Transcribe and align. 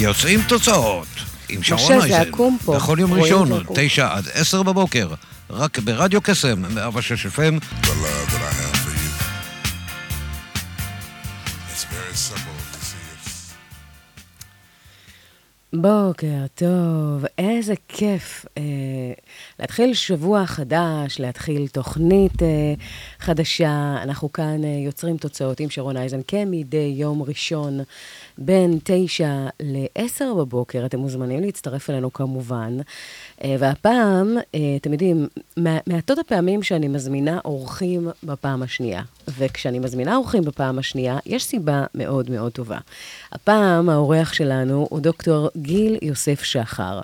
יוצאים 0.00 0.40
תוצאות 0.48 1.06
עם 1.48 1.60
משה, 1.60 1.78
שרון 1.78 2.00
זה 2.00 2.06
אייזן. 2.06 2.28
עקום 2.28 2.58
פה. 2.64 2.76
בכל 2.76 2.96
יום 3.00 3.12
ראשון, 3.12 3.48
זה. 3.48 3.64
תשע 3.74 4.14
עד 4.14 4.28
עשר 4.34 4.62
בבוקר, 4.62 5.08
רק 5.50 5.78
ברדיו 5.78 6.20
קסם, 6.22 6.62
106 6.74 7.26
FM. 7.26 7.30
the 7.30 7.44
love 8.04 8.28
that 8.32 8.42
I 8.42 8.52
have 8.60 8.76
for 8.84 8.94
you. 9.00 9.10
It's 11.72 11.84
very 11.84 12.14
simple 12.14 12.58
to 12.72 12.80
see 12.88 13.04
it's 13.14 13.54
בוקר 15.72 16.46
טוב, 16.54 17.24
איזה 17.38 17.74
כיף 17.88 18.46
אה, 18.58 18.62
להתחיל 19.60 19.94
שבוע 19.94 20.46
חדש, 20.46 21.20
להתחיל 21.20 21.68
תוכנית 21.68 22.42
אה, 22.42 22.74
חדשה. 23.20 23.96
אנחנו 24.02 24.32
כאן 24.32 24.64
אה, 24.64 24.68
יוצרים 24.84 25.16
תוצאות 25.16 25.60
עם 25.60 25.70
שרון 25.70 25.96
אייזן 25.96 26.20
כמדי 26.28 26.94
יום 26.96 27.22
ראשון 27.22 27.80
בין 28.38 28.78
תשע 28.84 29.46
לעשר 29.60 30.34
בבוקר. 30.34 30.86
אתם 30.86 30.98
מוזמנים 30.98 31.40
להצטרף 31.40 31.90
אלינו 31.90 32.12
כמובן. 32.12 32.76
אה, 33.44 33.56
והפעם, 33.58 34.36
אה, 34.54 34.60
אתם 34.80 34.92
יודעים, 34.92 35.26
מעטות 35.86 36.18
הפעמים 36.18 36.62
שאני 36.62 36.88
מזמינה 36.88 37.38
אורחים 37.44 38.08
בפעם 38.22 38.62
השנייה. 38.62 39.02
וכשאני 39.38 39.78
מזמינה 39.78 40.16
אורחים 40.16 40.42
בפעם 40.42 40.78
השנייה, 40.78 41.18
יש 41.26 41.44
סיבה 41.44 41.84
מאוד 41.94 42.30
מאוד 42.30 42.52
טובה. 42.52 42.78
הפעם 43.32 43.88
האורח 43.88 44.32
שלנו 44.32 44.86
הוא 44.90 45.00
דוקטור 45.00 45.48
גיל 45.56 45.98
יוסף 46.02 46.42
שחר. 46.42 47.00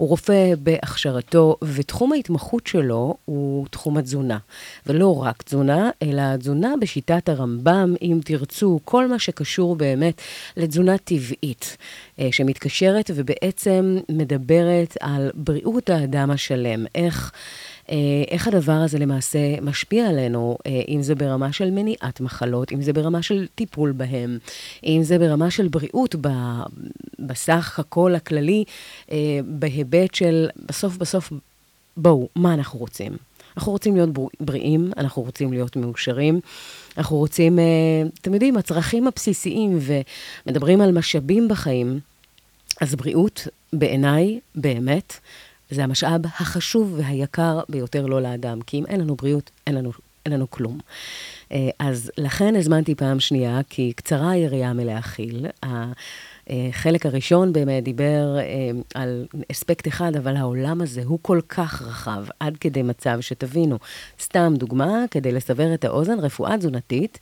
הוא 0.00 0.08
רופא 0.08 0.54
בהכשרתו, 0.58 1.56
ותחום 1.62 2.12
ההתמחות 2.12 2.66
שלו 2.66 3.14
הוא 3.24 3.66
תחום 3.70 3.96
התזונה. 3.96 4.38
ולא 4.86 5.22
רק 5.22 5.42
תזונה, 5.42 5.90
אלא 6.02 6.36
תזונה 6.36 6.74
בשיטת 6.80 7.28
הרמב"ם, 7.28 7.94
אם 8.02 8.20
תרצו, 8.24 8.80
כל 8.84 9.08
מה 9.08 9.18
שקשור 9.18 9.76
באמת 9.76 10.20
לתזונה 10.56 10.98
טבעית, 10.98 11.76
אה, 12.18 12.28
שמתקשרת 12.32 13.10
ובעצם 13.14 13.98
מדברת 14.08 14.96
על 15.00 15.30
בריאות 15.34 15.90
האדם 15.90 16.30
השלם. 16.30 16.86
איך... 16.94 17.32
אה, 17.90 17.96
איך 18.28 18.48
הדבר 18.48 18.72
הזה 18.72 18.98
למעשה 18.98 19.60
משפיע 19.62 20.08
עלינו, 20.08 20.58
אה, 20.66 20.82
אם 20.88 21.02
זה 21.02 21.14
ברמה 21.14 21.52
של 21.52 21.70
מניעת 21.70 22.20
מחלות, 22.20 22.72
אם 22.72 22.82
זה 22.82 22.92
ברמה 22.92 23.22
של 23.22 23.46
טיפול 23.54 23.92
בהם, 23.92 24.38
אם 24.84 25.00
זה 25.02 25.18
ברמה 25.18 25.50
של 25.50 25.68
בריאות 25.68 26.14
בסך 27.18 27.78
הכל 27.78 28.14
הכללי, 28.14 28.64
אה, 29.12 29.16
בהיבט 29.44 30.14
של 30.14 30.48
בסוף 30.68 30.96
בסוף, 30.96 31.32
בואו, 31.96 32.28
מה 32.36 32.54
אנחנו 32.54 32.78
רוצים? 32.78 33.16
אנחנו 33.56 33.72
רוצים 33.72 33.94
להיות 33.96 34.10
בר- 34.12 34.26
בריאים, 34.40 34.92
אנחנו 34.96 35.22
רוצים 35.22 35.52
להיות 35.52 35.76
מאושרים, 35.76 36.40
אנחנו 36.98 37.16
רוצים, 37.16 37.58
אתם 38.20 38.34
יודעים, 38.34 38.56
הצרכים 38.56 39.06
הבסיסיים, 39.06 39.78
ומדברים 40.46 40.80
על 40.80 40.92
משאבים 40.92 41.48
בחיים, 41.48 42.00
אז 42.80 42.94
בריאות, 42.94 43.48
בעיניי, 43.72 44.40
באמת, 44.54 45.14
זה 45.70 45.84
המשאב 45.84 46.20
החשוב 46.26 46.94
והיקר 46.96 47.60
ביותר 47.68 48.06
לו 48.06 48.20
לאדם, 48.20 48.60
כי 48.60 48.78
אם 48.78 48.86
אין 48.86 49.00
לנו 49.00 49.16
בריאות, 49.16 49.50
אין 49.66 49.74
לנו, 49.74 49.92
אין 50.26 50.32
לנו 50.34 50.50
כלום. 50.50 50.78
אה, 51.52 51.68
אז 51.78 52.10
לכן 52.18 52.56
הזמנתי 52.56 52.94
פעם 52.94 53.20
שנייה, 53.20 53.60
כי 53.68 53.92
קצרה 53.96 54.30
היריעה 54.30 54.72
מלהכיל. 54.72 55.46
החלק 56.50 57.06
הראשון 57.06 57.52
באמת 57.52 57.84
דיבר 57.84 58.38
אה, 58.38 58.70
על 58.94 59.26
אספקט 59.52 59.88
אחד, 59.88 60.16
אבל 60.16 60.36
העולם 60.36 60.80
הזה 60.80 61.02
הוא 61.04 61.18
כל 61.22 61.40
כך 61.48 61.82
רחב, 61.82 62.24
עד 62.40 62.56
כדי 62.56 62.82
מצב 62.82 63.20
שתבינו. 63.20 63.78
סתם 64.20 64.54
דוגמה, 64.56 65.04
כדי 65.10 65.32
לסבר 65.32 65.74
את 65.74 65.84
האוזן, 65.84 66.18
רפואה 66.18 66.58
תזונתית, 66.58 67.18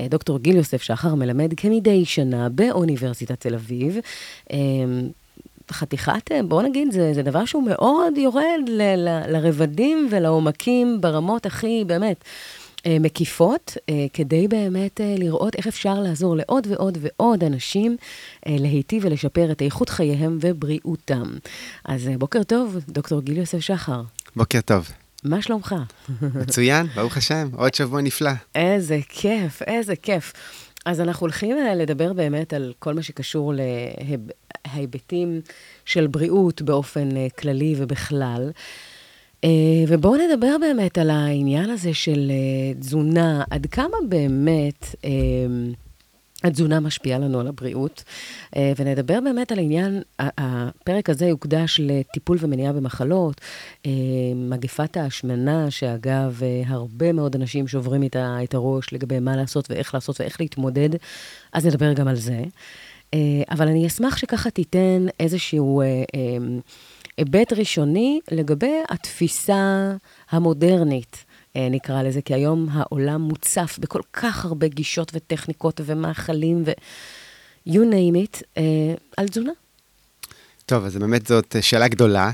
אה, 0.00 0.06
דוקטור 0.08 0.38
גיל 0.38 0.56
יוסף 0.56 0.82
שחר 0.82 1.14
מלמד 1.14 1.54
כמדי 1.56 2.04
שנה 2.04 2.48
באוניברסיטת 2.48 3.40
תל 3.40 3.54
אביב. 3.54 3.98
חתיכת, 5.72 6.32
אה, 6.32 6.42
בוא 6.42 6.62
נגיד, 6.62 6.92
זה, 6.92 7.14
זה 7.14 7.22
דבר 7.22 7.44
שהוא 7.44 7.62
מאוד 7.62 8.18
יורד 8.18 8.68
ל, 8.68 8.82
ל, 8.82 9.32
לרבדים 9.32 10.08
ולעומקים 10.10 11.00
ברמות 11.00 11.46
הכי, 11.46 11.84
באמת, 11.86 12.24
אה, 12.86 12.96
מקיפות, 13.00 13.76
אה, 13.88 14.06
כדי 14.12 14.48
באמת 14.48 15.00
לראות 15.18 15.56
איך 15.56 15.66
אפשר 15.66 16.00
לעזור 16.00 16.36
לעוד 16.36 16.66
ועוד 16.70 16.98
ועוד 17.00 17.44
אנשים 17.44 17.96
להיטיב 18.46 19.04
ולשפר 19.04 19.52
את 19.52 19.62
איכות 19.62 19.88
חייהם 19.88 20.38
ובריאותם. 20.40 21.32
אז 21.84 22.10
בוקר 22.18 22.42
טוב, 22.42 22.76
דוקטור 22.88 23.20
גיל 23.20 23.36
יוסף 23.36 23.60
שחר, 23.60 24.02
בוקר 24.36 24.60
טוב. 24.60 24.88
מה 25.24 25.42
שלומך? 25.42 25.74
מצוין, 26.22 26.86
ברוך 26.86 27.16
השם, 27.16 27.48
עוד 27.56 27.74
שבוע 27.74 28.00
נפלא. 28.00 28.30
איזה 28.54 28.98
כיף, 29.08 29.62
איזה 29.62 29.96
כיף. 29.96 30.32
אז 30.84 31.00
אנחנו 31.00 31.24
הולכים 31.24 31.56
לדבר 31.76 32.12
באמת 32.12 32.52
על 32.52 32.72
כל 32.78 32.94
מה 32.94 33.02
שקשור 33.02 33.52
להיבטים 34.66 35.40
של 35.84 36.06
בריאות 36.06 36.62
באופן 36.62 37.16
אה, 37.16 37.26
כללי 37.38 37.74
ובכלל. 37.76 38.50
אה, 39.44 39.50
ובואו 39.88 40.16
נדבר 40.16 40.56
באמת 40.60 40.98
על 40.98 41.10
העניין 41.10 41.70
הזה 41.70 41.94
של 41.94 42.30
אה, 42.30 42.74
תזונה, 42.80 43.44
עד 43.50 43.66
כמה 43.66 43.96
באמת 44.08 44.94
התזונה 46.44 46.80
משפיעה 46.80 47.18
לנו 47.18 47.40
על 47.40 47.46
הבריאות, 47.46 48.04
ונדבר 48.76 49.20
באמת 49.20 49.52
על 49.52 49.58
עניין, 49.58 50.02
ה- 50.18 50.28
הפרק 50.38 51.10
הזה 51.10 51.26
יוקדש 51.26 51.80
לטיפול 51.82 52.38
ומניעה 52.40 52.72
במחלות, 52.72 53.40
מגפת 54.36 54.96
ההשמנה, 54.96 55.70
שאגב, 55.70 56.40
הרבה 56.66 57.12
מאוד 57.12 57.36
אנשים 57.36 57.68
שוברים 57.68 58.02
את 58.44 58.54
הראש 58.54 58.92
לגבי 58.92 59.20
מה 59.20 59.36
לעשות 59.36 59.70
ואיך 59.70 59.94
לעשות 59.94 60.20
ואיך 60.20 60.40
להתמודד, 60.40 60.90
אז 61.52 61.66
נדבר 61.66 61.92
גם 61.92 62.08
על 62.08 62.16
זה. 62.16 62.42
אה, 63.14 63.18
אבל 63.50 63.68
אני 63.68 63.86
אשמח 63.86 64.16
שככה 64.16 64.50
תיתן 64.50 65.06
איזשהו 65.20 65.80
אה, 65.80 65.86
אה, 65.86 66.02
היבט 67.18 67.52
ראשוני 67.52 68.20
לגבי 68.30 68.74
התפיסה 68.88 69.92
המודרנית. 70.30 71.24
נקרא 71.70 72.02
לזה, 72.02 72.22
כי 72.22 72.34
היום 72.34 72.68
העולם 72.72 73.20
מוצף 73.20 73.78
בכל 73.80 74.00
כך 74.12 74.44
הרבה 74.44 74.68
גישות 74.68 75.12
וטכניקות 75.14 75.80
ומאכלים 75.84 76.62
ו... 76.66 76.70
you 77.68 77.72
name 77.72 78.16
it, 78.16 78.60
על 79.16 79.28
תזונה. 79.28 79.52
טוב, 80.66 80.84
אז 80.84 80.96
באמת 80.96 81.26
זאת 81.26 81.56
שאלה 81.60 81.88
גדולה, 81.88 82.30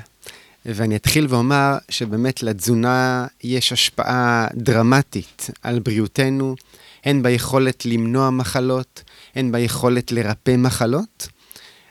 ואני 0.67 0.97
אתחיל 0.97 1.27
ואומר 1.29 1.79
שבאמת 1.89 2.43
לתזונה 2.43 3.27
יש 3.45 3.73
השפעה 3.73 4.47
דרמטית 4.55 5.51
על 5.63 5.79
בריאותנו, 5.79 6.55
הן 7.05 7.23
ביכולת 7.23 7.87
למנוע 7.87 8.31
מחלות, 8.31 9.03
הן 9.39 9.53
ביכולת 9.53 10.13
לרפא 10.13 10.57
מחלות. 10.57 11.29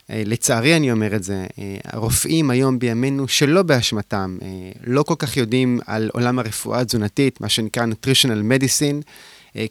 אה, 0.09 0.23
לצערי 0.25 0.75
אני 0.75 0.91
אומר 0.91 1.15
את 1.15 1.23
זה, 1.23 1.45
אה, 1.59 1.77
הרופאים 1.83 2.49
היום 2.49 2.79
בימינו, 2.79 3.27
שלא 3.27 3.63
באשמתם, 3.63 4.38
אה, 4.41 4.47
לא 4.88 5.03
כל 5.03 5.15
כך 5.19 5.38
יודעים 5.38 5.79
על 5.85 6.09
עולם 6.13 6.39
הרפואה 6.39 6.79
התזונתית, 6.79 7.41
מה 7.41 7.49
שנקרא 7.49 7.85
nutritional 7.85 8.51
medicine, 8.51 9.03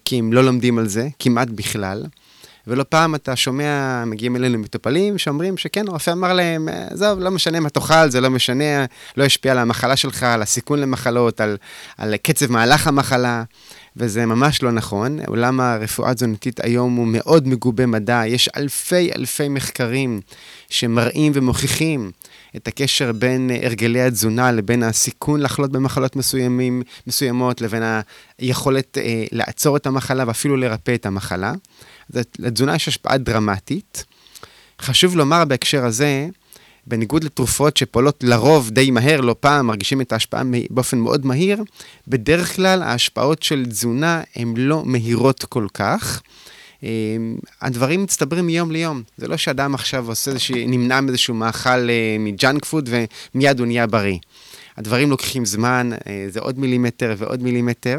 כי 0.05 0.19
הם 0.19 0.33
לא 0.33 0.45
לומדים 0.45 0.79
על 0.79 0.89
זה, 0.89 1.09
כמעט 1.19 1.49
בכלל. 1.49 2.05
ולא 2.67 2.85
פעם 2.89 3.15
אתה 3.15 3.37
שומע, 3.37 4.05
מגיעים 4.07 4.37
אלינו 4.37 4.59
מטופלים 4.59 5.19
שאומרים 5.19 5.57
שכן, 5.57 5.89
הרופא 5.89 6.11
אמר 6.11 6.33
להם, 6.33 6.69
"אה, 6.69 6.87
עזוב, 6.91 7.21
לא 7.21 7.31
משנה 7.31 7.61
מה 7.61 7.71
תאכל, 7.71 8.11
זה 8.11 8.21
לא 8.21 8.31
משנה, 8.31 8.85
לא 9.17 9.25
ישפיע 9.25 9.53
על 9.53 9.59
המחלה 9.59 9.97
שלך, 9.97 10.23
על 10.23 10.43
הסיכון 10.43 10.81
למחלות, 10.81 11.41
על, 11.41 11.57
על 11.99 12.17
קצב 12.17 12.53
מהלך 12.53 12.87
המחלה, 12.87 13.45
וזה 13.97 14.27
ממש 14.27 14.63
לא 14.63 14.73
נכון. 14.73 15.19
עולם 15.27 15.61
הרפואה 15.61 16.11
התזונתית 16.11 16.65
היום 16.65 16.97
הוא 16.97 17.07
מאוד 17.07 17.49
מגובה 17.49 17.87
מדע, 17.87 18.23
יש 18.27 18.49
אלפי 18.57 19.13
אלפי 19.13 19.49
מחקרים 19.49 20.21
שמראים 20.71 21.33
ומוכיחים 21.35 22.11
את 22.57 22.69
הקשר 22.69 23.13
בין 23.13 23.51
אה, 23.51 23.67
הרגלי 23.67 24.03
התזונה 24.03 24.53
לבין 24.53 24.83
הסיכון 24.83 25.41
לחלות 25.41 25.73
במחלות 25.73 26.17
מסוימים, 26.17 26.83
מסוימות, 27.07 27.61
לבין 27.61 27.83
היכולת 28.39 28.99
אה, 28.99 29.25
לעצור 29.33 29.77
את 29.77 29.87
המחלה 29.87 30.25
ואפילו 30.27 30.57
לרפא 30.57 30.95
את 30.95 31.07
המחלה. 31.07 31.53
אז 32.15 32.21
לתזונה 32.39 32.75
יש 32.75 32.89
השפעה 32.89 33.19
דרמטית. 33.19 34.05
חשוב 34.83 35.17
לומר 35.17 35.45
בהקשר 35.45 35.85
הזה, 35.85 36.29
בניגוד 36.87 37.25
לתרופות 37.25 37.77
שפועלות 37.77 38.25
לרוב 38.25 38.71
די 38.71 38.91
מהר, 38.91 39.21
לא 39.21 39.35
פעם, 39.41 39.67
מרגישים 39.67 40.01
את 40.01 40.13
ההשפעה 40.13 40.43
באופן 40.71 40.99
מאוד 40.99 41.27
מהיר, 41.27 41.63
בדרך 42.09 42.57
כלל 42.57 42.83
ההשפעות 42.83 43.43
של 43.43 43.67
תזונה 43.67 44.23
הן 44.37 44.55
לא 44.57 44.83
מהירות 44.85 45.45
כל 45.45 45.67
כך. 45.75 46.23
אה, 46.85 46.89
הדברים 47.61 48.03
מצטברים 48.03 48.47
מיום 48.47 48.71
ליום. 48.71 49.03
זה 49.17 49.29
לא 49.29 49.37
שאדם 49.37 49.75
עכשיו 49.75 50.09
עושה 50.09 50.31
איזשהו, 50.31 50.57
נמנע 50.59 51.01
מאיזשהו 51.01 51.35
מאכל 51.35 51.91
אה, 51.91 52.17
מג'אנק 52.19 52.65
פוד 52.65 52.89
ומיד 53.35 53.59
הוא 53.59 53.67
נהיה 53.67 53.87
בריא. 53.87 54.19
הדברים 54.77 55.11
לוקחים 55.11 55.45
זמן, 55.45 55.91
אה, 56.07 56.27
זה 56.29 56.41
עוד 56.41 56.59
מילימטר 56.59 57.15
ועוד 57.19 57.43
מילימטר, 57.43 57.99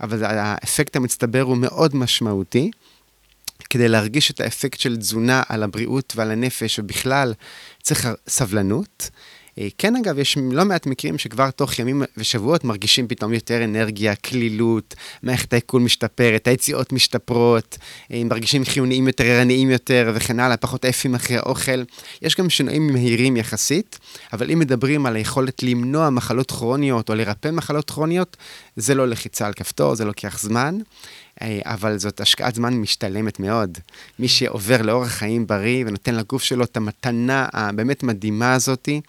אבל 0.00 0.24
האפקט 0.24 0.96
המצטבר 0.96 1.40
הוא 1.40 1.56
מאוד 1.56 1.96
משמעותי. 1.96 2.70
כדי 3.70 3.88
להרגיש 3.88 4.30
את 4.30 4.40
האפקט 4.40 4.80
של 4.80 4.96
תזונה 4.96 5.42
על 5.48 5.62
הבריאות 5.62 6.12
ועל 6.16 6.30
הנפש, 6.30 6.78
ובכלל 6.78 7.32
צריך 7.82 8.08
סבלנות. 8.28 9.10
אה, 9.58 9.68
כן, 9.78 9.96
אגב, 9.96 10.18
יש 10.18 10.38
לא 10.52 10.64
מעט 10.64 10.86
מקרים 10.86 11.18
שכבר 11.18 11.50
תוך 11.50 11.78
ימים 11.78 12.02
ושבועות 12.16 12.64
מרגישים 12.64 13.08
פתאום 13.08 13.32
יותר 13.32 13.64
אנרגיה, 13.64 14.14
קלילות, 14.14 14.94
מערכת 15.22 15.52
העיכול 15.52 15.82
משתפרת, 15.82 16.48
היציאות 16.48 16.92
משתפרות, 16.92 17.78
אה, 18.12 18.22
מרגישים 18.24 18.64
חיוניים 18.64 19.06
יותר, 19.06 19.24
ערניים 19.24 19.70
יותר 19.70 20.12
וכן 20.14 20.40
הלאה, 20.40 20.56
פחות 20.56 20.84
עפים 20.84 21.14
אחרי 21.14 21.36
האוכל. 21.36 21.82
יש 22.22 22.36
גם 22.36 22.50
שינויים 22.50 22.92
מהירים 22.92 23.36
יחסית, 23.36 23.98
אבל 24.32 24.50
אם 24.50 24.58
מדברים 24.58 25.06
על 25.06 25.16
היכולת 25.16 25.62
למנוע 25.62 26.10
מחלות 26.10 26.50
כרוניות 26.50 27.10
או 27.10 27.14
לרפא 27.14 27.50
מחלות 27.50 27.90
כרוניות, 27.90 28.36
זה 28.76 28.94
לא 28.94 29.08
לחיצה 29.08 29.46
על 29.46 29.52
כפתור, 29.52 29.94
זה 29.94 30.04
לוקח 30.04 30.38
זמן. 30.42 30.78
אה, 31.42 31.60
אבל 31.64 31.98
זאת 31.98 32.20
השקעת 32.20 32.54
זמן 32.54 32.74
משתלמת 32.74 33.40
מאוד. 33.40 33.78
מי 34.18 34.28
שעובר 34.28 34.82
לאורח 34.82 35.08
חיים 35.08 35.46
בריא 35.46 35.84
ונותן 35.86 36.14
לגוף 36.14 36.42
שלו 36.42 36.64
את 36.64 36.76
המתנה 36.76 37.46
הבאמת 37.52 38.02
מדהימה 38.02 38.54
הזאתי, 38.54 39.00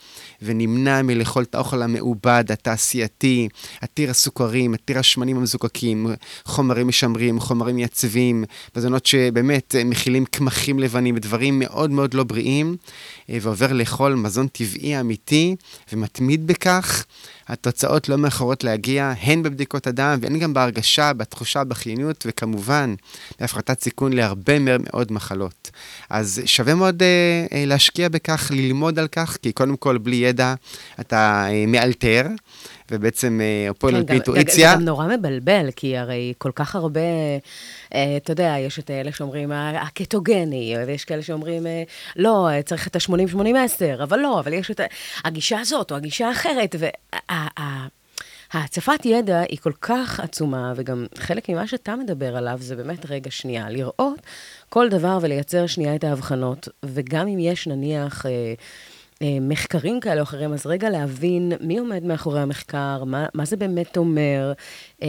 ונמנע 0.42 1.02
מלאכול 1.02 1.44
את 1.44 1.56
האוכל 1.56 1.82
המעובד, 1.82 2.44
התעשייתי, 2.50 3.50
עתיר 3.82 4.10
הסוכרים, 4.10 4.74
עתיר 4.74 5.00
השמנים 5.00 5.38
המזוקקים, 5.38 6.08
חומרים 6.46 6.88
משמרים, 6.88 7.40
חומרים 7.40 7.76
מייצבים, 7.76 8.44
מזונות 8.76 9.06
שבאמת 9.06 9.76
אה, 9.76 9.84
מכילים 9.84 10.26
קמחים 10.26 10.80
לבנים 10.80 11.16
ודברים 11.16 11.60
מאוד 11.60 11.92
מאוד 11.92 12.14
לא 12.14 12.24
בריאים, 12.24 12.76
אה, 13.30 13.38
ועובר 13.42 13.74
לאכול 13.74 14.14
מזון 14.14 14.48
טבעי 14.48 15.00
אמיתי 15.00 15.56
ומתמיד 15.94 16.48
בכך. 16.48 17.06
התוצאות 17.48 18.10
לא 18.10 18.18
מאחרות 18.18 18.64
להגיע, 18.64 19.14
הן 19.22 19.44
בבדיקות 19.44 19.88
הדם 19.88 20.18
והן 20.22 20.40
גם 20.40 20.54
בהרגשה, 20.54 21.14
בתחושה, 21.14 21.64
בחיוניות, 21.64 22.24
וכמובן, 22.28 22.96
בהפחתת 23.40 23.82
סיכון 23.82 24.14
להרבה 24.14 24.60
מאוד 24.60 25.12
מחלות. 25.12 25.72
אז 26.10 26.42
שווה 26.46 26.76
מאוד 26.76 27.04
אה, 27.04 27.46
אה, 27.54 27.66
להשקיע 27.66 28.10
בכך, 28.10 28.52
ללמוד 28.54 29.00
על 29.00 29.08
כך, 29.08 29.38
כי 29.42 29.52
קודם 29.52 29.78
כל, 29.78 29.98
בלי 29.98 30.16
ידע 30.16 30.54
אתה 31.00 31.46
אה, 31.50 31.66
מאלתר. 31.68 32.28
ובעצם 32.92 33.42
אה, 33.42 33.74
פועל 33.74 33.96
על 33.96 34.04
פי 34.04 34.14
אינטואיציה. 34.14 34.70
זה 34.70 34.76
גם 34.76 34.86
נורא 34.86 35.08
מבלבל, 35.08 35.70
כי 35.76 35.98
הרי 35.98 36.34
כל 36.38 36.52
כך 36.56 36.76
הרבה, 36.76 37.00
אה, 37.94 38.18
אתה 38.18 38.32
יודע, 38.32 38.56
יש 38.60 38.80
את 38.80 38.92
אלה 38.92 39.12
שאומרים 39.12 39.52
הקטוגני, 39.52 40.76
ויש 40.88 41.06
כאלה 41.06 41.22
שאומרים, 41.22 41.68
אה, 41.68 41.84
לא, 42.16 42.48
צריך 42.66 42.88
את 42.88 42.96
ה-80-80-10, 42.96 44.04
אבל 44.04 44.20
לא, 44.20 44.40
אבל 44.40 44.54
יש 44.54 44.72
את 44.72 44.82
הגישה 45.24 45.60
הזאת 45.60 45.92
או 45.92 45.96
הגישה 45.96 46.28
האחרת, 46.28 46.76
וההצפת 48.54 49.06
ידע 49.06 49.40
היא 49.50 49.60
כל 49.60 49.74
כך 49.82 50.20
עצומה, 50.20 50.74
וגם 50.76 51.06
חלק 51.18 51.50
ממה 51.50 51.68
שאתה 51.68 51.96
מדבר 51.96 52.38
עליו 52.38 52.58
זה 52.62 52.76
באמת 52.76 53.06
רגע 53.10 53.32
שנייה, 53.32 53.70
לראות 53.70 54.20
כל 54.70 54.90
דבר 54.90 55.20
ולייצר 55.22 55.68
שנייה 55.68 55.96
את 55.96 56.04
ההבחנות, 56.04 56.68
וגם 56.84 57.28
אם 57.28 57.40
יש 57.40 57.68
נניח... 57.68 58.26
אה, 58.26 58.54
מחקרים 59.42 60.00
כאלה 60.00 60.18
או 60.18 60.24
אחרים, 60.24 60.54
אז 60.54 60.66
רגע 60.66 60.90
להבין 60.90 61.52
מי 61.62 61.78
עומד 61.78 62.04
מאחורי 62.04 62.42
המחקר, 62.42 63.04
מה, 63.04 63.26
מה 63.34 63.46
זה 63.46 63.58
באמת 63.58 63.98
אומר, 63.98 64.54
אה, 65.04 65.08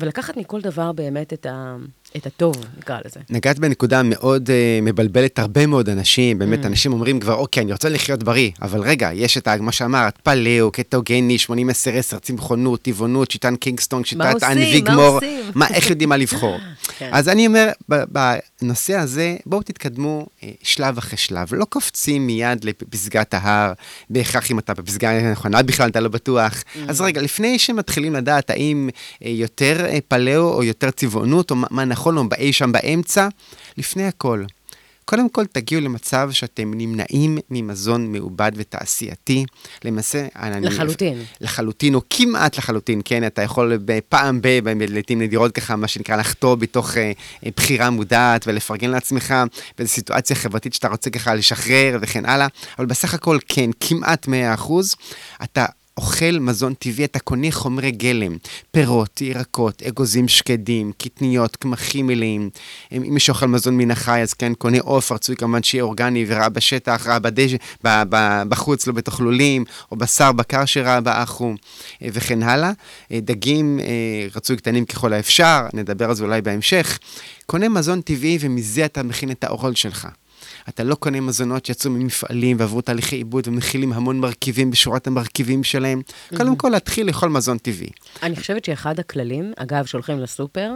ולקחת 0.00 0.36
מכל 0.36 0.60
דבר 0.60 0.92
באמת 0.92 1.32
את, 1.32 1.46
ה, 1.46 1.76
את 2.16 2.26
הטוב, 2.26 2.56
נקרא 2.78 2.98
לזה. 3.04 3.20
נגעת 3.30 3.58
בנקודה 3.58 4.02
מאוד 4.02 4.48
uh, 4.48 4.52
מבלבלת 4.82 5.38
הרבה 5.38 5.66
מאוד 5.66 5.88
אנשים, 5.88 6.38
באמת, 6.38 6.64
mm. 6.64 6.66
אנשים 6.66 6.92
אומרים 6.92 7.20
כבר, 7.20 7.34
אוקיי, 7.34 7.62
אני 7.62 7.72
רוצה 7.72 7.88
לחיות 7.88 8.22
בריא, 8.22 8.50
אבל 8.62 8.80
רגע, 8.80 9.10
יש 9.14 9.38
את 9.38 9.48
מה 9.48 9.72
שאמרת, 9.72 10.18
פלאו, 10.22 10.70
קטוגני, 10.70 11.36
80-10-10, 11.48 12.18
צמחונות, 12.22 12.82
טבעונות, 12.82 13.30
שיטן 13.30 13.56
קינגסטון, 13.56 14.04
שיטת 14.04 14.42
אנביגמור, 14.42 15.20
מה, 15.54 15.66
איך 15.68 15.90
יודעים 15.90 16.08
מה 16.08 16.16
לבחור. 16.16 16.58
כן. 16.98 17.10
אז 17.12 17.28
אני 17.28 17.46
אומר, 17.46 17.68
בנושא 17.88 18.94
הזה, 18.94 19.36
בואו 19.46 19.62
תתקדמו 19.62 20.26
uh, 20.26 20.44
שלב 20.62 20.98
אחרי 20.98 21.18
שלב, 21.18 21.48
לא 21.54 21.64
קופצים 21.64 22.26
מיד 22.26 22.64
לפסגת 22.64 23.34
ההר, 23.34 23.72
בהכרח 24.10 24.50
אם 24.50 24.58
אתה 24.58 24.74
בפסגה 24.74 25.10
הנכונה 25.10 25.62
בכלל, 25.62 25.88
אתה 25.88 26.00
לא 26.00 26.08
בטוח. 26.08 26.52
Mm. 26.52 26.78
אז 26.88 27.00
רגע, 27.00 27.22
לפני 27.22 27.58
שמתחילים 27.58 28.14
לדעת 28.14 28.50
האם 28.50 28.88
uh, 28.92 29.28
יותר 29.28 29.86
פלאו 30.08 30.54
או 30.54 30.64
יותר 30.64 30.90
צבעונות, 30.90 31.50
או 31.50 31.56
מה, 31.56 31.66
מה 31.70 31.84
נכון, 31.84 32.01
או 32.06 32.28
באי 32.28 32.52
שם 32.52 32.72
באמצע, 32.72 33.28
לפני 33.76 34.06
הכל. 34.06 34.44
קודם 35.04 35.28
כל 35.28 35.46
תגיעו 35.46 35.80
למצב 35.80 36.28
שאתם 36.32 36.74
נמנעים 36.74 37.38
ממזון 37.50 38.12
מעובד 38.12 38.52
ותעשייתי. 38.54 39.44
למעשה... 39.84 40.26
לחלוטין. 40.60 41.14
אני, 41.14 41.24
לחלוטין, 41.40 41.94
או 41.94 42.00
כמעט 42.10 42.58
לחלוטין, 42.58 43.00
כן? 43.04 43.26
אתה 43.26 43.42
יכול 43.42 43.78
פעם 44.08 44.40
ב... 44.42 44.46
לעיתים 44.88 45.22
נדירות 45.22 45.52
ככה, 45.52 45.76
מה 45.76 45.88
שנקרא, 45.88 46.16
לחטוא 46.16 46.54
בתוך 46.54 46.96
אה, 46.96 47.12
אה, 47.46 47.50
בחירה 47.56 47.90
מודעת 47.90 48.46
ולפרגן 48.46 48.90
לעצמך 48.90 49.34
באיזו 49.78 49.92
סיטואציה 49.92 50.36
חברתית 50.36 50.74
שאתה 50.74 50.88
רוצה 50.88 51.10
ככה 51.10 51.34
לשחרר 51.34 51.98
וכן 52.00 52.24
הלאה, 52.24 52.46
אבל 52.78 52.86
בסך 52.86 53.14
הכל 53.14 53.38
כן, 53.48 53.70
כמעט 53.80 54.26
100%. 54.26 54.30
אתה 55.42 55.66
אוכל 55.96 56.38
מזון 56.40 56.74
טבעי, 56.74 57.04
אתה 57.04 57.18
קונה 57.18 57.50
חומרי 57.50 57.90
גלם, 57.90 58.36
פירות, 58.70 59.20
ירקות, 59.20 59.82
אגוזים 59.82 60.28
שקדים, 60.28 60.92
קטניות, 60.98 61.56
קמחים 61.56 62.06
מלאים. 62.06 62.50
אם 62.92 63.02
מי 63.08 63.20
שאוכל 63.20 63.46
מזון 63.46 63.76
מן 63.76 63.90
החי, 63.90 64.20
אז 64.22 64.34
כן, 64.34 64.54
קונה 64.54 64.78
עוף, 64.80 65.12
רצוי 65.12 65.36
כמובן 65.36 65.62
שיהיה 65.62 65.84
אורגני 65.84 66.24
ורע 66.28 66.48
בשטח, 66.48 67.06
רע 67.06 67.18
בדשא, 67.18 67.56
בחוץ, 68.48 68.86
לא 68.86 68.92
בתוכלולים, 68.92 69.64
או 69.92 69.96
בשר 69.96 70.32
בקר 70.32 70.64
שרע 70.64 71.00
באחו, 71.00 71.54
אה, 72.02 72.08
וכן 72.12 72.42
הלאה. 72.42 72.70
אה, 73.12 73.18
דגים, 73.20 73.80
אה, 73.80 74.26
רצוי 74.34 74.56
קטנים 74.56 74.84
ככל 74.84 75.12
האפשר, 75.12 75.66
נדבר 75.74 76.08
על 76.08 76.14
זה 76.14 76.24
אולי 76.24 76.42
בהמשך. 76.42 76.98
קונה 77.46 77.68
מזון 77.68 78.00
טבעי 78.00 78.38
ומזה 78.40 78.84
אתה 78.84 79.02
מכין 79.02 79.30
את 79.30 79.44
האוכל 79.44 79.74
שלך. 79.74 80.08
אתה 80.68 80.84
לא 80.84 80.94
קונה 80.94 81.20
מזונות 81.20 81.66
שיצאו 81.66 81.90
ממפעלים 81.90 82.56
ועברו 82.60 82.80
תהליכי 82.80 83.16
עיבוד 83.16 83.48
ומכילים 83.48 83.92
המון 83.92 84.18
מרכיבים 84.18 84.70
בשורת 84.70 85.06
המרכיבים 85.06 85.64
שלהם. 85.64 86.00
Mm-hmm. 86.00 86.36
קודם 86.36 86.56
כל, 86.56 86.68
להתחיל 86.68 87.06
לאכול 87.06 87.28
מזון 87.28 87.58
טבעי. 87.58 87.90
אני 88.22 88.36
חושבת 88.36 88.64
שאחד 88.64 88.98
הכללים, 88.98 89.52
אגב, 89.56 89.84
שהולכים 89.84 90.18
לסופר, 90.18 90.72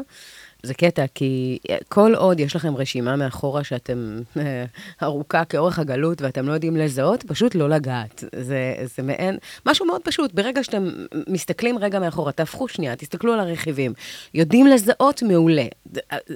זה 0.63 0.75
קטע, 0.75 1.05
כי 1.15 1.59
כל 1.89 2.15
עוד 2.15 2.41
יש 2.41 2.57
לכם 2.57 2.77
רשימה 2.77 3.17
מאחורה 3.17 3.65
שאתם 3.65 4.19
אה, 4.37 4.65
ארוכה 5.03 5.45
כאורך 5.45 5.79
הגלות 5.79 6.23
ואתם 6.23 6.49
לא 6.49 6.53
יודעים 6.53 6.77
לזהות, 6.77 7.23
פשוט 7.23 7.55
לא 7.55 7.69
לגעת. 7.69 8.25
זה, 8.41 8.75
זה 8.97 9.03
מעין, 9.03 9.39
משהו 9.67 9.87
מאוד 9.87 10.01
פשוט. 10.05 10.33
ברגע 10.35 10.65
שאתם 10.65 10.89
מסתכלים 11.29 11.79
רגע 11.79 11.99
מאחורה, 11.99 12.33
תהפכו 12.33 12.69
שנייה, 12.69 12.97
תסתכלו 12.97 13.33
על 13.33 13.41
הרכיבים. 13.41 13.93
יודעים 14.35 14.67
לזהות, 14.67 15.23
מעולה. 15.23 15.67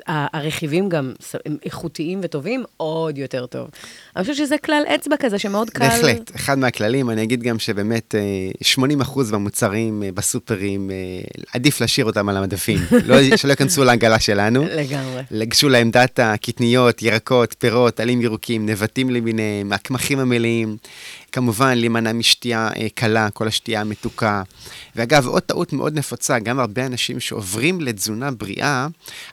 הרכיבים 0.06 0.88
גם 0.88 1.12
הם 1.46 1.56
איכותיים 1.64 2.20
וטובים, 2.22 2.64
עוד 2.76 3.18
יותר 3.18 3.46
טוב. 3.46 3.68
אני 4.16 4.24
חושבת 4.24 4.36
שזה 4.36 4.58
כלל 4.58 4.82
אצבע 4.94 5.16
כזה 5.16 5.38
שמאוד 5.38 5.70
קל... 5.70 5.88
בהחלט, 5.88 6.36
אחד 6.36 6.58
מהכללים, 6.58 7.10
אני 7.10 7.22
אגיד 7.22 7.42
גם 7.42 7.58
שבאמת 7.58 8.14
80% 8.62 8.76
אה, 8.78 9.24
מהמוצרים 9.32 10.02
אה, 10.02 10.12
בסופרים, 10.12 10.90
עדיף 11.54 11.80
להשאיר 11.80 12.06
אותם 12.06 12.28
על 12.28 12.36
המדפים, 12.36 12.78
לא, 13.06 13.36
שלא 13.36 13.50
ייכנסו 13.50 13.84
לעגלה 13.84 14.20
שלנו. 14.20 14.64
לגמרי. 14.64 15.22
לגשו 15.30 15.68
לעמדת 15.68 16.18
הקטניות, 16.18 17.02
ירקות, 17.02 17.54
פירות, 17.58 18.00
עלים 18.00 18.20
ירוקים, 18.20 18.66
נבטים 18.66 19.10
למיניהם, 19.10 19.72
הקמחים 19.72 20.18
המלאים. 20.18 20.76
כמובן, 21.32 21.78
להימנע 21.78 22.12
משתייה 22.12 22.70
אה, 22.76 22.86
קלה, 22.94 23.30
כל 23.30 23.48
השתייה 23.48 23.80
המתוקה. 23.80 24.42
ואגב, 24.96 25.26
עוד 25.26 25.42
טעות 25.42 25.72
מאוד 25.72 25.98
נפוצה, 25.98 26.38
גם 26.38 26.60
הרבה 26.60 26.86
אנשים 26.86 27.20
שעוברים 27.20 27.80
לתזונה 27.80 28.30
בריאה, 28.30 28.86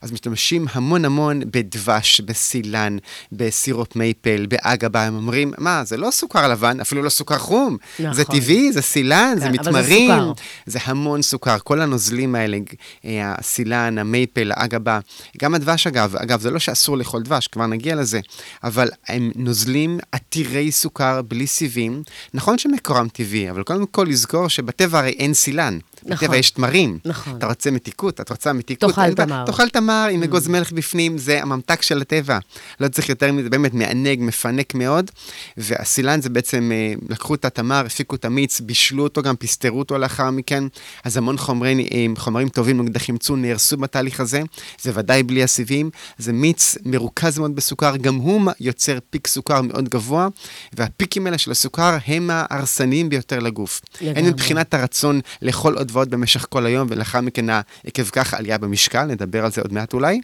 אז 0.07 0.11
משתמשים 0.11 0.65
המון 0.71 1.05
המון 1.05 1.41
בדבש, 1.51 2.21
בסילן, 2.21 2.97
בסירופ 3.31 3.95
מייפל, 3.95 4.45
באגבה, 4.45 5.03
הם 5.03 5.15
אומרים, 5.15 5.53
מה, 5.57 5.83
זה 5.83 5.97
לא 5.97 6.11
סוכר 6.11 6.47
לבן, 6.47 6.79
אפילו 6.79 7.01
לא 7.03 7.09
סוכר 7.09 7.37
חום. 7.37 7.77
נכון. 7.99 8.13
זה 8.13 8.25
טבעי, 8.25 8.71
זה 8.71 8.81
סילן, 8.81 9.33
כן, 9.35 9.39
זה 9.39 9.49
מתמרים. 9.49 10.11
זה, 10.11 10.41
זה 10.65 10.79
המון 10.83 11.21
סוכר, 11.21 11.57
כל 11.59 11.81
הנוזלים 11.81 12.35
האלה, 12.35 12.57
אה, 13.05 13.33
הסילן, 13.37 13.97
המייפל, 13.97 14.51
האגבה, 14.55 14.99
גם 15.41 15.55
הדבש 15.55 15.87
אגב, 15.87 16.15
אגב, 16.15 16.41
זה 16.41 16.51
לא 16.51 16.59
שאסור 16.59 16.97
לאכול 16.97 17.23
דבש, 17.23 17.47
כבר 17.47 17.65
נגיע 17.65 17.95
לזה, 17.95 18.19
אבל 18.63 18.89
הם 19.07 19.31
נוזלים 19.35 19.99
עתירי 20.11 20.71
סוכר 20.71 21.21
בלי 21.21 21.47
סיבים. 21.47 22.03
נכון 22.33 22.57
שמקורם 22.57 23.07
טבעי, 23.07 23.49
אבל 23.51 23.63
קודם 23.63 23.85
כל 23.85 24.07
לזכור 24.09 24.47
שבטבע 24.47 24.99
הרי 24.99 25.11
אין 25.11 25.33
סילן. 25.33 25.79
נכון. 26.07 26.27
בטבע 26.27 26.37
יש 26.37 26.51
תמרים. 26.51 26.97
נכון. 27.05 27.37
אתה 27.37 27.45
רוצה 27.47 27.71
מתיקות, 27.71 28.21
את 28.21 28.29
רוצה 28.29 28.53
מתיקות. 28.53 28.89
תאכל 28.95 29.13
תמר. 29.13 29.45
תאכל 29.45 29.69
תמר 29.69 30.07
עם 30.11 30.21
Mm. 30.21 30.25
אגוז 30.25 30.47
מלך 30.47 30.71
בפנים, 30.71 31.17
זה 31.17 31.41
הממתק 31.41 31.81
של 31.81 32.01
הטבע. 32.01 32.37
לא 32.79 32.87
צריך 32.87 33.09
יותר 33.09 33.31
מזה, 33.31 33.49
באמת 33.49 33.73
מענג, 33.73 34.19
מפנק 34.21 34.75
מאוד. 34.75 35.11
והסילן 35.57 36.21
זה 36.21 36.29
בעצם, 36.29 36.71
אה, 36.73 36.93
לקחו 37.09 37.35
את 37.35 37.45
התמר, 37.45 37.83
הפיקו 37.85 38.15
את 38.15 38.25
המיץ, 38.25 38.59
בישלו 38.59 39.03
אותו, 39.03 39.21
גם 39.21 39.35
פסטרו 39.35 39.79
אותו 39.79 39.97
לאחר 39.97 40.31
מכן. 40.31 40.63
אז 41.03 41.17
המון 41.17 41.37
חומרי, 41.37 41.87
אה, 41.93 42.05
חומרים 42.17 42.49
טובים 42.49 42.77
נוגדי 42.77 42.99
חמצון 42.99 43.41
נהרסו 43.41 43.77
בתהליך 43.77 44.19
הזה. 44.19 44.41
זה 44.81 44.91
ודאי 44.93 45.23
בלי 45.23 45.43
הסיבים. 45.43 45.89
זה 46.17 46.33
מיץ 46.33 46.75
מרוכז 46.85 47.39
מאוד 47.39 47.55
בסוכר, 47.55 47.97
גם 47.97 48.15
הוא 48.15 48.41
יוצר 48.59 48.97
פיק 49.09 49.27
סוכר 49.27 49.61
מאוד 49.61 49.89
גבוה, 49.89 50.27
והפיקים 50.73 51.25
האלה 51.25 51.37
של 51.37 51.51
הסוכר 51.51 51.97
הם 52.07 52.29
ההרסניים 52.33 53.09
ביותר 53.09 53.39
לגוף. 53.39 53.81
לגמרי. 54.01 54.19
הן 54.19 54.25
מבחינת 54.25 54.73
הרצון 54.73 55.19
לאכול 55.41 55.77
עוד 55.77 55.91
ועוד 55.97 56.09
במשך 56.09 56.45
כל 56.49 56.65
היום, 56.65 56.87
ולאחר 56.91 57.21
מכן 57.21 57.45
עקב 57.85 58.03
כך 58.03 58.33
עלייה 58.33 58.57
במשקל, 58.57 59.05
נדבר 59.05 59.45
על 59.45 59.51
זה 59.51 59.61
עוד 59.61 59.73
מעט 59.73 59.93
אולי. 59.93 60.19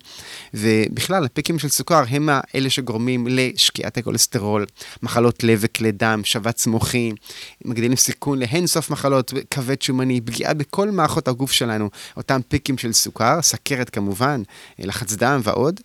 ובכלל, 0.54 1.26
הפיקים 1.26 1.60
של 1.60 1.70
סוכר 1.70 2.04
הם 2.10 2.30
האלה 2.32 2.70
שגורמים 2.70 3.28
לשקיעת 3.30 3.98
הכולסטרול, 3.98 4.66
מחלות 5.04 5.44
לב 5.44 5.60
וכלי 5.62 5.92
דם, 5.92 6.22
שבץ 6.24 6.68
מוחי, 6.68 7.12
מגדילים 7.66 7.96
סיכון 7.96 8.40
לאין 8.40 8.68
סוף 8.68 8.90
מחלות, 8.90 9.34
כבד 9.52 9.82
שומני, 9.82 10.22
פגיעה 10.22 10.54
בכל 10.54 10.92
מערכות 10.92 11.28
הגוף 11.28 11.52
שלנו, 11.52 11.90
אותם 12.18 12.42
פיקים 12.48 12.78
של 12.78 12.94
סוכר, 12.94 13.42
סכרת 13.42 13.90
כמובן, 13.90 14.44
לחץ 14.80 15.14
דם 15.14 15.42
ועוד. 15.44 15.80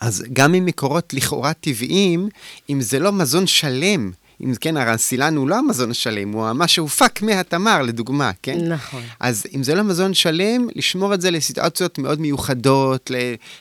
אז 0.00 0.24
גם 0.32 0.52
ממקורות 0.52 1.14
לכאורה 1.14 1.52
טבעיים, 1.52 2.28
אם 2.70 2.80
זה 2.80 2.98
לא 2.98 3.12
מזון 3.12 3.46
שלם, 3.46 4.10
אם 4.44 4.54
כן, 4.60 4.76
הרי 4.76 4.90
הסילן 4.90 5.36
הוא 5.36 5.48
לא 5.48 5.58
המזון 5.58 5.90
השלם, 5.90 6.32
הוא 6.32 6.52
מה 6.52 6.68
שהופק 6.68 7.22
מהתמר, 7.22 7.82
לדוגמה, 7.82 8.30
כן? 8.42 8.58
נכון. 8.68 9.02
אז 9.20 9.46
אם 9.54 9.62
זה 9.62 9.74
לא 9.74 9.82
מזון 9.82 10.14
שלם, 10.14 10.66
לשמור 10.74 11.14
את 11.14 11.20
זה 11.20 11.30
לסיטואציות 11.30 11.98
מאוד 11.98 12.20
מיוחדות, 12.20 13.10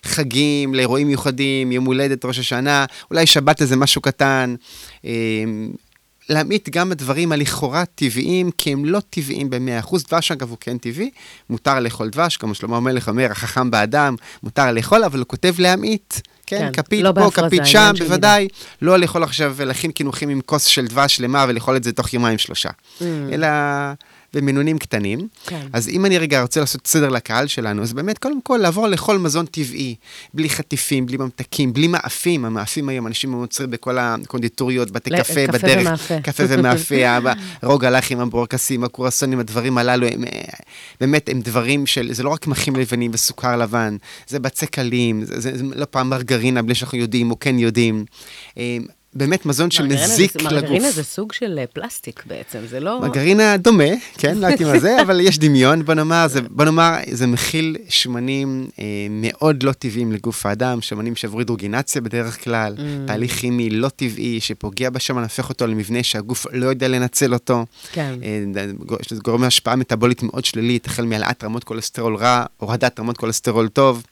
לחגים, 0.06 0.74
לאירועים 0.74 1.08
מיוחדים, 1.08 1.72
יום 1.72 1.86
הולדת, 1.86 2.26
ראש 2.26 2.40
השנה, 2.40 2.86
אולי 3.12 3.26
שבת 3.26 3.62
איזה 3.62 3.76
משהו 3.76 4.02
קטן. 4.02 4.56
אה, 5.06 5.12
להמעיט 6.30 6.70
גם 6.70 6.90
בדברים 6.90 7.32
הלכאורה 7.32 7.86
טבעיים, 7.86 8.52
כי 8.52 8.74
הם 8.74 8.86
לא 8.86 9.00
טבעיים 9.10 9.50
ב-100%. 9.50 9.98
דבש, 10.10 10.32
אגב, 10.32 10.50
הוא 10.50 10.58
כן 10.62 10.78
טבעי, 10.78 11.10
מותר 11.50 11.80
לאכול 11.80 12.10
דבש, 12.10 12.38
כמו 12.38 12.56
שלמה 12.56 12.78
המלך 12.78 13.10
אומר, 13.10 13.32
החכם 13.32 13.72
באדם, 13.72 14.16
מותר 14.44 14.72
לאכול, 14.72 15.04
אבל 15.04 15.20
הוא 15.20 15.28
כותב 15.28 15.54
להמעיט. 15.60 16.14
כן, 16.48 16.58
כן, 16.58 16.72
כפית 16.72 17.04
לא 17.04 17.12
פה, 17.16 17.32
כפית 17.32 17.66
שם, 17.66 17.92
בוודאי. 18.00 18.48
לא 18.82 19.00
לאכול 19.00 19.24
עכשיו 19.24 19.54
ולהכין 19.56 19.92
קינוחים 19.92 20.30
עם 20.30 20.42
כוס 20.46 20.66
של 20.66 20.88
דבש 20.88 21.16
שלמה 21.16 21.46
ולאכול 21.48 21.76
את 21.76 21.84
זה 21.84 21.92
תוך 21.92 22.14
יומיים 22.14 22.38
שלושה. 22.38 22.70
אלא 23.32 23.48
במינונים 24.36 24.78
קטנים. 24.78 25.28
כן. 25.48 25.68
אז 25.74 25.90
אם 25.90 26.06
אני 26.06 26.18
רגע 26.18 26.42
רוצה 26.42 26.60
לעשות 26.60 26.88
סדר 26.88 27.10
לקהל 27.10 27.48
שלנו, 27.48 27.82
אז 27.82 27.94
באמת, 27.94 28.18
קודם 28.18 28.42
כל, 28.42 28.60
לעבור 28.62 28.88
לאכול 28.88 29.18
מזון 29.18 29.46
טבעי, 29.46 29.96
בלי 30.34 30.50
חטיפים, 30.50 31.06
בלי 31.06 31.18
ממתקים, 31.18 31.74
בלי 31.74 31.88
מאפים. 31.88 32.46
המאפים 32.46 32.90
היום, 32.90 33.08
אנשים 33.08 33.32
מוצרים 33.32 33.72
בכל 33.72 33.98
הקונדיטוריות, 33.98 34.92
בתי 34.92 35.10
ל- 35.10 35.18
קפה 35.18 35.48
קפה 35.48 35.58
בדרך. 35.58 35.88
ומאפה. 35.88 36.22
קפה 36.22 36.44
ומאפה, 36.50 36.96
אבא, 37.18 37.34
רוג 37.64 37.86
הלחים, 37.86 38.20
הברוקסים, 38.20 38.84
הקורסונים, 38.84 39.40
הדברים 39.40 39.78
הללו, 39.78 40.08
הם 40.08 40.24
אה, 40.24 40.30
באמת, 41.02 41.30
הם 41.30 41.42
דברים 41.42 41.86
של, 41.86 42.14
זה 42.14 42.24
לא 42.24 42.30
רק 42.30 42.48
מחים 42.48 42.76
לבנים 42.76 43.12
וסוכר 43.14 43.58
לבן, 43.58 43.98
זה 44.28 44.40
בצק 44.40 44.70
קלים, 44.70 45.24
זה, 45.26 45.40
זה, 45.40 45.58
זה 45.58 45.64
לא 45.76 45.86
פעם 45.90 46.10
מרגרינה, 46.10 46.62
בלי 46.62 46.76
שאנחנו 46.76 46.98
יודעים 46.98 47.32
או 47.32 47.40
כן 47.40 47.60
יודעים. 47.60 48.06
באמת 49.16 49.46
מזון 49.46 49.72
שמזיק 49.72 50.36
לגוף. 50.36 50.54
מרגרינה 50.54 50.92
זה 50.92 51.04
סוג 51.04 51.34
של 51.34 51.60
אה, 51.60 51.68
פלסטיק 51.74 52.24
בעצם, 52.26 52.60
זה 52.70 52.80
לא... 52.80 53.02
מרגרינה 53.02 53.58
דומה, 53.58 53.84
כן, 54.18 54.38
לא 54.38 54.48
מה 54.66 54.80
זה, 54.80 55.02
אבל 55.02 55.22
יש 55.22 55.40
דמיון, 55.40 55.86
בוא 55.86 55.94
נאמר, 55.94 56.28
זה, 56.28 56.42
בוא 56.50 56.66
נאמר, 56.66 56.96
זה 57.12 57.28
מכיל 57.28 57.78
שמנים 57.90 58.68
אה, 58.80 58.84
מאוד 59.10 59.64
לא 59.64 59.72
טבעיים 59.72 60.12
לגוף 60.12 60.46
האדם, 60.46 60.82
שמנים 60.82 61.16
שעברו 61.16 61.40
הידרוגינציה 61.40 62.02
בדרך 62.02 62.44
כלל, 62.44 62.76
Mm. 62.76 63.08
תהליך 63.08 63.32
כימי 63.40 63.70
לא 63.70 63.90
טבעי 63.90 64.40
שפוגע 64.40 64.90
בשמן, 64.90 65.24
הופך 65.24 65.50
אותו 65.50 65.68
למבנה 65.68 66.04
שהגוף 66.04 66.48
לא 66.52 66.66
יודע 66.66 66.88
לנצל 66.88 67.34
אותו. 67.34 67.66
כן. 67.92 68.16
אה, 68.24 68.66
גורם 69.24 69.44
השפעה 69.44 69.76
מטאבולית 69.76 70.24
מאוד 70.24 70.46
שלילית, 70.46 70.86
החל 70.86 71.06
מהעלאת 71.06 71.44
רמות 71.44 71.64
כולסטרול 71.64 72.16
רע, 72.16 72.46
הורדת 72.58 73.00
רמות 73.00 73.18
כולסטרול 73.18 73.68
טוב. 73.68 74.04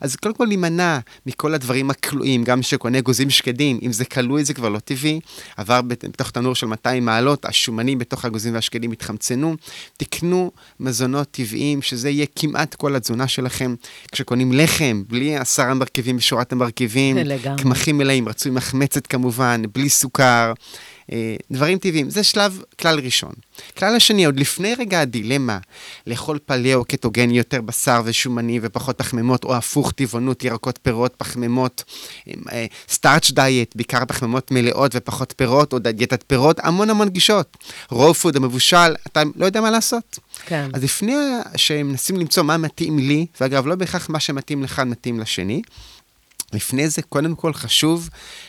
אז 0.00 0.16
קודם 0.16 0.34
כל 0.34 0.44
להימנע 0.44 0.98
מכל 1.26 1.54
הדברים 1.54 1.90
הכלואים, 1.90 2.44
גם 2.44 2.62
שקונה 2.62 2.98
אגוזים 2.98 3.30
שקדים, 3.30 3.78
אם 3.82 3.92
זה 3.92 4.04
כלוי 4.04 4.44
זה 4.52 4.56
כבר 4.56 4.68
לא 4.68 4.78
טבעי, 4.78 5.20
עבר 5.56 5.82
בת- 5.82 6.04
בתוך 6.04 6.30
תנור 6.30 6.54
של 6.54 6.66
200 6.66 7.04
מעלות, 7.04 7.44
השומנים 7.44 7.98
בתוך 7.98 8.24
האגוזים 8.24 8.54
והשקדים 8.54 8.92
התחמצנו, 8.92 9.56
תקנו 9.96 10.50
מזונות 10.80 11.28
טבעיים, 11.30 11.82
שזה 11.82 12.10
יהיה 12.10 12.26
כמעט 12.36 12.74
כל 12.74 12.96
התזונה 12.96 13.28
שלכם. 13.28 13.74
כשקונים 14.12 14.52
לחם, 14.52 15.02
בלי 15.08 15.36
עשרה 15.36 15.74
מרכיבים 15.74 16.16
בשורת 16.16 16.52
המרכיבים. 16.52 17.16
קמחים 17.56 17.98
מלאים, 17.98 18.28
רצוי 18.28 18.52
מחמצת 18.52 19.06
כמובן, 19.06 19.62
בלי 19.74 19.88
סוכר. 19.88 20.52
אה, 21.12 21.36
דברים 21.50 21.78
טבעיים, 21.78 22.10
זה 22.10 22.24
שלב, 22.24 22.62
כלל 22.80 23.00
ראשון. 23.00 23.32
כלל 23.78 23.96
השני, 23.96 24.24
עוד 24.24 24.40
לפני 24.40 24.74
רגע 24.74 25.00
הדילמה, 25.00 25.58
לאכול 26.06 26.38
פלאו, 26.46 26.84
קטוגני, 26.84 27.38
יותר 27.38 27.60
בשר 27.60 28.00
ושומני 28.04 28.58
ופחות 28.62 28.98
פחמימות, 28.98 29.44
או 29.44 29.56
הפוך, 29.56 29.92
טבעונות, 29.92 30.44
ירקות, 30.44 30.78
פירות, 30.82 31.14
פחמימות, 31.16 31.84
סטארץ' 32.88 33.30
דיאט, 33.30 33.76
בעיקר 33.76 34.04
פחמימות 34.08 34.50
מלאות 34.50 34.92
ופחות 34.94 35.34
פירות, 35.36 35.72
או 35.72 35.78
דיאטת 35.78 36.24
פירות, 36.26 36.56
המון 36.62 36.90
המון 36.90 37.08
גישות. 37.08 37.56
רוב 37.90 38.16
פוד 38.16 38.36
המבושל, 38.36 38.94
אתה 39.06 39.22
לא 39.36 39.46
יודע 39.46 39.60
מה 39.60 39.70
לעשות. 39.70 40.18
כן. 40.46 40.70
אז 40.72 40.84
לפני 40.84 41.14
שמנסים 41.56 42.16
למצוא 42.16 42.42
מה 42.42 42.56
מתאים 42.56 42.98
לי, 42.98 43.26
ואגב, 43.40 43.66
לא 43.66 43.74
בהכרח 43.74 44.10
מה 44.10 44.20
שמתאים 44.20 44.62
לך 44.62 44.78
מתאים 44.78 45.20
לשני, 45.20 45.62
לפני 46.52 46.88
זה, 46.88 47.02
קודם 47.02 47.34
כל 47.34 47.52
חשוב 47.52 48.08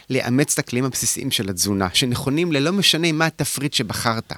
לאמץ 0.10 0.54
את 0.54 0.60
הכלים 0.60 0.86
הבסיסיים 0.86 1.32
של 1.32 1.50
התזונה, 1.50 1.88
שנכונים 1.94 2.52
ללא 2.52 2.72
משנה 2.72 3.12
מה 3.12 3.26
התפריט 3.26 3.74
שבחרת. 3.74 4.34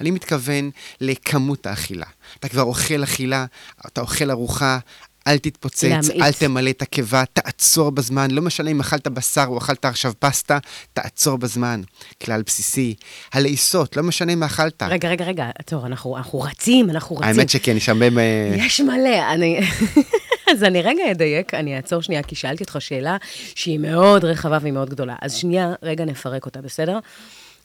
אני 0.00 0.10
מתכוון 0.10 0.70
לכמות 1.00 1.66
האכילה. 1.66 2.06
אתה 2.40 2.48
כבר 2.48 2.62
אוכל 2.62 3.04
אכילה, 3.04 3.46
אתה 3.86 4.00
אוכל 4.00 4.30
ארוחה, 4.30 4.78
אל 5.26 5.38
תתפוצץ, 5.38 5.84
להמעיט. 5.84 6.22
אל 6.22 6.32
תמלא 6.32 6.70
את 6.70 6.82
הקיבה, 6.82 7.24
תעצור 7.32 7.90
בזמן, 7.90 8.30
לא 8.30 8.42
משנה 8.42 8.70
אם 8.70 8.80
אכלת 8.80 9.08
בשר 9.08 9.44
או 9.48 9.58
אכלת 9.58 9.84
עכשיו 9.84 10.12
פסטה, 10.18 10.58
תעצור 10.92 11.38
בזמן. 11.38 11.82
כלל 12.24 12.42
בסיסי. 12.42 12.94
הלעיסות, 13.32 13.96
לא 13.96 14.02
משנה 14.02 14.34
מה 14.34 14.46
אכלת. 14.46 14.82
רגע, 14.82 15.08
רגע, 15.08 15.24
רגע, 15.24 15.50
עצור, 15.58 15.86
אנחנו 15.86 16.16
אנחנו 16.16 16.40
רצים, 16.40 16.90
אנחנו 16.90 17.16
רצים. 17.16 17.28
האמת 17.28 17.50
שכן, 17.50 17.76
יש 17.76 17.88
הרבה... 17.88 18.06
אה, 18.06 18.54
יש 18.56 18.80
מלא, 18.80 19.32
אני... 19.32 19.60
אז 20.52 20.62
אני 20.62 20.82
רגע 20.82 21.10
אדייק, 21.10 21.54
אני 21.54 21.76
אעצור 21.76 22.02
שנייה, 22.02 22.22
כי 22.22 22.34
שאלתי 22.34 22.64
אותך 22.64 22.76
שאלה 22.80 23.16
שהיא 23.54 23.78
מאוד 23.78 24.24
רחבה 24.24 24.58
והיא 24.60 24.72
מאוד 24.72 24.90
גדולה. 24.90 25.14
אז 25.22 25.34
שנייה, 25.34 25.74
רגע 25.82 26.04
נפרק 26.04 26.46
אותה, 26.46 26.60
בסדר? 26.60 26.98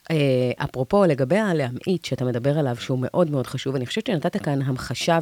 Uh, 0.04 0.14
אפרופו, 0.64 1.06
לגבי 1.06 1.38
הלהמעיט 1.38 2.06
שאתה 2.06 2.26
מדבר 2.26 2.60
עליו, 2.60 2.76
שהוא 2.80 3.00
מאוד 3.02 3.32
מאוד 3.32 3.48
חשוב, 3.48 3.76
אני 3.76 3.86
חושבת 3.86 4.08
שנתת 4.08 4.44
כאן 4.44 4.62
המחשה 4.62 5.20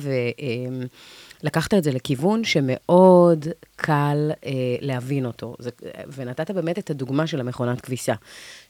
ולקחת 1.44 1.74
את 1.74 1.84
זה 1.84 1.92
לכיוון 1.92 2.44
שמאוד 2.44 3.48
קל 3.75 4.32
uh, 4.32 4.46
להבין 4.82 5.25
אותו. 5.25 5.56
זה, 5.60 5.70
ונתת 6.15 6.51
באמת 6.51 6.80
את 6.80 6.89
הדוגמה 6.89 7.27
של 7.27 7.39
המכונת 7.39 7.82
כביסה. 7.82 8.13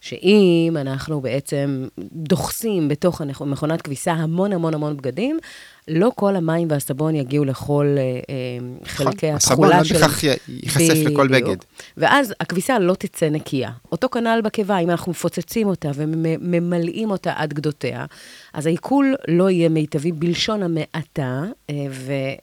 שאם 0.01 0.77
אנחנו 0.81 1.21
בעצם 1.21 1.87
דוחסים 2.13 2.87
בתוך 2.87 3.21
הנכ- 3.21 3.43
מכונת 3.43 3.81
כביסה 3.81 4.11
המון 4.13 4.53
המון 4.53 4.73
המון 4.73 4.97
בגדים, 4.97 5.39
לא 5.87 6.11
כל 6.15 6.35
המים 6.35 6.67
והסבון 6.71 7.15
יגיעו 7.15 7.45
לכל 7.45 7.95
אה, 7.97 8.03
אה, 8.03 8.87
חלקי 8.87 9.27
נכון, 9.27 9.35
הסבון 9.35 9.65
התכולה 9.65 9.77
לא 9.77 9.83
של... 9.83 9.93
בהכרח 9.93 10.23
י- 10.23 10.27
ייחשף 10.47 10.93
לכל. 11.05 11.27
בגד. 11.27 11.57
ואז 11.97 12.33
הכביסה 12.39 12.79
לא 12.79 12.93
תצא 12.93 13.29
נקייה. 13.29 13.71
אותו 13.91 14.09
כנ"ל 14.09 14.41
בקיבה, 14.43 14.77
אם 14.79 14.89
אנחנו 14.89 15.11
מפוצצים 15.11 15.67
אותה 15.67 15.91
וממלאים 15.95 17.11
אותה 17.11 17.33
עד 17.35 17.53
גדותיה, 17.53 18.05
אז 18.53 18.65
העיכול 18.65 19.15
לא 19.27 19.49
יהיה 19.49 19.69
מיטבי 19.69 20.11
בלשון 20.11 20.63
המעטה, 20.63 21.43
אה, 21.69 21.75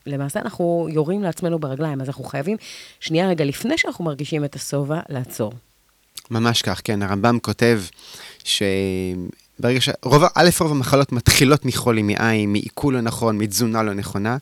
ולמעשה 0.07 0.41
אנחנו 0.41 0.87
יורים 0.91 1.23
לעצמנו 1.23 1.59
ברגליים, 1.59 2.01
אז 2.01 2.09
אנחנו 2.09 2.25
חייבים, 2.25 2.57
שנייה 3.01 3.29
רגע, 3.29 3.45
לפני 3.45 3.79
שאנחנו 3.79 4.05
מרגישים 4.05 4.45
את 4.45 4.55
השובע, 4.55 5.01
לעצור. 5.09 5.53
ממש 6.31 6.63
כך, 6.63 6.81
כן. 6.85 7.03
הרמב"ם 7.03 7.39
כותב 7.43 7.81
שברגע 9.59 9.81
ש... 9.81 9.89
רוב, 10.03 10.23
א', 10.35 10.49
רוב 10.61 10.71
המחלות 10.71 11.13
מתחילות 11.13 11.65
מחולי, 11.65 12.03
מעין, 12.03 12.53
מעיכול 12.53 12.95
לא 12.95 13.01
נכון, 13.01 13.39
מתזונה 13.39 13.83
לא 13.83 13.95
נכונה. 13.95 14.37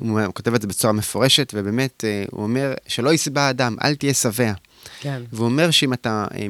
הוא 0.00 0.20
כותב 0.34 0.54
את 0.54 0.62
זה 0.62 0.68
בצורה 0.68 0.92
מפורשת, 0.92 1.52
ובאמת, 1.56 2.04
אה, 2.04 2.24
הוא 2.30 2.42
אומר 2.42 2.74
שלא 2.86 3.12
יסבע 3.12 3.50
אדם, 3.50 3.76
אל 3.84 3.94
תהיה 3.94 4.14
שבע. 4.14 4.52
כן. 5.00 5.22
והוא 5.32 5.44
אומר 5.44 5.70
שאם 5.70 5.92
אתה 5.92 6.24
אה, 6.34 6.46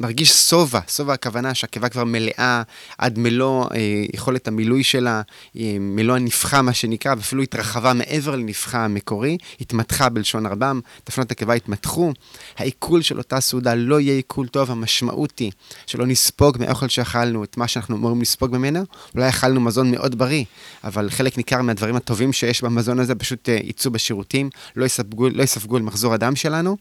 מרגיש 0.00 0.32
שובע, 0.32 0.80
שובע 0.88 1.12
הכוונה 1.12 1.54
שהקיבה 1.54 1.88
כבר 1.88 2.04
מלאה 2.04 2.62
עד 2.98 3.18
מלוא 3.18 3.64
אה, 3.64 4.04
יכולת 4.14 4.48
המילוי 4.48 4.84
שלה, 4.84 5.22
אה, 5.56 5.76
מלוא 5.80 6.16
הנפחה 6.16 6.62
מה 6.62 6.72
שנקרא, 6.72 7.14
ואפילו 7.16 7.42
התרחבה 7.42 7.92
מעבר 7.92 8.36
לנפחה 8.36 8.84
המקורי, 8.84 9.38
התמתחה 9.60 10.08
בלשון 10.08 10.46
רבם, 10.46 10.80
תפנות 11.04 11.30
הקיבה 11.30 11.54
התמתחו, 11.54 12.12
העיכול 12.56 13.02
של 13.02 13.18
אותה 13.18 13.40
סעודה 13.40 13.74
לא 13.74 14.00
יהיה 14.00 14.14
עיכול 14.14 14.48
טוב, 14.48 14.70
המשמעות 14.70 15.38
היא 15.38 15.52
שלא 15.86 16.06
נספוג 16.06 16.56
מאוכל 16.60 16.88
שאכלנו 16.88 17.44
את 17.44 17.56
מה 17.56 17.68
שאנחנו 17.68 17.96
אמורים 17.96 18.20
לספוג 18.20 18.56
ממנו, 18.56 18.80
אולי 19.14 19.28
אכלנו 19.28 19.60
מזון 19.60 19.90
מאוד 19.90 20.18
בריא, 20.18 20.44
אבל 20.84 21.10
חלק 21.10 21.36
ניכר 21.36 21.62
מהדברים 21.62 21.96
הטובים 21.96 22.32
שיש 22.32 22.62
במזון 22.62 23.00
הזה 23.00 23.14
פשוט 23.14 23.48
יצאו 23.48 23.90
בשירותים, 23.90 24.50
לא 24.76 24.84
יספגו, 24.84 25.28
לא 25.28 25.42
יספגו 25.42 25.76
על 25.76 25.82
מחזור 25.82 26.14
הדם 26.14 26.36
שלנו, 26.36 26.76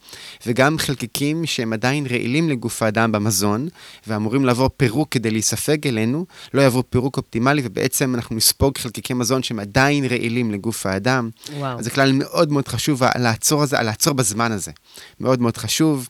וגם 0.46 0.78
חלקיקים 0.96 1.46
שהם 1.46 1.74
עדיין 1.74 2.06
רעילים 2.08 2.50
לגוף 2.50 2.82
האדם 2.82 3.12
במזון, 3.12 3.68
ואמורים 4.08 4.46
לעבור 4.46 4.70
פירוק 4.78 5.12
כדי 5.12 5.32
להיספג 5.32 5.88
אלינו, 5.88 6.26
לא 6.54 6.62
יעברו 6.62 6.84
פירוק 6.90 7.18
אופטימלי, 7.18 7.62
ובעצם 7.66 8.16
אנחנו 8.16 8.36
נספוג 8.36 8.78
חלקיקי 8.78 9.14
מזון 9.14 9.44
שהם 9.44 9.60
עדיין 9.60 10.06
רעילים 10.06 10.52
לגוף 10.52 10.86
האדם. 10.86 11.30
וואו. 11.58 11.80
אז 11.80 11.86
זה 11.86 11.92
כלל 11.92 12.12
מאוד 12.12 12.52
מאוד 12.52 12.68
חשוב, 12.68 13.02
לעצור, 13.20 13.64
הזה, 13.64 13.78
לעצור 13.82 14.14
בזמן 14.14 14.52
הזה. 14.52 14.72
מאוד 15.20 15.42
מאוד 15.42 15.58
חשוב. 15.58 16.10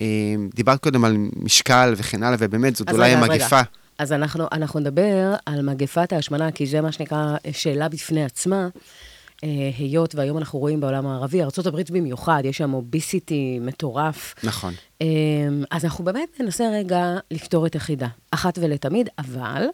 אה, 0.00 0.06
דיברת 0.54 0.80
קודם 0.80 1.04
על 1.04 1.16
משקל 1.36 1.94
וכן 1.96 2.22
הלאה, 2.22 2.36
ובאמת 2.40 2.76
זאת 2.76 2.90
אולי 2.90 3.14
רגע, 3.14 3.18
המגפה. 3.18 3.56
רגע. 3.56 3.68
אז 3.98 4.12
אנחנו, 4.12 4.46
אנחנו 4.52 4.80
נדבר 4.80 5.34
על 5.46 5.62
מגפת 5.62 6.12
ההשמנה, 6.12 6.52
כי 6.52 6.66
זה 6.66 6.80
מה 6.80 6.92
שנקרא 6.92 7.36
שאלה 7.52 7.88
בפני 7.88 8.24
עצמה. 8.24 8.68
אה, 9.44 9.70
היות 9.78 10.14
והיום 10.14 10.38
אנחנו 10.38 10.58
רואים 10.58 10.80
בעולם 10.80 11.06
הערבי, 11.06 11.42
ארה"ב 11.42 11.80
במיוחד, 11.92 12.42
יש 12.44 12.58
שם 12.58 12.74
אוביסיטי 12.74 13.58
מטורף. 13.62 14.34
נכון. 14.42 14.74
אה, 15.02 15.06
אז 15.70 15.84
אנחנו 15.84 16.04
באמת 16.04 16.40
ננסה 16.40 16.64
רגע 16.72 17.16
לפתור 17.30 17.66
את 17.66 17.76
החידה, 17.76 18.08
אחת 18.30 18.58
ולתמיד, 18.62 19.08
אבל 19.18 19.64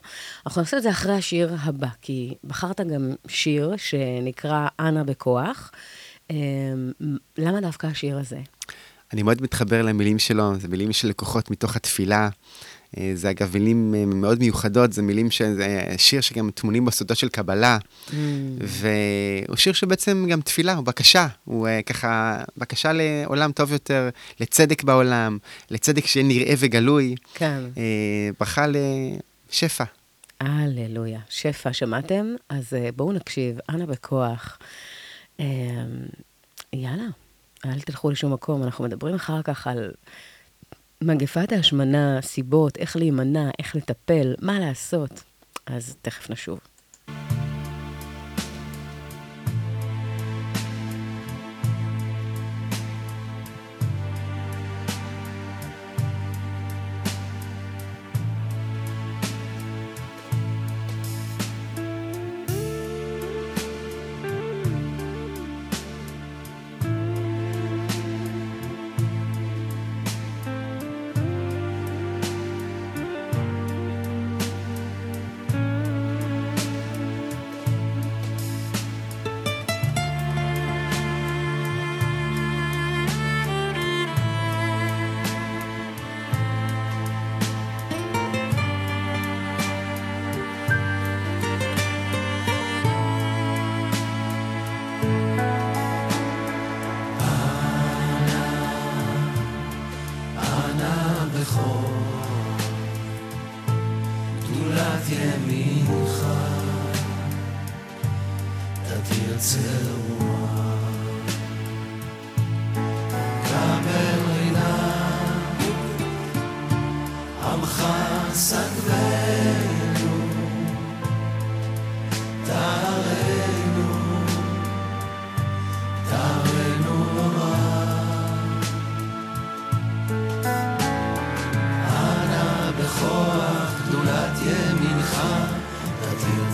אנחנו 0.45 0.61
נעשה 0.61 0.77
את 0.77 0.83
זה 0.83 0.89
אחרי 0.89 1.13
השיר 1.15 1.55
הבא, 1.59 1.87
כי 2.01 2.33
בחרת 2.43 2.81
גם 2.81 3.11
שיר 3.27 3.73
שנקרא 3.77 4.67
אנה 4.79 5.03
בכוח. 5.03 5.71
אה, 6.31 6.35
למה 7.37 7.61
דווקא 7.61 7.87
השיר 7.87 8.17
הזה? 8.17 8.39
אני 9.13 9.23
מאוד 9.23 9.41
מתחבר 9.41 9.81
למילים 9.81 10.19
שלו, 10.19 10.55
זה 10.59 10.67
מילים 10.67 10.91
של 10.91 11.07
לקוחות 11.07 11.51
מתוך 11.51 11.75
התפילה. 11.75 12.29
אה, 12.97 13.11
זה 13.13 13.29
אגב 13.29 13.53
מילים 13.53 13.95
אה, 13.97 14.05
מאוד 14.05 14.39
מיוחדות, 14.39 14.93
זה 14.93 15.01
מילים 15.01 15.31
שזה 15.31 15.83
שיר 15.97 16.21
שגם 16.21 16.49
טמונים 16.51 16.85
בסודות 16.85 17.17
של 17.17 17.29
קבלה. 17.29 17.77
Mm. 18.09 18.13
והוא 18.59 19.57
שיר 19.57 19.73
שבעצם 19.73 20.25
גם 20.29 20.41
תפילה, 20.41 20.73
הוא 20.73 20.85
בקשה, 20.85 21.27
הוא 21.45 21.67
uh, 21.67 21.83
ככה 21.83 22.43
בקשה 22.57 22.91
לעולם 22.93 23.51
טוב 23.51 23.71
יותר, 23.71 24.09
לצדק 24.39 24.83
בעולם, 24.83 25.37
לצדק 25.71 26.05
שיהיה 26.05 26.27
נראה 26.27 26.53
וגלוי. 26.57 27.15
כן. 27.33 27.59
Uh, 27.75 27.77
ברכה 28.39 28.65
לשפע. 28.67 29.83
הללויה. 30.39 31.19
שפע, 31.29 31.73
שמעתם? 31.73 32.25
אז 32.49 32.73
uh, 32.73 32.91
בואו 32.95 33.11
נקשיב, 33.11 33.57
אנא 33.69 33.85
בכוח. 33.85 34.57
Uh, 35.37 35.41
יאללה, 36.73 37.07
אל 37.65 37.79
תלכו 37.79 38.11
לשום 38.11 38.33
מקום, 38.33 38.63
אנחנו 38.63 38.83
מדברים 38.83 39.15
אחר 39.15 39.41
כך 39.41 39.67
על 39.67 39.91
מגפת 41.05 41.51
ההשמנה, 41.51 42.21
סיבות, 42.21 42.77
איך 42.77 42.95
להימנע, 42.95 43.49
איך 43.59 43.75
לטפל, 43.75 44.35
מה 44.41 44.59
לעשות. 44.59 45.23
אז 45.65 45.95
תכף 46.01 46.29
נשוב. 46.29 46.59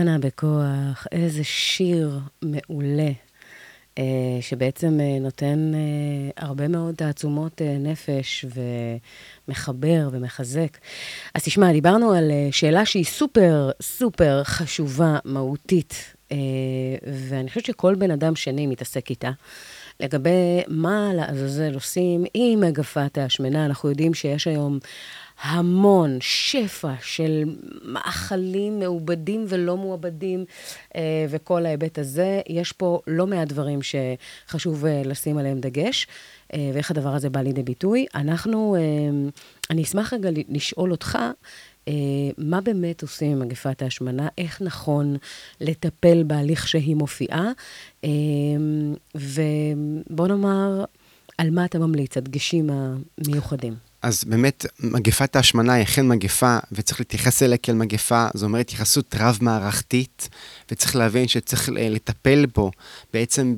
אנה 0.00 0.18
בכוח, 0.18 1.06
איזה 1.12 1.44
שיר 1.44 2.18
מעולה, 2.42 3.10
אה, 3.98 4.04
שבעצם 4.40 4.98
אה, 5.00 5.18
נותן 5.20 5.72
אה, 5.74 6.44
הרבה 6.46 6.68
מאוד 6.68 6.94
תעצומות 6.94 7.60
נפש 7.80 8.44
ומחבר 9.48 10.08
ומחזק. 10.12 10.78
אז 11.34 11.44
תשמע, 11.44 11.72
דיברנו 11.72 12.12
על 12.12 12.30
שאלה 12.50 12.86
שהיא 12.86 13.04
סופר 13.04 13.70
סופר 13.82 14.44
חשובה, 14.44 15.18
מהותית, 15.24 16.14
ואני 17.28 17.48
חושבת 17.48 17.64
שכל 17.64 17.94
בן 17.94 18.10
אדם 18.10 18.36
שני 18.36 18.66
מתעסק 18.66 19.10
איתה. 19.10 19.30
לגבי 20.00 20.62
מה 20.68 21.10
לעזאזל 21.14 21.74
עושים 21.74 22.24
עם 22.34 22.60
מגפת 22.60 23.18
ההשמנה, 23.18 23.66
אנחנו 23.66 23.88
יודעים 23.88 24.14
שיש 24.14 24.46
היום 24.46 24.78
המון 25.42 26.18
שפע 26.20 26.92
של 27.02 27.44
מאכלים 27.84 28.78
מעובדים 28.78 29.44
ולא 29.48 29.76
מעובדים, 29.76 30.44
אה, 30.96 31.26
וכל 31.28 31.66
ההיבט 31.66 31.98
הזה. 31.98 32.40
יש 32.48 32.72
פה 32.72 33.00
לא 33.06 33.26
מעט 33.26 33.48
דברים 33.48 33.78
שחשוב 33.82 34.86
אה, 34.86 35.02
לשים 35.04 35.38
עליהם 35.38 35.60
דגש, 35.60 36.06
אה, 36.54 36.70
ואיך 36.74 36.90
הדבר 36.90 37.14
הזה 37.14 37.30
בא 37.30 37.40
לידי 37.40 37.62
ביטוי. 37.62 38.06
אנחנו, 38.14 38.76
אני 39.70 39.82
אשמח 39.82 40.12
רגע 40.12 40.30
לשאול 40.48 40.90
אותך, 40.90 41.18
מה 42.38 42.60
באמת 42.60 43.02
עושים 43.02 43.32
עם 43.32 43.38
מגפת 43.38 43.82
ההשמנה, 43.82 44.28
איך 44.38 44.62
נכון 44.62 45.16
לטפל 45.60 46.22
בהליך 46.26 46.68
שהיא 46.68 46.96
מופיעה, 46.96 47.50
ובוא 49.14 50.28
נאמר, 50.28 50.84
על 51.38 51.50
מה 51.50 51.64
אתה 51.64 51.78
ממליץ, 51.78 52.16
הדגשים 52.16 52.70
המיוחדים. 52.70 53.89
אז 54.02 54.24
באמת, 54.24 54.66
מגפת 54.80 55.36
ההשמנה 55.36 55.72
היא 55.72 55.82
אכן 55.82 56.08
מגפה, 56.08 56.58
וצריך 56.72 57.00
להתייחס 57.00 57.42
אליה 57.42 57.58
כאל 57.58 57.74
מגפה, 57.74 58.26
זו 58.34 58.46
אומרת 58.46 58.66
התייחסות 58.66 59.14
רב-מערכתית, 59.18 60.28
וצריך 60.70 60.96
להבין 60.96 61.28
שצריך 61.28 61.68
לטפל 61.72 62.46
בו 62.54 62.70
בעצם 63.12 63.54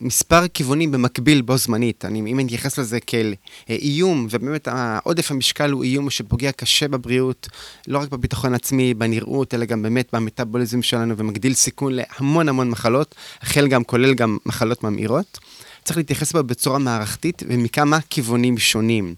במספר 0.00 0.48
כיוונים 0.48 0.92
במקביל 0.92 1.42
בו 1.42 1.56
זמנית. 1.56 2.04
אני, 2.04 2.18
אם 2.18 2.38
אני 2.38 2.46
אתייחס 2.46 2.78
לזה 2.78 3.00
כאל 3.00 3.34
אה, 3.70 3.74
איום, 3.74 4.26
ובאמת 4.30 4.68
עודף 5.02 5.30
המשקל 5.30 5.70
הוא 5.70 5.84
איום 5.84 6.10
שפוגע 6.10 6.52
קשה 6.52 6.88
בבריאות, 6.88 7.48
לא 7.88 7.98
רק 7.98 8.08
בביטחון 8.08 8.54
עצמי, 8.54 8.94
בנראות, 8.94 9.54
אלא 9.54 9.64
גם 9.64 9.82
באמת 9.82 10.08
במטאבוליזם 10.12 10.82
שלנו, 10.82 11.16
ומגדיל 11.16 11.54
סיכון 11.54 11.92
להמון 11.92 12.48
המון 12.48 12.70
מחלות, 12.70 13.14
החל 13.42 13.68
גם, 13.68 13.84
כולל 13.84 14.14
גם 14.14 14.38
מחלות 14.46 14.84
ממאירות. 14.84 15.38
צריך 15.84 15.96
להתייחס 15.96 16.32
בה 16.32 16.42
בצורה 16.42 16.78
מערכתית 16.78 17.42
ומכמה 17.48 17.98
כיוונים 18.10 18.58
שונים. 18.58 19.14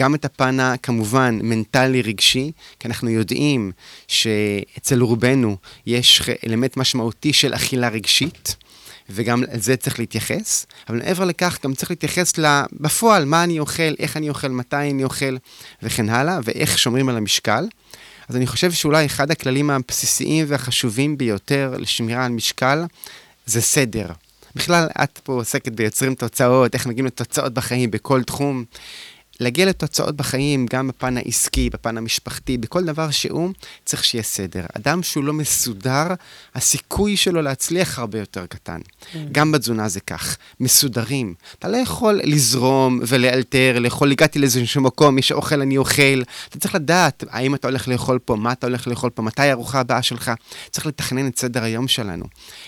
גם 0.00 0.14
את 0.14 0.24
הפן 0.24 0.60
הכמובן 0.60 1.38
מנטלי-רגשי, 1.42 2.52
כי 2.80 2.88
אנחנו 2.88 3.10
יודעים 3.10 3.72
שאצל 4.08 5.00
רובנו 5.00 5.56
יש 5.86 6.22
אלמנט 6.46 6.76
משמעותי 6.76 7.32
של 7.32 7.54
אכילה 7.54 7.88
רגשית. 7.88 8.56
וגם 9.10 9.42
לזה 9.52 9.76
צריך 9.76 9.98
להתייחס, 9.98 10.66
אבל 10.88 10.98
מעבר 10.98 11.24
לכך 11.24 11.58
גם 11.64 11.74
צריך 11.74 11.90
להתייחס 11.90 12.32
בפועל, 12.72 13.24
מה 13.24 13.44
אני 13.44 13.58
אוכל, 13.58 13.94
איך 13.98 14.16
אני 14.16 14.28
אוכל, 14.28 14.48
מתי 14.48 14.76
אני 14.76 15.04
אוכל 15.04 15.36
וכן 15.82 16.08
הלאה, 16.08 16.38
ואיך 16.44 16.78
שומרים 16.78 17.08
על 17.08 17.16
המשקל. 17.16 17.64
אז 18.28 18.36
אני 18.36 18.46
חושב 18.46 18.72
שאולי 18.72 19.06
אחד 19.06 19.30
הכללים 19.30 19.70
הבסיסיים 19.70 20.44
והחשובים 20.48 21.18
ביותר 21.18 21.74
לשמירה 21.78 22.24
על 22.24 22.32
משקל 22.32 22.84
זה 23.46 23.60
סדר. 23.60 24.06
בכלל, 24.56 24.86
את 25.04 25.18
פה 25.18 25.32
עוסקת 25.32 25.72
ביוצרים 25.72 26.14
תוצאות, 26.14 26.74
איך 26.74 26.86
מגיעים 26.86 27.06
לתוצאות 27.06 27.54
בחיים 27.54 27.90
בכל 27.90 28.22
תחום. 28.22 28.64
להגיע 29.40 29.66
לתוצאות 29.66 30.16
בחיים, 30.16 30.66
גם 30.70 30.88
בפן 30.88 31.16
העסקי, 31.16 31.70
בפן 31.70 31.98
המשפחתי, 31.98 32.58
בכל 32.58 32.84
דבר 32.84 33.10
שהוא, 33.10 33.50
צריך 33.84 34.04
שיהיה 34.04 34.22
סדר. 34.22 34.64
אדם 34.76 35.02
שהוא 35.02 35.24
לא 35.24 35.32
מסודר, 35.32 36.06
הסיכוי 36.54 37.16
שלו 37.16 37.42
להצליח 37.42 37.98
הרבה 37.98 38.18
יותר 38.18 38.46
קטן. 38.46 38.80
Mm. 38.80 39.16
גם 39.32 39.52
בתזונה 39.52 39.88
זה 39.88 40.00
כך, 40.00 40.36
מסודרים. 40.60 41.34
אתה 41.58 41.68
לא 41.68 41.76
יכול 41.76 42.20
לזרום 42.24 43.00
ולאלתר, 43.06 43.78
לאכול, 43.78 44.12
הגעתי 44.12 44.38
לאיזשהו 44.38 44.82
מקום, 44.82 45.18
יש 45.18 45.32
אוכל, 45.32 45.60
אני 45.60 45.76
אוכל. 45.78 46.22
אתה 46.48 46.58
צריך 46.58 46.74
לדעת 46.74 47.24
האם 47.30 47.54
אתה 47.54 47.68
הולך 47.68 47.88
לאכול 47.88 48.18
פה, 48.18 48.36
מה 48.36 48.52
אתה 48.52 48.66
הולך 48.66 48.88
לאכול 48.88 49.10
פה, 49.10 49.22
מתי 49.22 49.42
הארוחה 49.42 49.80
הבאה 49.80 50.02
שלך. 50.02 50.30
צריך 50.70 50.86
לתכנן 50.86 51.26
את 51.26 51.38
סדר 51.38 51.62
היום 51.62 51.88
שלנו. 51.88 52.24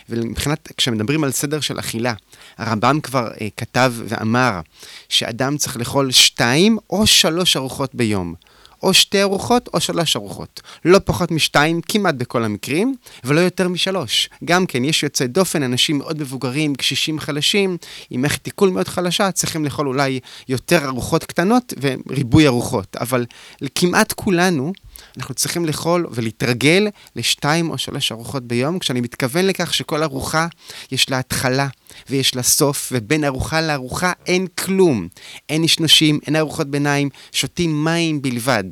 ומבחינת, 0.08 0.72
כשמדברים 0.76 1.24
על 1.24 1.30
סדר 1.30 1.60
של 1.60 1.78
אכילה, 1.78 2.14
הרמב"ם 2.58 3.00
כבר 3.00 3.28
אה, 3.40 3.48
כתב 3.56 3.92
ואמר 4.08 4.60
שאדם 5.08 5.56
צריך 5.56 5.76
לאכול 5.76 6.10
שתיים 6.10 6.57
או 6.90 7.06
שלוש 7.06 7.56
ארוחות 7.56 7.94
ביום. 7.94 8.34
או 8.82 8.94
שתי 8.94 9.22
ארוחות 9.22 9.68
או 9.74 9.80
שלוש 9.80 10.16
ארוחות. 10.16 10.60
לא 10.84 10.98
פחות 11.04 11.30
משתיים 11.30 11.80
כמעט 11.88 12.14
בכל 12.14 12.44
המקרים, 12.44 12.94
ולא 13.24 13.40
יותר 13.40 13.68
משלוש. 13.68 14.30
גם 14.44 14.66
כן, 14.66 14.84
יש 14.84 15.02
יוצאי 15.02 15.26
דופן, 15.26 15.62
אנשים 15.62 15.98
מאוד 15.98 16.20
מבוגרים, 16.20 16.74
קשישים 16.74 17.20
חלשים, 17.20 17.76
עם 18.10 18.22
מערכת 18.22 18.46
עיכול 18.46 18.70
מאוד 18.70 18.88
חלשה, 18.88 19.32
צריכים 19.32 19.64
לאכול 19.64 19.88
אולי 19.88 20.20
יותר 20.48 20.84
ארוחות 20.84 21.24
קטנות 21.24 21.72
וריבוי 21.80 22.46
ארוחות. 22.46 22.96
אבל 23.00 23.26
כמעט 23.74 24.12
כולנו, 24.12 24.72
אנחנו 25.16 25.34
צריכים 25.34 25.66
לאכול 25.66 26.06
ולהתרגל 26.10 26.88
לשתיים 27.16 27.70
או 27.70 27.78
שלוש 27.78 28.12
ארוחות 28.12 28.42
ביום, 28.42 28.78
כשאני 28.78 29.00
מתכוון 29.00 29.46
לכך 29.46 29.74
שכל 29.74 30.02
ארוחה 30.02 30.46
יש 30.92 31.10
לה 31.10 31.18
התחלה 31.18 31.68
ויש 32.10 32.36
לה 32.36 32.42
סוף, 32.42 32.88
ובין 32.92 33.24
ארוחה 33.24 33.60
לארוחה 33.60 34.12
אין 34.26 34.46
כלום. 34.46 35.08
אין 35.48 35.62
נשנושים, 35.62 36.18
אין 36.26 36.36
ארוחות 36.36 36.70
ביניים, 36.70 37.08
שותים 37.32 37.84
מים 37.84 38.22
בלבד. 38.22 38.64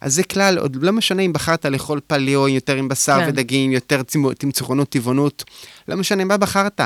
אז 0.00 0.14
זה 0.14 0.22
כלל, 0.22 0.58
עוד 0.58 0.76
לא 0.80 0.92
משנה 0.92 1.22
אם 1.22 1.32
בחרת 1.32 1.64
לאכול 1.64 2.00
פליו, 2.06 2.48
יותר 2.48 2.76
עם 2.76 2.88
בשר 2.88 3.18
כן. 3.20 3.28
ודגים, 3.28 3.72
יותר 3.72 4.02
תמצוכנות, 4.38 4.88
טבעונות, 4.88 5.44
לא 5.88 5.96
משנה 5.96 6.24
מה 6.24 6.36
בחרת. 6.36 6.80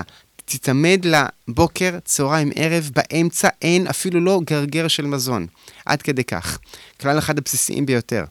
תצמד 0.45 1.05
לבוקר, 1.05 1.99
צהריים, 2.05 2.51
ערב, 2.55 2.91
באמצע 2.95 3.49
אין 3.63 3.87
אפילו 3.87 4.21
לא 4.21 4.41
גרגר 4.45 4.89
של 4.89 5.07
מזון. 5.07 5.47
עד 5.87 6.03
כדי 6.03 6.25
כך. 6.25 6.59
כלל 7.01 7.19
אחד 7.19 7.39
הבסיסיים 7.39 7.87
ביותר. 7.87 8.25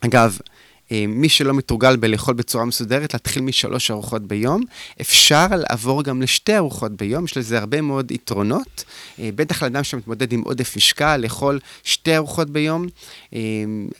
אגב, 0.00 0.38
מי 1.08 1.28
שלא 1.28 1.54
מתורגל 1.54 1.96
בלאכול 1.96 2.34
בצורה 2.34 2.64
מסודרת, 2.64 3.14
להתחיל 3.14 3.42
משלוש 3.42 3.90
ארוחות 3.90 4.26
ביום. 4.26 4.62
אפשר 5.00 5.46
לעבור 5.50 6.02
גם 6.02 6.22
לשתי 6.22 6.56
ארוחות 6.56 6.92
ביום, 6.92 7.24
יש 7.24 7.36
לזה 7.36 7.58
הרבה 7.58 7.80
מאוד 7.80 8.10
יתרונות. 8.10 8.84
אה, 9.18 9.30
בטח 9.34 9.62
לאדם 9.62 9.84
שמתמודד 9.84 10.32
עם 10.32 10.40
עודף 10.40 10.76
משקל, 10.76 11.16
לאכול 11.16 11.58
שתי 11.84 12.16
ארוחות 12.16 12.50
ביום. 12.50 12.86
אה, 13.34 13.40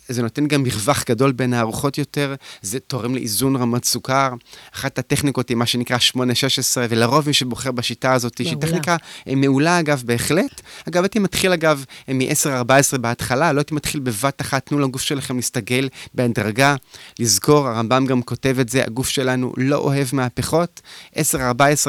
זה 0.08 0.22
נותן 0.22 0.46
גם 0.46 0.62
מרווח 0.62 1.04
גדול 1.08 1.32
בין 1.32 1.54
הארוחות 1.54 1.98
יותר, 1.98 2.34
זה 2.62 2.80
תורם 2.80 3.14
לאיזון 3.14 3.56
רמת 3.56 3.84
סוכר. 3.84 4.30
אחת 4.74 4.98
הטכניקות 4.98 5.48
היא 5.48 5.56
מה 5.56 5.66
שנקרא 5.66 5.96
8-16, 5.96 6.18
ולרוב 6.88 7.26
מי 7.26 7.32
שבוחר 7.32 7.70
בשיטה 7.70 8.12
הזאת, 8.12 8.36
שהיא 8.36 8.56
טכניקה 8.60 8.96
מעולה 9.26 9.80
אגב, 9.80 10.02
בהחלט. 10.06 10.60
אגב, 10.88 11.02
הייתי 11.02 11.18
מתחיל 11.18 11.52
אגב 11.52 11.84
מ-10-14 12.08 12.98
בהתחלה, 12.98 13.52
לא 13.52 13.60
הייתי 13.60 13.74
מתחיל 13.74 14.00
בבת 14.00 14.40
אחת, 14.40 14.66
תנו 14.66 14.78
לגוף 14.78 15.02
שלכם 15.02 15.36
להסתגל 15.36 15.88
בהדרגה. 16.14 16.76
לזכור, 17.18 17.68
הרמב"ם 17.68 18.06
גם 18.06 18.22
כותב 18.22 18.56
את 18.60 18.68
זה, 18.68 18.84
הגוף 18.84 19.08
שלנו 19.08 19.52
לא 19.56 19.76
אוהב 19.76 20.06
מהפכות. 20.12 20.80
10-14, 21.16 21.18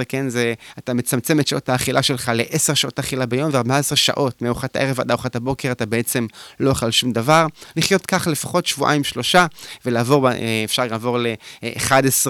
כן, 0.09 0.29
זה, 0.29 0.53
אתה 0.77 0.93
מצמצם 0.93 1.39
את 1.39 1.47
שעות 1.47 1.69
האכילה 1.69 2.03
שלך 2.03 2.31
ל-10 2.35 2.75
שעות 2.75 2.99
אכילה 2.99 3.25
ביום 3.25 3.49
ו-14 3.53 3.95
שעות, 3.95 4.41
מארוחת 4.41 4.75
הערב 4.75 4.99
עד 4.99 5.11
ארוחת 5.11 5.35
הבוקר, 5.35 5.71
אתה 5.71 5.85
בעצם 5.85 6.27
לא 6.59 6.69
אוכל 6.69 6.91
שום 6.91 7.11
דבר. 7.11 7.45
לחיות 7.75 8.05
ככה 8.05 8.29
לפחות 8.29 8.65
שבועיים-שלושה, 8.65 9.45
ולעבור, 9.85 10.29
אה, 10.29 10.61
אפשר 10.65 10.85
לעבור 10.85 11.17
ל-11, 11.19 12.27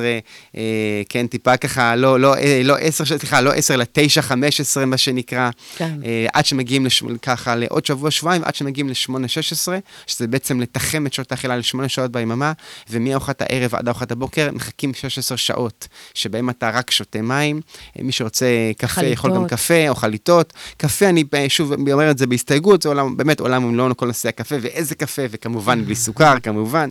אה, 0.58 1.02
כן, 1.10 1.28
טיפה 1.28 1.58
ככה, 1.58 1.96
לא, 1.96 2.20
לא, 2.20 2.36
אה, 2.36 2.62
לא 2.64 2.78
10, 2.78 3.06
סליחה, 3.06 3.42
לא 3.42 3.54
10, 3.54 3.74
אלא 3.74 3.86
9, 3.92 4.22
15, 4.22 4.86
מה 4.86 4.98
שנקרא, 4.98 5.50
כן. 5.78 6.00
עד 6.34 6.46
שמגיעים 6.46 6.86
לש... 6.86 7.04
ככה 7.22 7.56
לעוד 7.56 7.86
שבוע-שבועיים, 7.86 8.44
עד 8.44 8.56
שמגיעים 8.56 8.90
ל-8-16, 8.90 9.72
שזה 10.08 10.28
בעצם 10.28 10.62
לתחם 10.62 11.08
את 11.08 11.14
שעות 11.14 11.32
האכילה 11.32 11.58
ל-8 11.58 11.88
שעות 11.88 12.12
ביממה, 12.12 12.51
ומארוחת 12.90 13.42
הערב 13.42 13.76
עד 13.76 13.88
ארוחת 13.88 14.12
הבוקר 14.12 14.50
מחכים 14.54 14.94
16 14.94 15.38
שעות, 15.38 15.88
שבהם 16.14 16.50
אתה 16.50 16.70
רק 16.74 16.92
שותה 16.92 17.22
מים. 17.22 17.62
מי 18.00 18.12
שרוצה 18.12 18.72
קפה, 18.78 18.88
חליטות. 18.88 19.14
יכול 19.14 19.36
גם 19.36 19.48
קפה 19.48 19.90
או 19.90 19.96
חליטות. 19.96 20.54
קפה, 20.78 21.10
אני 21.10 21.24
שוב 21.48 21.74
אומר 21.92 22.12
את 22.12 22.18
זה 22.18 22.28
בהסתייגות, 22.28 22.82
זה 22.82 22.90
עולם, 22.90 23.18
באמת 23.18 23.40
עולם 23.40 23.64
ומלואו 23.64 23.98
כל 23.98 24.08
נושא 24.08 24.30
הקפה, 24.30 24.56
ואיזה 24.62 24.96
קפה, 24.96 25.22
וכמובן 25.30 25.86
בלי 25.86 25.96
סוכר, 25.96 26.40
כמובן. 26.44 26.90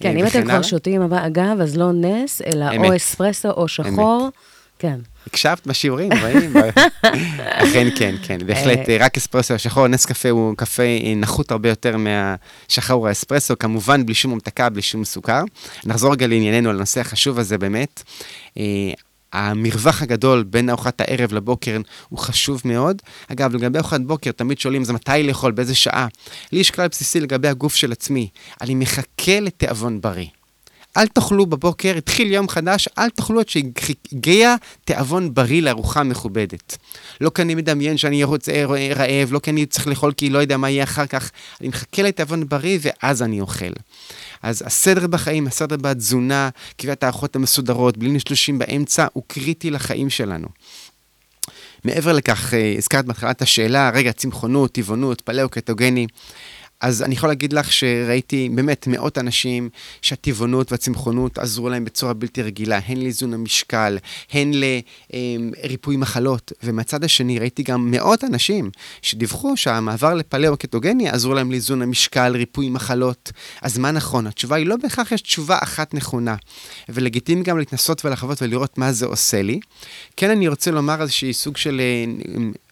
כן, 0.00 0.16
אם 0.16 0.26
אתם 0.26 0.44
כבר 0.44 0.62
שותים, 0.62 1.02
אגב, 1.12 1.60
אז 1.62 1.76
לא 1.76 1.92
נס, 1.92 2.42
אלא 2.42 2.66
או 2.76 2.96
אספרסו 2.96 3.50
או 3.50 3.68
שחור. 3.68 4.28
כן. 4.80 5.00
הקשבת 5.26 5.66
בשיעורים, 5.66 6.12
רואים? 6.20 6.52
אכן 7.62 7.88
כן, 7.96 8.14
כן, 8.22 8.38
בהחלט, 8.46 8.88
אה. 8.88 8.96
רק 9.00 9.16
אספרסו 9.16 9.54
השחור, 9.54 9.86
נס 9.86 10.06
קפה 10.06 10.30
הוא 10.30 10.56
קפה 10.56 10.82
נחות 11.16 11.50
הרבה 11.50 11.68
יותר 11.68 11.96
מהשחור 11.96 13.08
האספרסו, 13.08 13.58
כמובן 13.58 14.06
בלי 14.06 14.14
שום 14.14 14.32
המתקה, 14.32 14.68
בלי 14.68 14.82
שום 14.82 15.04
סוכר. 15.04 15.42
נחזור 15.84 16.12
רגע 16.12 16.26
לענייננו, 16.26 16.70
על 16.70 16.76
הנושא 16.76 17.00
החשוב 17.00 17.38
הזה 17.38 17.58
באמת. 17.58 18.02
אה, 18.58 18.64
המרווח 19.32 20.02
הגדול 20.02 20.42
בין 20.42 20.70
ארוחת 20.70 21.00
הערב 21.00 21.32
לבוקר 21.32 21.80
הוא 22.08 22.18
חשוב 22.18 22.62
מאוד. 22.64 23.02
אגב, 23.32 23.54
לגבי 23.54 23.78
ארוחת 23.78 24.00
בוקר, 24.00 24.32
תמיד 24.32 24.58
שואלים, 24.58 24.84
זה 24.84 24.92
מתי 24.92 25.22
לאכול, 25.22 25.52
באיזה 25.52 25.74
שעה? 25.74 26.06
לי 26.52 26.60
יש 26.60 26.70
כלל 26.70 26.88
בסיסי 26.88 27.20
לגבי 27.20 27.48
הגוף 27.48 27.74
של 27.74 27.92
עצמי. 27.92 28.28
אני 28.60 28.74
מחכה 28.74 29.40
לתיאבון 29.40 30.00
בריא. 30.00 30.26
אל 30.96 31.06
תאכלו 31.06 31.46
בבוקר, 31.46 31.96
התחיל 31.96 32.32
יום 32.32 32.48
חדש, 32.48 32.88
אל 32.98 33.10
תאכלו 33.10 33.40
עד 33.40 33.48
שהגיע 33.48 34.54
תיאבון 34.84 35.34
בריא 35.34 35.62
לארוחה 35.62 36.02
מכובדת. 36.02 36.76
לא 37.20 37.30
כי 37.34 37.42
אני 37.42 37.54
מדמיין 37.54 37.96
שאני 37.96 38.24
רוצה 38.24 38.52
רעב, 38.96 39.32
לא 39.32 39.38
כי 39.38 39.50
אני 39.50 39.66
צריך 39.66 39.86
לאכול 39.86 40.12
כי 40.12 40.30
לא 40.30 40.38
יודע 40.38 40.56
מה 40.56 40.70
יהיה 40.70 40.84
אחר 40.84 41.06
כך, 41.06 41.30
אני 41.60 41.68
מחכה 41.68 42.02
לתיאבון 42.02 42.48
בריא 42.48 42.78
ואז 42.82 43.22
אני 43.22 43.40
אוכל. 43.40 43.72
אז 44.42 44.62
הסדר 44.66 45.06
בחיים, 45.06 45.46
הסדר 45.46 45.76
בתזונה, 45.76 46.48
קביעת 46.76 47.02
הארוחות 47.02 47.36
המסודרות, 47.36 47.96
בלי 47.96 48.10
נשלושים 48.10 48.58
באמצע, 48.58 49.06
הוא 49.12 49.22
קריטי 49.26 49.70
לחיים 49.70 50.10
שלנו. 50.10 50.48
מעבר 51.84 52.12
לכך, 52.12 52.54
אה, 52.54 52.74
הזכרת 52.78 53.04
בהתחלה 53.04 53.30
את 53.30 53.42
השאלה, 53.42 53.90
רגע, 53.94 54.12
צמחונות, 54.12 54.72
טבעונות, 54.72 55.20
פלאו-קטוגני. 55.20 56.06
אז 56.80 57.02
אני 57.02 57.14
יכול 57.14 57.28
להגיד 57.28 57.52
לך 57.52 57.72
שראיתי 57.72 58.48
באמת 58.54 58.86
מאות 58.86 59.18
אנשים 59.18 59.68
שהטבעונות 60.02 60.72
והצמחונות 60.72 61.38
עזרו 61.38 61.68
להם 61.68 61.84
בצורה 61.84 62.12
בלתי 62.12 62.42
רגילה, 62.42 62.80
הן 62.86 62.96
לאיזון 62.96 63.34
המשקל, 63.34 63.98
הן 64.32 64.50
לריפוי 64.54 65.96
מחלות. 65.96 66.52
ומהצד 66.62 67.04
השני 67.04 67.38
ראיתי 67.38 67.62
גם 67.62 67.90
מאות 67.90 68.24
אנשים 68.24 68.70
שדיווחו 69.02 69.56
שהמעבר 69.56 70.14
לפלאו-קטוגני 70.14 71.08
עזרו 71.08 71.34
להם 71.34 71.50
לאיזון 71.50 71.82
המשקל, 71.82 72.32
ריפוי 72.36 72.68
מחלות. 72.68 73.32
אז 73.62 73.78
מה 73.78 73.90
נכון? 73.90 74.26
התשובה 74.26 74.56
היא 74.56 74.66
לא 74.66 74.76
בהכרח 74.76 75.12
יש 75.12 75.20
תשובה 75.20 75.58
אחת 75.62 75.94
נכונה. 75.94 76.34
ולגיטימי 76.88 77.42
גם 77.42 77.58
להתנסות 77.58 78.04
ולחוות 78.04 78.42
ולראות 78.42 78.78
מה 78.78 78.92
זה 78.92 79.06
עושה 79.06 79.42
לי. 79.42 79.60
כן, 80.16 80.30
אני 80.30 80.48
רוצה 80.48 80.70
לומר 80.70 81.02
איזשהי 81.02 81.32
סוג 81.32 81.56
של 81.56 81.80
אה, 81.80 82.04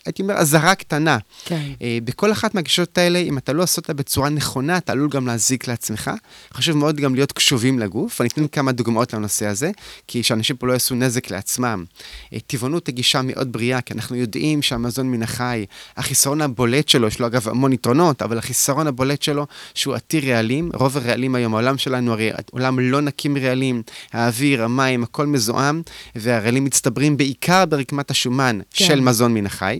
הייתי 0.09 0.23
אומר, 0.23 0.35
אזהרה 0.35 0.75
קטנה. 0.75 1.18
כן. 1.44 1.62
אה, 1.83 1.99
בכל 2.05 2.33
אחת 2.33 2.55
מהגישות 2.55 2.99
האלה, 2.99 3.18
אם 3.18 3.38
אתה 3.38 3.53
לא 3.53 3.62
עושה 3.62 3.81
אותה 3.81 3.94
בצורה 3.94 4.29
נכונה, 4.29 4.77
אתה 4.77 4.92
עלול 4.92 5.09
גם 5.09 5.27
להזיק 5.27 5.68
לעצמך. 5.68 6.11
חשוב 6.55 6.77
מאוד 6.77 6.97
גם 6.97 7.14
להיות 7.14 7.33
קשובים 7.33 7.79
לגוף. 7.79 8.21
אני 8.21 8.29
אתן 8.29 8.47
כמה 8.47 8.73
דוגמאות 8.73 9.12
לנושא 9.12 9.47
הזה, 9.47 9.71
כי 10.07 10.23
שאנשים 10.23 10.57
פה 10.57 10.66
לא 10.66 10.73
יעשו 10.73 10.94
נזק 10.94 11.31
לעצמם. 11.31 11.85
אה, 12.33 12.38
טבעונות 12.47 12.87
היא 12.87 12.94
גישה 12.94 13.23
מאוד 13.23 13.53
בריאה, 13.53 13.81
כי 13.81 13.94
אנחנו 13.94 14.16
יודעים 14.16 14.62
שהמזון 14.62 15.11
מן 15.11 15.23
החי, 15.23 15.64
החיסרון 15.97 16.42
הבולט 16.42 16.88
שלו, 16.88 17.09
יש 17.09 17.21
לו 17.21 17.27
אגב 17.27 17.49
המון 17.49 17.73
יתרונות, 17.73 18.23
אבל 18.23 18.38
החיסרון 18.38 18.87
הבולט 18.87 19.23
שלו, 19.23 19.47
שהוא 19.75 19.94
עתיר 19.94 20.33
רעלים. 20.33 20.71
רוב 20.75 20.97
הרעלים 20.97 21.35
היום, 21.35 21.55
העולם 21.55 21.79
שלנו 21.79 22.12
הרי 22.12 22.31
עולם 22.51 22.79
לא 22.79 23.01
נקי 23.01 23.29
מרעלים, 23.29 23.83
האוויר, 24.12 24.64
המים, 24.64 25.03
הכל 25.03 25.27
מזוהם, 25.27 25.83
והרעלים 26.14 26.64
מצטברים 26.64 27.16
בעיקר 27.16 27.64
ברקמת 27.66 28.11
השומן 28.11 28.59
כן. 28.73 28.85
של 28.85 29.01
מזון 29.01 29.35
מן 29.35 29.47
החי. 29.47 29.79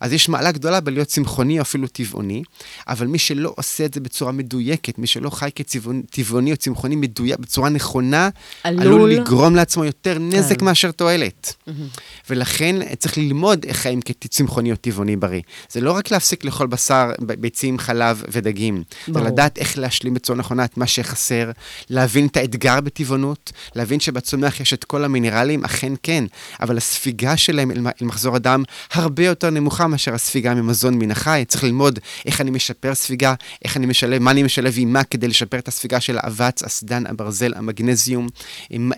אז 0.00 0.12
יש 0.12 0.28
מעלה 0.28 0.52
גדולה 0.52 0.80
בלהיות 0.80 1.08
צמחוני 1.08 1.58
או 1.58 1.62
אפילו 1.62 1.88
טבעוני, 1.88 2.42
אבל 2.88 3.06
מי 3.06 3.18
שלא 3.18 3.54
עושה 3.56 3.84
את 3.84 3.94
זה 3.94 4.00
בצורה 4.00 4.32
מדויקת, 4.32 4.98
מי 4.98 5.06
שלא 5.06 5.30
חי 5.30 5.50
כטבעוני 5.54 6.52
או 6.52 6.56
צמחוני 6.56 6.96
מדויק, 6.96 7.38
בצורה 7.38 7.68
נכונה, 7.68 8.28
עלול, 8.64 8.82
עלול 8.82 9.10
לגרום 9.10 9.56
לעצמו 9.56 9.84
יותר 9.84 10.18
נזק 10.18 10.58
כן. 10.58 10.64
מאשר 10.64 10.90
תועלת. 10.90 11.54
Mm-hmm. 11.68 11.72
ולכן 12.30 12.76
צריך 12.98 13.18
ללמוד 13.18 13.64
איך 13.64 13.76
חיים 13.76 14.00
כצמחוני 14.00 14.72
או 14.72 14.76
טבעוני 14.76 15.16
בריא. 15.16 15.40
זה 15.70 15.80
לא 15.80 15.92
רק 15.92 16.10
להפסיק 16.10 16.44
לאכול 16.44 16.66
בשר, 16.66 17.10
ביצים, 17.20 17.78
חלב 17.78 18.22
ודגים. 18.28 18.82
ברור. 19.08 19.24
זה 19.24 19.30
לדעת 19.30 19.58
איך 19.58 19.78
להשלים 19.78 20.14
בצורה 20.14 20.38
נכונה 20.38 20.64
את 20.64 20.76
מה 20.76 20.86
שחסר, 20.86 21.50
להבין 21.90 22.26
את 22.26 22.36
האתגר 22.36 22.80
בטבעונות, 22.80 23.52
להבין 23.74 24.00
שבצומח 24.00 24.60
יש 24.60 24.72
את 24.72 24.84
כל 24.84 25.04
המינרלים, 25.04 25.64
אכן 25.64 25.92
כן, 26.02 26.24
אבל 26.60 26.76
הספיגה 26.76 27.36
שלהם 27.36 27.70
אל 27.70 27.80
מחזור 28.00 28.36
הדם 28.36 28.62
הרבה 28.92 29.24
יותר 29.24 29.50
נמוכה 29.60 29.86
מאשר 29.86 30.14
הספיגה 30.14 30.54
ממזון 30.54 30.94
מן 30.98 31.10
החי. 31.10 31.44
צריך 31.48 31.64
ללמוד 31.64 31.98
איך 32.26 32.40
אני 32.40 32.50
משפר 32.50 32.94
ספיגה, 32.94 33.34
איך 33.64 33.76
אני 33.76 33.86
משלב, 33.86 34.22
מה 34.22 34.30
אני 34.30 34.42
משלב 34.42 34.74
עם 34.76 34.92
מה 34.92 35.04
כדי 35.04 35.28
לשפר 35.28 35.58
את 35.58 35.68
הספיגה 35.68 36.00
של 36.00 36.18
האבץ, 36.18 36.62
הסדן, 36.62 37.06
הברזל, 37.06 37.52
המגנזיום. 37.56 38.28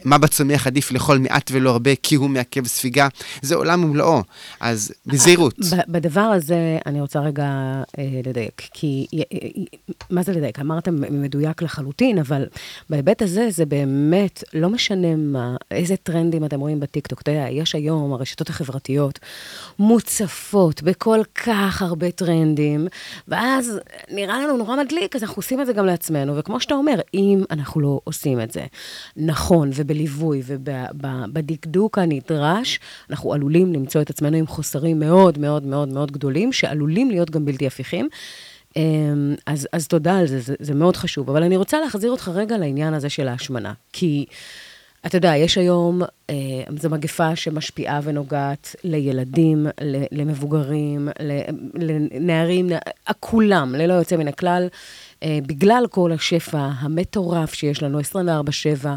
מה 0.05 0.19
בצומח 0.19 0.67
עדיף 0.67 0.93
לאכול 0.93 1.19
מעט 1.19 1.51
ולא 1.55 1.71
הרבה, 1.71 1.91
כי 2.03 2.15
הוא 2.15 2.31
מעכב 2.31 2.67
ספיגה. 2.67 3.09
זה 3.43 3.55
עולם 3.55 3.85
ומלואו. 3.85 4.23
אז 4.61 4.93
בזהירות. 5.07 5.55
בדבר 5.89 6.21
הזה 6.21 6.79
אני 6.87 7.01
רוצה 7.01 7.21
רגע 7.21 7.45
אה, 7.99 8.21
לדייק, 8.27 8.63
כי 8.75 9.07
אה, 9.15 9.21
אה, 9.33 9.49
מה 10.11 10.23
זה 10.23 10.33
לדייק? 10.33 10.59
אמרת 10.59 10.89
מדויק 10.89 11.63
לחלוטין, 11.63 12.19
אבל 12.19 12.47
בהיבט 12.91 13.23
הזה 13.23 13.47
זה 13.51 13.67
באמת 13.67 14.45
לא 14.55 14.71
משנה 14.71 15.17
מה, 15.17 15.57
איזה 15.71 15.97
טרנדים 15.97 16.45
אתם 16.45 16.61
רואים 16.61 16.81
בטיקטוק. 16.81 17.21
אתה 17.23 17.31
יודע, 17.31 17.47
יש 17.51 17.75
היום, 17.75 18.13
הרשתות 18.13 18.49
החברתיות 18.49 19.19
מוצפות. 19.79 20.40
מוצפות 20.41 20.83
בכל 20.83 21.21
כך 21.35 21.83
הרבה 21.83 22.11
טרנדים, 22.11 22.89
ואז 23.29 23.81
נראה 24.11 24.41
לנו 24.41 24.57
נורא 24.57 24.77
מדליק, 24.77 25.17
אז 25.17 25.23
אנחנו 25.23 25.37
עושים 25.37 25.61
את 25.61 25.67
זה 25.67 25.73
גם 25.73 25.87
לעצמנו. 25.87 26.37
וכמו 26.37 26.61
שאתה 26.61 26.75
אומר, 26.75 27.01
אם 27.15 27.45
אנחנו 27.51 27.81
לא 27.81 28.01
עושים 28.05 28.41
את 28.41 28.51
זה 28.51 28.67
נכון 29.17 29.71
ובליווי 29.75 30.43
ובדקדוק 30.47 31.99
הנדרש, 31.99 32.81
אנחנו 33.11 33.33
עלולים 33.33 33.73
למצוא 33.73 34.03
את 34.03 34.11
עצמנו 34.11 34.37
עם 34.37 34.47
חוסרים 34.47 35.01
מאוד 35.01 35.39
מאוד 35.39 35.67
מאוד 35.67 35.89
מאוד 35.89 36.13
גדולים, 36.13 36.53
שעלולים 36.53 37.11
להיות 37.11 37.31
גם 37.31 37.45
בלתי 37.45 37.67
הפיכים. 37.67 38.09
אמ, 38.77 39.35
אז, 39.47 39.69
אז 39.73 39.89
תודה 39.89 40.19
על 40.19 40.27
זה, 40.27 40.41
זה, 40.41 40.55
זה 40.61 40.75
מאוד 40.75 40.97
חשוב. 40.97 41.31
אבל 41.31 41.43
אני 41.43 41.57
רוצה 41.57 41.81
להחזיר 41.81 42.11
אותך 42.11 42.31
רגע 42.35 42.59
לעניין 42.59 42.95
הזה 42.95 43.09
של 43.09 43.29
ההשמנה. 43.29 43.73
כי... 43.93 44.27
אתה 45.07 45.17
יודע, 45.17 45.37
יש 45.37 45.59
היום, 45.59 46.03
אה, 46.31 46.37
זו 46.77 46.91
מגפה 46.91 47.37
שמשפיעה 47.37 48.01
ונוגעת 48.03 48.77
לילדים, 48.85 49.67
למבוגרים, 50.13 51.09
לנערים, 51.75 52.69
כולם, 53.21 53.75
ללא 53.75 53.93
יוצא 53.93 54.17
מן 54.17 54.29
הכלל. 54.29 54.69
אה, 55.23 55.39
בגלל 55.47 55.85
כל 55.91 56.13
השפע 56.13 56.69
המטורף 56.79 57.55
שיש 57.55 57.83
לנו, 57.83 58.01
24-7, 58.01 58.87
אה, 58.87 58.95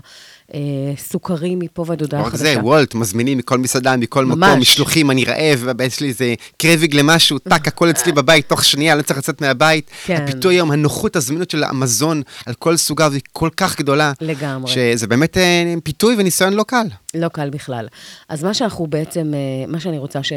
סוכרים 0.97 1.59
מפה 1.59 1.85
ועד 1.87 2.01
הודעה 2.01 2.23
חדשה. 2.23 2.35
רק 2.35 2.39
זה, 2.39 2.59
וולט, 2.63 2.95
מזמינים 2.95 3.37
מכל 3.37 3.57
מסעדה, 3.57 3.97
מכל 3.97 4.25
ממש. 4.25 4.49
מקום, 4.49 4.59
משלוחים, 4.59 5.11
אני 5.11 5.25
רעב, 5.25 5.81
יש 5.83 5.99
לי 5.99 6.07
איזה 6.07 6.33
קרביג 6.57 6.95
למשהו, 6.95 7.39
טאק, 7.39 7.67
הכל 7.67 7.89
אצלי 7.89 8.11
בבית, 8.21 8.49
תוך 8.49 8.65
שנייה, 8.65 8.95
לא 8.95 9.01
צריך 9.01 9.19
לצאת 9.19 9.41
מהבית. 9.41 9.91
כן. 10.05 10.21
הפיתוי 10.23 10.55
היום, 10.55 10.71
הנוחות, 10.71 11.15
הזמינות 11.15 11.49
של 11.49 11.63
המזון 11.63 12.21
על 12.45 12.53
כל 12.53 12.77
סוגיו 12.77 13.11
היא 13.11 13.21
כל 13.31 13.49
כך 13.57 13.77
גדולה. 13.79 14.11
לגמרי. 14.21 14.71
שזה 14.71 15.07
באמת 15.07 15.37
אה, 15.37 15.73
פיתוי 15.83 16.15
וניסיון 16.17 16.53
לא 16.53 16.63
קל. 16.63 16.87
לא 17.13 17.27
קל 17.27 17.49
בכלל. 17.49 17.87
אז 18.29 18.43
מה 18.43 18.53
שאנחנו 18.53 18.87
בעצם, 18.87 19.33
מה 19.67 19.79
שאני 19.79 19.97
רוצה, 19.97 20.23
ש... 20.23 20.33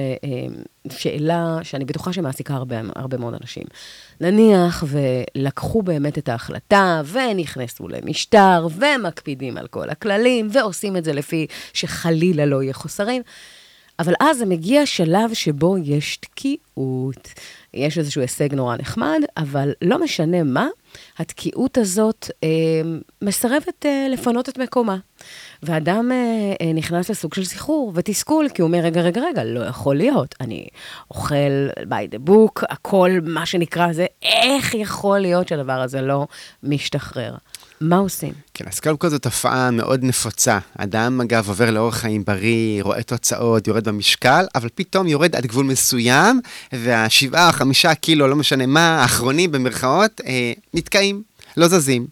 שאלה 0.90 1.58
שאני 1.62 1.84
בטוחה 1.84 2.12
שמעסיקה 2.12 2.54
הרבה, 2.54 2.76
הרבה 2.96 3.16
מאוד 3.16 3.34
אנשים. 3.40 3.64
נניח 4.20 4.84
ולקחו 4.86 5.82
באמת 5.82 6.18
את 6.18 6.28
ההחלטה 6.28 7.02
ונכנסו 7.12 7.88
למשטר 7.88 8.68
ומקפידים 8.76 9.56
על 9.56 9.66
כל 9.66 9.90
הכללים 9.90 10.48
ועושים 10.52 10.96
את 10.96 11.04
זה 11.04 11.12
לפי 11.12 11.46
שחלילה 11.72 12.46
לא 12.46 12.62
יהיה 12.62 12.72
חוסרים, 12.72 13.22
אבל 13.98 14.14
אז 14.20 14.38
זה 14.38 14.46
מגיע 14.46 14.86
שלב 14.86 15.34
שבו 15.34 15.78
יש 15.78 16.16
תקיעות. 16.16 17.28
יש 17.74 17.98
איזשהו 17.98 18.20
הישג 18.20 18.54
נורא 18.54 18.76
נחמד, 18.76 19.20
אבל 19.36 19.72
לא 19.82 20.04
משנה 20.04 20.42
מה, 20.42 20.68
התקיעות 21.18 21.78
הזאת 21.78 22.30
אה, 22.44 22.48
מסרבת 23.22 23.86
אה, 23.86 24.06
לפנות 24.10 24.48
את 24.48 24.58
מקומה. 24.58 24.96
ואדם 25.62 26.12
אה, 26.12 26.16
אה, 26.60 26.72
נכנס 26.72 27.10
לסוג 27.10 27.34
של 27.34 27.44
סחרור 27.44 27.92
ותסכול, 27.94 28.48
כי 28.54 28.62
הוא 28.62 28.68
אומר, 28.68 28.78
רגע, 28.78 29.00
רגע, 29.00 29.20
רגע, 29.20 29.44
לא 29.44 29.60
יכול 29.60 29.96
להיות. 29.96 30.34
אני 30.40 30.66
אוכל 31.10 31.68
by 31.82 32.14
the 32.14 32.28
book, 32.28 32.64
הכל, 32.68 33.10
מה 33.22 33.46
שנקרא 33.46 33.92
זה, 33.92 34.06
איך 34.22 34.74
יכול 34.74 35.18
להיות 35.18 35.48
שהדבר 35.48 35.80
הזה 35.80 36.02
לא 36.02 36.26
משתחרר? 36.62 37.34
מה 37.80 37.96
עושים? 37.96 38.32
כן, 38.54 38.64
אז 38.68 38.80
קודם 38.80 38.96
כל 38.96 39.08
זו 39.08 39.18
תופעה 39.18 39.70
מאוד 39.70 40.04
נפוצה. 40.04 40.58
אדם, 40.78 41.20
אגב, 41.20 41.48
עובר 41.48 41.70
לאורח 41.70 41.96
חיים 41.96 42.24
בריא, 42.24 42.82
רואה 42.82 43.02
תוצאות, 43.02 43.66
יורד 43.66 43.88
במשקל, 43.88 44.44
אבל 44.54 44.68
פתאום 44.74 45.06
יורד 45.06 45.36
עד 45.36 45.46
גבול 45.46 45.66
מסוים, 45.66 46.40
והשבעה, 46.72 47.52
חמישה 47.52 47.94
קילו, 47.94 48.28
לא 48.28 48.36
משנה 48.36 48.66
מה, 48.66 49.02
האחרונים 49.02 49.52
במרכאות, 49.52 50.20
אה, 50.26 50.52
נתקעים, 50.74 51.22
לא 51.56 51.68
זזים. 51.68 52.06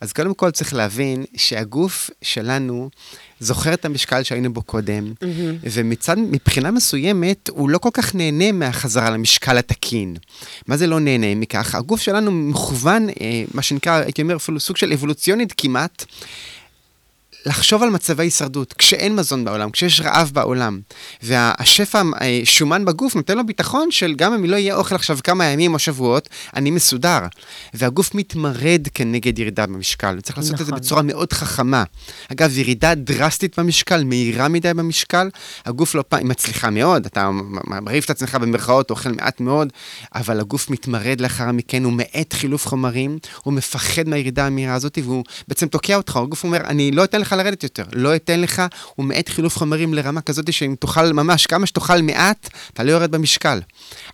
אז 0.00 0.12
קודם 0.12 0.34
כל 0.34 0.50
צריך 0.50 0.74
להבין 0.74 1.24
שהגוף 1.36 2.10
שלנו 2.22 2.90
זוכר 3.40 3.74
את 3.74 3.84
המשקל 3.84 4.22
שהיינו 4.22 4.52
בו 4.52 4.62
קודם, 4.62 5.12
mm-hmm. 5.12 5.24
ומצד, 5.62 6.18
מבחינה 6.18 6.70
מסוימת, 6.70 7.50
הוא 7.52 7.70
לא 7.70 7.78
כל 7.78 7.90
כך 7.92 8.14
נהנה 8.14 8.52
מהחזרה 8.52 9.10
למשקל 9.10 9.58
התקין. 9.58 10.16
מה 10.66 10.76
זה 10.76 10.86
לא 10.86 11.00
נהנה 11.00 11.34
מכך? 11.34 11.74
הגוף 11.74 12.00
שלנו 12.00 12.30
מכוון, 12.30 13.08
אה, 13.08 13.44
מה 13.54 13.62
שנקרא, 13.62 13.92
הייתי 13.92 14.22
אומר 14.22 14.36
אפילו 14.36 14.60
סוג 14.60 14.76
של 14.76 14.92
אבולוציונית 14.92 15.54
כמעט, 15.56 16.04
לחשוב 17.46 17.82
על 17.82 17.90
מצבי 17.90 18.22
הישרדות, 18.22 18.72
כשאין 18.72 19.16
מזון 19.16 19.44
בעולם, 19.44 19.70
כשיש 19.70 20.00
רעב 20.00 20.30
בעולם, 20.34 20.80
והשפע 21.22 22.02
אה, 22.20 22.40
שומן 22.44 22.84
בגוף 22.84 23.16
נותן 23.16 23.36
לו 23.36 23.46
ביטחון 23.46 23.90
של 23.90 24.14
גם 24.14 24.32
אם 24.32 24.44
לא 24.44 24.56
יהיה 24.56 24.76
אוכל 24.76 24.94
עכשיו 24.94 25.18
כמה 25.24 25.44
ימים 25.44 25.74
או 25.74 25.78
שבועות, 25.78 26.28
אני 26.56 26.70
מסודר. 26.70 27.18
והגוף 27.74 28.14
מתמרד 28.14 28.88
כנגד 28.94 29.38
ירידה 29.38 29.66
במשקל, 29.66 30.14
וצריך 30.18 30.38
לעשות 30.38 30.52
את 30.52 30.58
זה 30.58 30.64
נכון. 30.64 30.78
בצורה 30.78 31.02
מאוד 31.02 31.32
חכמה. 31.32 31.84
אגב, 32.32 32.58
ירידה 32.58 32.94
דרסטית 32.94 33.58
במשקל, 33.58 34.04
מהירה 34.04 34.48
מדי 34.48 34.74
במשקל, 34.74 35.28
הגוף 35.66 35.94
לא 35.94 36.04
פעם, 36.08 36.18
היא 36.18 36.28
מצליחה 36.28 36.70
מאוד, 36.70 37.06
אתה 37.06 37.30
מרעיב 37.64 38.04
את 38.04 38.10
עצמך 38.10 38.34
במרכאות, 38.34 38.90
אוכל 38.90 39.10
מעט 39.12 39.40
מאוד, 39.40 39.68
אבל 40.14 40.40
הגוף 40.40 40.70
מתמרד 40.70 41.20
לאחר 41.20 41.52
מכן, 41.52 41.84
הוא 41.84 41.92
מאט 41.92 42.32
חילוף 42.32 42.66
חומרים, 42.66 43.18
הוא 43.42 43.54
מפחד 43.54 44.08
מהירידה 44.08 44.46
המהירה 44.46 44.74
הזאת, 44.74 44.98
והוא 45.04 45.24
בעצם 45.48 45.66
תוקע 45.66 45.96
אותך, 45.96 46.16
הגוף 46.16 46.44
אומר, 46.44 46.60
אני 46.64 46.90
לא 46.90 47.04
אתן 47.04 47.20
לך 47.20 47.33
לרדת 47.36 47.62
יותר, 47.62 47.84
לא 47.92 48.16
אתן 48.16 48.40
לך, 48.40 48.62
הוא 48.94 49.06
מאט 49.06 49.28
חילוף 49.28 49.56
חומרים 49.56 49.94
לרמה 49.94 50.20
כזאת 50.20 50.52
שאם 50.52 50.74
תאכל 50.80 51.12
ממש, 51.12 51.46
כמה 51.46 51.66
שתאכל 51.66 52.02
מעט, 52.02 52.48
אתה 52.72 52.82
לא 52.82 52.92
יורד 52.92 53.10
במשקל. 53.10 53.60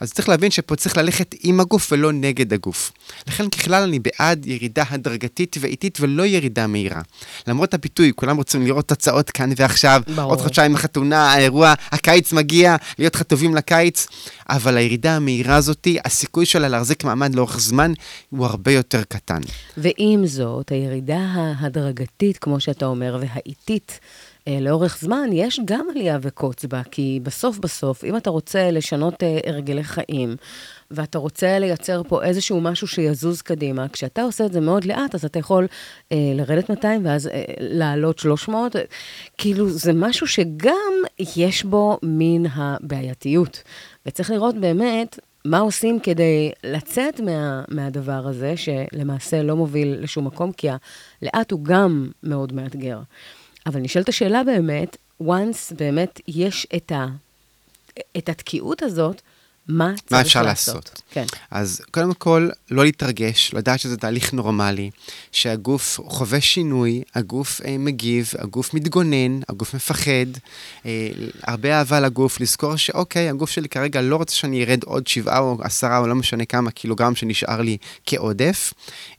אז 0.00 0.12
צריך 0.12 0.28
להבין 0.28 0.50
שפה 0.50 0.76
צריך 0.76 0.96
ללכת 0.96 1.35
עם 1.40 1.61
הגוף 1.61 1.92
ולא 1.92 2.12
נגד 2.12 2.52
הגוף. 2.52 2.92
לכן 3.26 3.48
ככלל 3.48 3.83
אני 3.83 3.98
בעד 3.98 4.46
ירידה 4.46 4.85
הדרגתית 4.90 5.56
ואיטית 5.61 5.98
ולא 6.00 6.26
ירידה 6.26 6.66
מהירה. 6.66 7.00
למרות 7.46 7.74
הפיתוי, 7.74 8.12
כולם 8.16 8.37
רוצים 8.37 8.66
לראות 8.66 8.88
תוצאות 8.88 9.30
כאן 9.30 9.50
ועכשיו, 9.56 10.02
ברור. 10.14 10.30
עוד 10.30 10.40
חודשיים 10.40 10.74
החתונה, 10.74 11.33
האירוע, 11.33 11.74
הקיץ 11.92 12.33
מגיע, 12.33 12.76
להיות 12.98 13.16
חטובים 13.16 13.54
לקיץ, 13.54 14.06
אבל 14.48 14.76
הירידה 14.76 15.16
המהירה 15.16 15.56
הזאתי, 15.56 15.98
הסיכוי 16.04 16.46
שלה 16.46 16.68
להחזיק 16.68 17.04
מעמד 17.04 17.35
לאורך 17.35 17.61
זמן 17.61 17.92
הוא 18.30 18.46
הרבה 18.46 18.72
יותר 18.72 19.02
קטן. 19.09 19.40
ועם 19.76 20.26
זאת, 20.26 20.72
הירידה 20.72 21.18
ההדרגתית, 21.18 22.38
כמו 22.38 22.61
שאתה 22.61 22.87
אומר, 22.87 23.10
והאיטית, 23.20 24.01
אה, 24.49 24.59
לאורך 24.61 24.99
זמן, 25.01 25.29
יש 25.33 25.61
גם 25.64 25.87
עלייה 25.90 26.18
וקוץ 26.23 26.64
בה, 26.64 26.83
כי 26.90 27.20
בסוף 27.23 27.59
בסוף, 27.59 28.05
אם 28.05 28.16
אתה 28.16 28.31
רוצה 28.31 28.70
לשנות 28.70 29.23
אה, 29.23 29.38
הרגלי 29.46 29.85
חיים, 29.85 30.37
ואתה 30.90 31.18
רוצה 31.18 31.59
לייצר 31.59 32.03
פה 32.09 32.25
איזשהו 32.25 32.61
משהו 32.61 32.87
שיזוז 32.87 33.42
קדימה, 33.42 33.88
כשאתה 33.88 34.23
עושה 34.23 34.46
את 34.46 34.53
זה 34.53 34.61
מאוד 34.61 34.85
לאט, 34.85 35.14
אז 35.14 35.25
אתה 35.25 35.38
יכול 35.38 35.66
אה, 36.12 36.16
לרדת 36.35 36.70
200 36.70 37.07
ואז 37.07 37.27
אה, 37.27 37.44
לעלות 37.59 38.18
300. 38.18 38.77
אה, 38.77 38.83
כאילו, 39.38 39.70
זה 39.70 39.92
משהו 39.92 40.27
שגם 40.27 40.92
יש 41.37 41.64
בו 41.64 41.99
מין 42.03 42.46
הבעייתיות. 42.55 43.62
וצריך 44.07 44.31
לראות 44.31 44.55
באמת 44.55 45.18
מה 45.44 45.59
עושים 45.59 46.00
כדי 46.00 46.50
לצאת 46.64 47.20
מה, 47.20 47.64
מהדבר 47.68 48.26
הזה, 48.26 48.55
שלמעשה 48.57 49.42
לא 49.42 49.57
מוביל 49.57 49.96
לשום 50.00 50.26
מקום, 50.26 50.53
כי 50.53 50.68
הלאט 51.22 51.50
הוא 51.50 51.64
גם 51.64 52.11
מאוד 52.22 52.53
מאתגר. 52.53 53.00
אבל 53.66 53.81
נשאלת 53.81 54.09
השאלה 54.09 54.44
באמת, 54.44 54.96
once 55.22 55.74
באמת 55.79 56.20
יש 56.29 56.66
את, 56.76 56.92
ה, 56.92 57.07
את 58.16 58.29
התקיעות 58.29 58.83
הזאת, 58.83 59.22
מה 59.70 59.92
צריך 59.96 60.12
מה 60.12 60.20
אפשר 60.20 60.42
לעשות? 60.42 60.74
לעשות? 60.74 61.02
כן. 61.11 61.24
אז 61.50 61.80
קודם 61.90 62.14
כל, 62.14 62.48
לא 62.70 62.85
להתרגש, 62.85 63.54
לדעת 63.54 63.80
שזה 63.80 63.96
תהליך 63.96 64.33
נורמלי, 64.33 64.90
שהגוף 65.33 66.00
חווה 66.04 66.40
שינוי, 66.40 67.02
הגוף 67.14 67.61
אה, 67.64 67.76
מגיב, 67.78 68.33
הגוף 68.38 68.74
מתגונן, 68.74 69.40
הגוף 69.48 69.74
מפחד, 69.74 70.26
אה, 70.87 71.09
הרבה 71.42 71.78
אהבה 71.78 72.00
לגוף, 72.00 72.40
לזכור 72.40 72.76
שאוקיי, 72.76 73.28
הגוף 73.28 73.50
שלי 73.50 73.68
כרגע 73.68 74.00
לא 74.00 74.16
רוצה 74.16 74.35
שאני 74.35 74.64
ארד 74.64 74.85
עוד 74.85 75.06
שבעה 75.06 75.38
או 75.38 75.59
עשרה 75.62 75.98
או 75.98 76.06
לא 76.06 76.14
משנה 76.14 76.44
כמה 76.44 76.70
קילוגרם 76.70 77.14
שנשאר 77.14 77.61
לי 77.61 77.76
כעודף. 78.06 78.72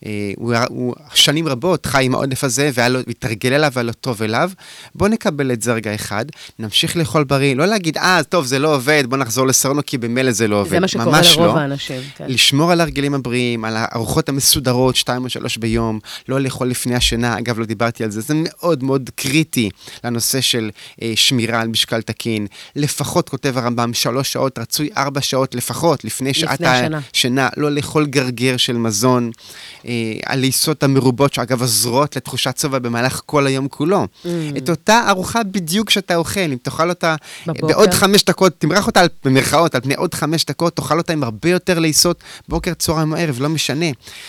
אה, 0.06 0.32
הוא, 0.38 0.56
הוא 0.70 0.96
שנים 1.14 1.48
רבות 1.48 1.86
חי 1.86 2.06
עם 2.06 2.16
העודף 2.16 2.44
הזה 2.44 2.70
והתרגל 2.74 3.54
אליו 3.54 3.72
והיה 3.74 3.84
לו 3.84 3.94
טוב 3.94 4.24
אליו. 4.24 4.52
בוא 4.96 5.08
נקבל 5.08 5.52
את 5.52 5.62
זה 5.62 5.74
רגע 5.74 5.96
אחד, 5.96 6.26
נמשיך 6.60 6.98
לאכול 6.98 7.24
בריא, 7.24 7.56
לא 7.56 7.66
להגיד, 7.66 7.98
אה, 7.98 8.22
טוב, 8.30 8.46
זה 8.46 8.60
לא 8.60 8.76
עובד, 8.76 9.04
בוא 9.08 9.18
נחזור 9.18 9.48
לסרנו 9.48 9.82
כי 9.86 9.98
במילא 9.98 10.32
זה 10.32 10.41
לא 10.48 10.56
עובד. 10.62 10.70
זה 10.70 10.80
מה 10.80 10.88
שקורה 10.88 11.22
לרוב 11.22 11.46
לא. 11.56 11.58
האנשים. 11.58 12.02
כן. 12.18 12.26
לשמור 12.28 12.72
על 12.72 12.80
ההרגלים 12.80 13.14
הבריאים, 13.14 13.66
על 13.66 13.74
הארוחות 13.78 14.30
המסודרות, 14.30 14.96
שתיים 14.96 15.24
או 15.24 15.30
שלוש 15.30 15.58
ביום, 15.58 16.00
לא 16.30 16.42
לאכול 16.42 16.68
לפני 16.68 16.96
השינה, 16.96 17.38
אגב, 17.40 17.60
לא 17.60 17.66
דיברתי 17.66 18.04
על 18.04 18.12
זה, 18.12 18.22
זה 18.22 18.34
מאוד 18.38 18.84
מאוד 18.84 19.10
קריטי 19.16 19.70
לנושא 20.04 20.42
של 20.42 20.70
אה, 21.02 21.12
שמירה 21.16 21.62
על 21.62 21.68
משקל 21.68 22.02
תקין. 22.02 22.48
לפחות, 22.76 23.30
כותב 23.30 23.58
הרמב"ם, 23.58 23.94
שלוש 23.94 24.34
שעות, 24.34 24.60
רצוי 24.60 24.90
ארבע 24.98 25.22
שעות 25.22 25.56
לפחות, 25.56 26.06
לפני 26.06 26.34
שעת 26.34 26.62
השינה. 26.62 27.00
השינה, 27.14 27.50
לא 27.58 27.72
לאכול 27.72 28.06
גרגר 28.06 28.58
של 28.58 28.78
מזון, 28.78 29.32
אה, 29.86 29.92
הלעיסות 30.26 30.84
המרובות, 30.84 31.34
שאגב 31.34 31.62
עוזרות 31.62 32.16
לתחושת 32.16 32.58
שובע 32.58 32.80
במהלך 32.80 33.22
כל 33.26 33.48
היום 33.48 33.68
כולו. 33.68 34.08
Mm. 34.24 34.28
את 34.58 34.70
אותה 34.70 35.04
ארוחה 35.10 35.44
בדיוק 35.44 35.90
שאתה 35.90 36.16
אוכל, 36.16 36.40
אם 36.40 36.58
תאכל 36.62 36.90
אותה 36.90 37.16
בבוקר. 37.48 37.68
בעוד 37.68 37.94
חמש 37.94 38.24
דקות, 38.26 38.54
תמרח 38.58 38.88
אותה 38.88 39.02
על- 39.02 39.08
במרכאות 39.26 39.76
על 39.76 39.82
פני 39.82 39.94
עוד 39.96 40.14
חמש 40.14 40.31
דקות, 40.48 40.76
תאכל 40.76 40.98
אותה 40.98 41.14
עם 41.14 41.24
הרבה 41.24 41.50
יותר 41.50 41.80
לעיסות, 41.80 42.24
בוקר, 42.50 42.74
צהריים 42.74 43.12
או 43.14 43.18
ערב, 43.18 43.42
לא 43.42 43.50
משנה. 43.50 43.86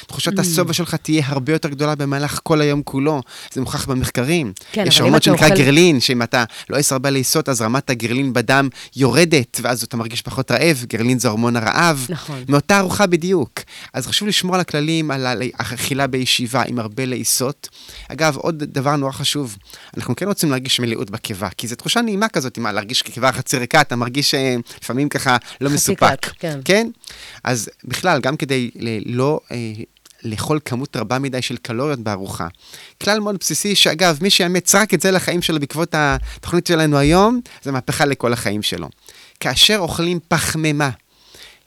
תחושת 0.06 0.38
Mm. 0.38 0.40
השובע 0.40 0.72
שלך 0.72 0.94
תהיה 0.94 1.22
הרבה 1.26 1.52
יותר 1.52 1.68
גדולה 1.68 1.94
במהלך 1.94 2.40
כל 2.42 2.60
היום 2.60 2.82
כולו, 2.82 3.20
זה 3.52 3.60
מוכח 3.60 3.84
במחקרים. 3.86 4.52
כן, 4.72 4.84
יש 4.86 5.00
רמות 5.00 5.22
שנקרא 5.22 5.46
אוכל- 5.48 5.56
גרלין, 5.58 6.00
שאם 6.00 6.22
אתה 6.22 6.44
לא 6.70 6.76
עשר 6.76 6.94
הרבה 6.94 7.10
לעיסות, 7.10 7.48
אז 7.48 7.62
רמת 7.62 7.90
הגרלין 7.90 8.32
בדם 8.32 8.68
יורדת, 8.96 9.60
ואז 9.62 9.82
אתה 9.82 9.96
מרגיש 9.96 10.22
פחות 10.22 10.50
רעב, 10.50 10.84
גרלין 10.88 11.18
זה 11.18 11.28
הורמון 11.28 11.56
הרעב. 11.56 12.06
נכון. 12.08 12.44
מאותה 12.48 12.78
ארוחה 12.78 13.06
בדיוק. 13.06 13.50
אז 13.94 14.06
חשוב 14.06 14.28
לשמור 14.28 14.54
על 14.54 14.60
הכללים, 14.60 15.10
על 15.10 15.26
האכילה 15.58 16.06
בישיבה 16.06 16.62
עם 16.66 16.78
הרבה 16.78 17.04
לעיסות. 17.06 17.68
אגב, 18.08 18.36
עוד 18.36 18.64
דבר 18.64 18.96
נורא 18.96 19.12
חשוב, 19.12 19.56
אנחנו 19.96 20.16
כן 20.16 20.26
רוצים 20.28 20.50
להרגיש 20.50 20.80
מלאות 20.80 21.10
בקיבה, 21.10 21.48
כי 21.56 21.68
זו 21.68 21.76
תחושה 21.76 22.00
נעימה 22.02 22.28
כזאת, 22.28 22.58
מה, 22.58 22.72
להרגיש 22.72 23.02
קיבה 23.02 23.32
חצי 23.32 23.58
ריקה, 23.58 23.80
אתה 23.80 23.96
מרגיש 23.96 24.35
אה, 24.35 24.56
לפעמים 24.83 25.08
ככה 25.08 25.37
לא 25.60 25.70
מסופק. 25.90 26.26
כן. 26.38 26.60
כן? 26.64 26.88
אז 27.44 27.70
בכלל, 27.85 28.20
גם 28.20 28.37
כדי 28.37 28.70
לא... 29.06 29.40
אה, 29.52 29.72
לאכול 30.24 30.58
כמות 30.64 30.96
רבה 30.96 31.18
מדי 31.18 31.42
של 31.42 31.56
קלוריות 31.56 31.98
בארוחה. 31.98 32.48
כלל 33.02 33.20
מאוד 33.20 33.37
בסיסי, 33.40 33.74
שאגב, 33.74 34.18
מי 34.22 34.30
שיאמץ 34.30 34.74
רק 34.74 34.94
את 34.94 35.00
זה 35.00 35.10
לחיים 35.10 35.42
שלו 35.42 35.60
בעקבות 35.60 35.94
התוכנית 35.98 36.66
שלנו 36.66 36.98
היום, 36.98 37.40
זה 37.62 37.72
מהפכה 37.72 38.04
לכל 38.04 38.33
החיים 38.33 38.62
שלו. 38.62 38.88
כאשר 39.40 39.78
אוכלים 39.78 40.18
פחמימה, 40.28 40.90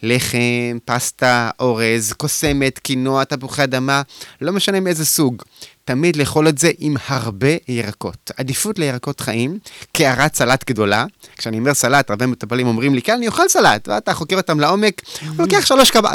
לחם, 0.03 0.77
פסטה, 0.85 1.49
אורז, 1.59 2.13
קוסמת, 2.17 2.79
קינוע, 2.79 3.23
תפוחי 3.23 3.63
אדמה, 3.63 4.01
לא 4.41 4.53
משנה 4.53 4.79
מאיזה 4.79 5.05
סוג. 5.05 5.43
תמיד 5.85 6.15
לאכול 6.15 6.47
את 6.47 6.57
זה 6.57 6.71
עם 6.77 6.95
הרבה 7.07 7.47
ירקות. 7.67 8.31
עדיפות 8.37 8.79
לירקות 8.79 9.19
חיים, 9.19 9.59
קערת 9.91 10.35
סלט 10.35 10.63
גדולה. 10.69 11.05
כשאני 11.37 11.59
אומר 11.59 11.73
סלט, 11.73 12.09
הרבה 12.09 12.27
מטופלים 12.27 12.67
אומרים 12.67 12.95
לי, 12.95 13.01
כן, 13.01 13.13
אני 13.13 13.27
אוכל 13.27 13.47
סלט, 13.49 13.87
ואתה 13.87 14.13
חוקר 14.13 14.35
אותם 14.37 14.59
לעומק, 14.59 15.01
הוא 15.21 15.35
לוקח 15.37 15.65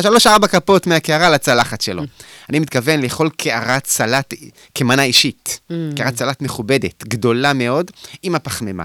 שלוש-ארבע 0.01 0.47
כפות 0.47 0.87
מהקערה 0.87 1.31
לצלחת 1.31 1.81
שלו. 1.81 2.03
אני 2.49 2.59
מתכוון 2.59 3.03
לאכול 3.03 3.31
קערת 3.37 3.87
סלט 3.87 4.35
כמנה 4.75 5.03
אישית. 5.03 5.61
קערת 5.97 6.17
סלט 6.17 6.43
מכובדת, 6.43 7.05
גדולה 7.05 7.53
מאוד, 7.53 7.91
עם 8.23 8.35
הפחמימה. 8.35 8.85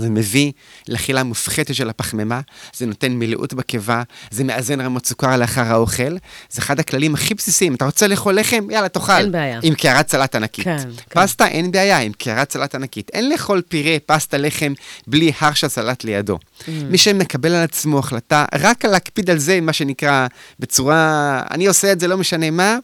זה 0.00 0.10
מביא 0.10 0.52
לאכילה 0.88 1.22
מופחתת 1.22 1.74
של 1.74 1.88
הפחמימה, 1.88 2.40
זה 2.76 2.86
נותן 2.86 3.12
מילאות 3.12 3.54
בקיבה, 3.54 4.02
זה 4.30 4.44
מאזן 4.44 4.80
רמות 4.80 5.06
סוכר 5.06 5.36
לאחר 5.36 5.62
האוכל. 5.62 6.16
זה 6.50 6.62
אחד 6.62 6.80
הכללים 6.80 7.14
הכי 7.14 7.34
בסיסיים. 7.34 7.74
אתה 7.74 7.84
רוצה 7.84 8.06
לאכול 8.06 8.34
לחם? 8.34 8.66
יאללה, 8.70 8.88
תאכל. 8.88 9.12
אין 9.12 9.32
בעיה. 9.32 9.60
עם 9.62 9.74
קערת 9.74 10.10
סלט 10.10 10.34
ענקית. 10.34 10.64
כן, 10.64 10.76
כן. 11.10 11.22
פסטה, 11.22 11.46
אין 11.46 11.70
בעיה, 11.70 11.98
עם 11.98 12.12
קערת 12.12 12.52
סלט 12.52 12.74
ענקית. 12.74 13.10
אין 13.12 13.28
לאכול 13.30 13.62
פירה, 13.68 13.96
פסטה, 14.06 14.38
לחם, 14.38 14.72
בלי 15.06 15.32
הר 15.40 15.52
של 15.52 15.68
סלט 15.68 16.04
לידו. 16.04 16.38
Mm. 16.38 16.70
מי 16.90 16.98
שמקבל 16.98 17.54
על 17.54 17.64
עצמו 17.64 17.98
החלטה, 17.98 18.44
רק 18.54 18.84
להקפיד 18.84 19.30
על 19.30 19.38
זה, 19.38 19.60
מה 19.60 19.72
שנקרא, 19.72 20.26
בצורה, 20.60 21.42
אני 21.50 21.66
עושה 21.66 21.92
את 21.92 22.00
זה, 22.00 22.08
לא 22.08 22.18
משנה 22.18 22.50
מה, 22.50 22.78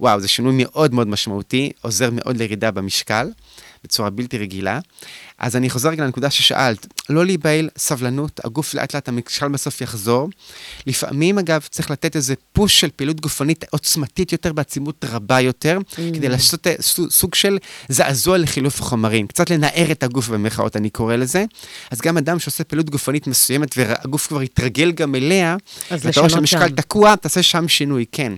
וואו, 0.00 0.20
זה 0.20 0.28
שינוי 0.28 0.54
מאוד 0.56 0.94
מאוד 0.94 1.08
משמעותי, 1.08 1.72
עוזר 1.82 2.10
מאוד 2.12 2.36
לירידה 2.36 2.70
במשקל, 2.70 3.30
בצורה 3.84 4.10
בלתי 4.10 4.38
רגילה. 4.38 4.80
אז 5.40 5.56
אני 5.56 5.70
חוזר 5.70 5.88
רגע 5.88 6.04
לנקודה 6.04 6.30
ששאלת, 6.30 6.86
לא 7.08 7.26
להיבהל, 7.26 7.68
סבלנות, 7.78 8.40
הגוף 8.44 8.74
לאט 8.74 8.94
לאט 8.94 9.08
המשקל 9.08 9.48
בסוף 9.48 9.80
יחזור. 9.80 10.28
לפעמים 10.86 11.38
אגב 11.38 11.66
צריך 11.70 11.90
לתת 11.90 12.16
איזה 12.16 12.34
פוש 12.52 12.80
של 12.80 12.88
פעילות 12.96 13.20
גופנית 13.20 13.64
עוצמתית 13.70 14.32
יותר 14.32 14.52
בעצימות 14.52 15.04
רבה 15.08 15.40
יותר, 15.40 15.78
mm. 15.90 15.96
כדי 15.96 16.28
לעשות 16.28 16.66
אה, 16.66 16.74
סו- 16.80 17.10
סוג 17.10 17.34
של 17.34 17.58
זעזוע 17.88 18.38
לחילוף 18.38 18.80
החומרים, 18.80 19.26
קצת 19.26 19.50
לנער 19.50 19.92
את 19.92 20.02
הגוף 20.02 20.28
במרכאות 20.28 20.76
אני 20.76 20.90
קורא 20.90 21.16
לזה. 21.16 21.44
אז 21.90 22.00
גם 22.00 22.16
אדם 22.16 22.38
שעושה 22.38 22.64
פעילות 22.64 22.90
גופנית 22.90 23.26
מסוימת 23.26 23.74
והגוף 23.76 24.26
כבר 24.26 24.40
התרגל 24.40 24.92
גם 24.92 25.14
אליה, 25.14 25.56
אז 25.90 26.06
ואתה 26.06 26.20
רואה 26.20 26.26
לשנות 26.26 26.30
שהמשקל 26.30 26.68
שם. 26.68 26.74
תקוע, 26.74 27.16
תעשה 27.16 27.42
שם 27.42 27.68
שינוי, 27.68 28.04
כן. 28.12 28.32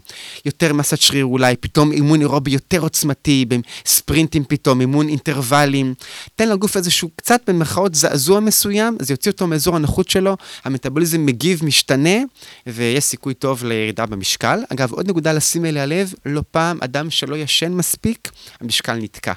יותר 0.44 0.72
מסת 0.72 1.00
שריר 1.00 1.24
אולי, 1.24 1.56
פתאום 1.56 1.92
אימון 1.92 2.20
אירובי 2.20 2.50
יותר 2.50 2.80
עוצמתי, 2.80 3.44
ספרינטים 3.86 4.44
פתאום, 4.48 4.80
אימון 4.80 5.08
אינטרוולים. 5.08 5.94
תן 6.36 6.48
לגוף 6.48 6.76
איזשהו 6.92 7.10
קצת 7.16 7.40
במרכאות 7.46 7.94
זעזוע 7.94 8.40
מסוים, 8.40 8.96
זה 9.00 9.12
יוציא 9.12 9.30
אותו 9.32 9.46
מאזור 9.46 9.76
הנוחות 9.76 10.10
שלו, 10.10 10.36
המטאבוליזם 10.64 11.26
מגיב, 11.26 11.64
משתנה, 11.64 12.18
ויש 12.66 13.04
סיכוי 13.04 13.34
טוב 13.34 13.64
לירידה 13.64 14.06
במשקל. 14.06 14.60
אגב, 14.72 14.92
עוד 14.92 15.08
נקודה 15.10 15.32
לשים 15.32 15.64
אליה 15.64 15.86
לב, 15.86 16.14
לא 16.26 16.42
פעם 16.50 16.78
אדם 16.80 17.10
שלא 17.10 17.36
ישן 17.36 17.72
מספיק, 17.72 18.30
המשקל 18.60 18.94
נתקע. 18.94 19.32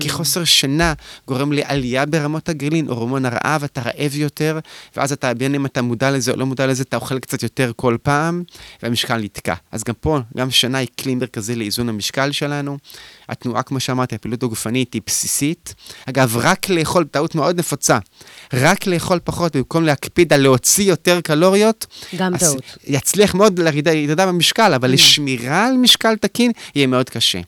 כי 0.00 0.08
חוסר 0.08 0.44
שינה 0.44 0.92
גורם 1.26 1.52
לעלייה 1.52 2.06
ברמות 2.06 2.48
הגרלין, 2.48 2.88
הורמון 2.88 3.24
הרעב, 3.24 3.64
אתה 3.64 3.80
רעב 3.80 4.16
יותר, 4.16 4.58
ואז 4.96 5.12
אתה, 5.12 5.34
בין 5.34 5.54
אם 5.54 5.66
אתה 5.66 5.82
מודע 5.82 6.10
לזה 6.10 6.30
או 6.30 6.36
לא 6.36 6.46
מודע 6.46 6.66
לזה, 6.66 6.82
אתה 6.82 6.96
אוכל 6.96 7.18
קצת 7.18 7.42
יותר 7.42 7.72
כל 7.76 7.96
פעם, 8.02 8.42
והמשקל 8.82 9.16
נתקע. 9.16 9.54
אז 9.72 9.84
גם 9.84 9.94
פה, 10.00 10.18
גם 10.36 10.50
שינה 10.50 10.78
היא 10.78 10.88
כלי 11.00 11.14
מרכזי 11.14 11.54
לאיזון 11.56 11.88
המשקל 11.88 12.32
שלנו. 12.32 12.78
התנועה, 13.28 13.62
כמו 13.62 13.80
שאמרתי, 13.80 14.14
הפעילות 14.14 14.42
הגופנית 14.42 14.94
היא 14.94 15.02
בסיסית. 15.06 15.74
אגב, 16.08 16.36
רק 16.36 16.68
לאכול, 16.68 17.04
טעות 17.04 17.34
מאוד 17.34 17.58
נפוצה, 17.58 17.98
רק 18.52 18.86
לאכול 18.86 19.18
פחות 19.24 19.56
במקום 19.56 19.84
להקפיד 19.84 20.32
על 20.32 20.40
להוציא 20.40 20.84
יותר 20.84 21.20
קלוריות. 21.20 21.86
גם 22.16 22.34
אז 22.34 22.40
טעות. 22.40 22.62
יצליח 22.86 23.34
מאוד 23.34 23.58
לירידה 23.58 23.92
ירידה 23.92 24.26
במשקל, 24.26 24.74
אבל 24.74 24.90
לשמירה 24.90 25.66
על 25.66 25.76
משקל 25.76 26.16
תקין 26.16 26.52
יהיה 26.74 26.86
מאוד 26.86 27.10
קשה. 27.10 27.40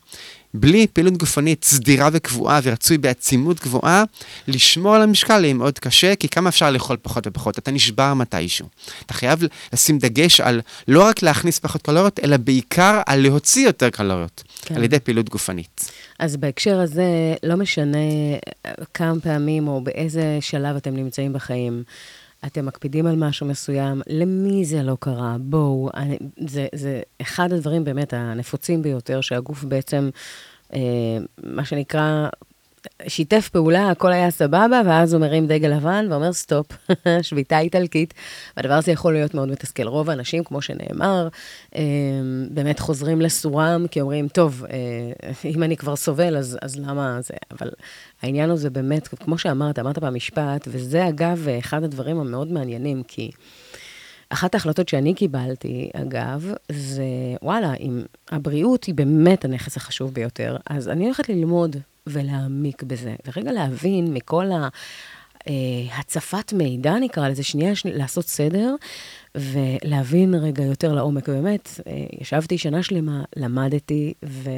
בלי 0.54 0.86
פעילות 0.86 1.16
גופנית 1.16 1.64
סדירה 1.64 2.08
וקבועה 2.12 2.60
ורצוי 2.62 2.98
בעצימות 2.98 3.60
גבוהה, 3.60 4.04
לשמור 4.48 4.94
על 4.94 5.02
המשקל 5.02 5.44
יהיה 5.44 5.54
מאוד 5.54 5.78
קשה, 5.78 6.16
כי 6.16 6.28
כמה 6.28 6.48
אפשר 6.48 6.70
לאכול 6.70 6.96
פחות 7.02 7.26
ופחות? 7.26 7.58
אתה 7.58 7.70
נשבר 7.70 8.14
מתישהו. 8.14 8.66
אתה 9.06 9.14
חייב 9.14 9.40
לשים 9.72 9.98
דגש 9.98 10.40
על 10.40 10.60
לא 10.88 11.04
רק 11.04 11.22
להכניס 11.22 11.58
פחות 11.58 11.82
קלוריות, 11.82 12.20
אלא 12.24 12.36
בעיקר 12.36 13.00
על 13.06 13.20
להוציא 13.20 13.66
יותר 13.66 13.90
קלוריות, 13.90 14.42
כן. 14.62 14.74
על 14.74 14.84
ידי 14.84 15.00
פעילות 15.00 15.28
גופנית. 15.28 15.90
אז 16.18 16.36
בהקשר 16.36 16.80
הזה, 16.80 17.34
לא 17.42 17.56
משנה 17.56 17.98
אה, 18.66 18.72
כמה 18.94 19.20
פעמים 19.20 19.68
או 19.68 19.80
באיזה 19.80 20.38
שלב 20.40 20.76
אתם 20.76 20.96
נמצאים 20.96 21.32
בחיים, 21.32 21.82
אתם 22.46 22.66
מקפידים 22.66 23.06
על 23.06 23.16
משהו 23.16 23.46
מסוים, 23.46 24.02
למי 24.06 24.64
זה 24.64 24.82
לא 24.82 24.96
קרה? 25.00 25.36
בואו, 25.40 25.90
זה, 26.46 26.66
זה 26.74 27.02
אחד 27.22 27.52
הדברים 27.52 27.84
באמת 27.84 28.12
הנפוצים 28.12 28.82
ביותר, 28.82 29.20
שהגוף 29.20 29.64
בעצם, 29.64 30.10
אה, 30.72 30.78
מה 31.42 31.64
שנקרא, 31.64 32.28
שיתף 33.08 33.48
פעולה, 33.48 33.90
הכל 33.90 34.12
היה 34.12 34.30
סבבה, 34.30 34.82
ואז 34.86 35.12
הוא 35.12 35.20
מרים 35.20 35.46
דגל 35.46 35.68
לבן 35.68 36.06
ואומר 36.10 36.32
סטופ, 36.32 36.66
שביתה 37.22 37.58
איטלקית. 37.58 38.14
והדבר 38.56 38.74
הזה 38.74 38.92
יכול 38.92 39.12
להיות 39.12 39.34
מאוד 39.34 39.48
מתסכל. 39.48 39.88
רוב 39.88 40.10
האנשים, 40.10 40.44
כמו 40.44 40.62
שנאמר, 40.62 41.28
באמת 42.50 42.78
חוזרים 42.78 43.20
לסורם, 43.20 43.86
כי 43.90 44.00
אומרים, 44.00 44.28
טוב, 44.28 44.64
אה, 44.70 45.30
אם 45.44 45.62
אני 45.62 45.76
כבר 45.76 45.96
סובל, 45.96 46.36
אז, 46.36 46.58
אז 46.62 46.76
למה 46.76 47.18
זה? 47.22 47.34
אבל 47.50 47.70
העניין 48.22 48.50
הזה 48.50 48.70
באמת, 48.70 49.08
כמו 49.08 49.38
שאמרת, 49.38 49.78
אמרת 49.78 49.98
במשפט, 49.98 50.68
וזה 50.68 51.08
אגב 51.08 51.46
אחד 51.58 51.84
הדברים 51.84 52.20
המאוד 52.20 52.52
מעניינים, 52.52 53.02
כי... 53.08 53.30
אחת 54.32 54.54
ההחלטות 54.54 54.88
שאני 54.88 55.14
קיבלתי, 55.14 55.90
אגב, 55.94 56.52
זה, 56.72 57.04
וואלה, 57.42 57.74
אם 57.74 58.02
הבריאות 58.30 58.84
היא 58.84 58.94
באמת 58.94 59.44
הנכס 59.44 59.76
החשוב 59.76 60.14
ביותר, 60.14 60.56
אז 60.66 60.88
אני 60.88 61.04
הולכת 61.04 61.28
ללמוד 61.28 61.76
ולהעמיק 62.10 62.82
בזה, 62.82 63.14
ורגע 63.26 63.52
להבין 63.52 64.14
מכל 64.14 64.52
ה... 64.52 64.68
אה, 65.48 66.22
מידע, 66.52 66.94
נקרא 67.00 67.28
לזה, 67.28 67.42
שנייה, 67.42 67.74
שני, 67.74 67.92
לעשות 67.92 68.28
סדר, 68.28 68.74
ולהבין 69.34 70.34
רגע 70.34 70.64
יותר 70.64 70.92
לעומק. 70.92 71.28
ובאמת, 71.28 71.80
אה, 71.86 71.92
ישבתי 72.20 72.58
שנה 72.58 72.82
שלמה, 72.82 73.22
למדתי, 73.36 74.14
ו... 74.24 74.50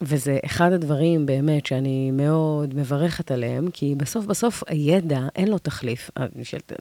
וזה 0.00 0.38
אחד 0.44 0.72
הדברים 0.72 1.26
באמת 1.26 1.66
שאני 1.66 2.10
מאוד 2.10 2.74
מברכת 2.74 3.30
עליהם, 3.30 3.70
כי 3.70 3.94
בסוף 3.94 4.26
בסוף 4.26 4.62
הידע, 4.66 5.20
אין 5.36 5.48
לו 5.48 5.58
תחליף. 5.58 6.10
אה, 6.18 6.26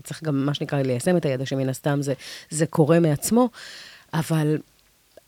צריך 0.04 0.24
גם, 0.24 0.46
מה 0.46 0.54
שנקרא, 0.54 0.82
ליישם 0.82 1.18
את 1.18 1.26
הידע, 1.26 1.46
שמן 1.46 1.70
הסתם 1.70 2.02
זה, 2.02 2.14
זה 2.50 2.66
קורה 2.66 3.00
מעצמו, 3.00 3.50
אבל 4.14 4.58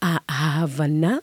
ההבנה 0.02 1.18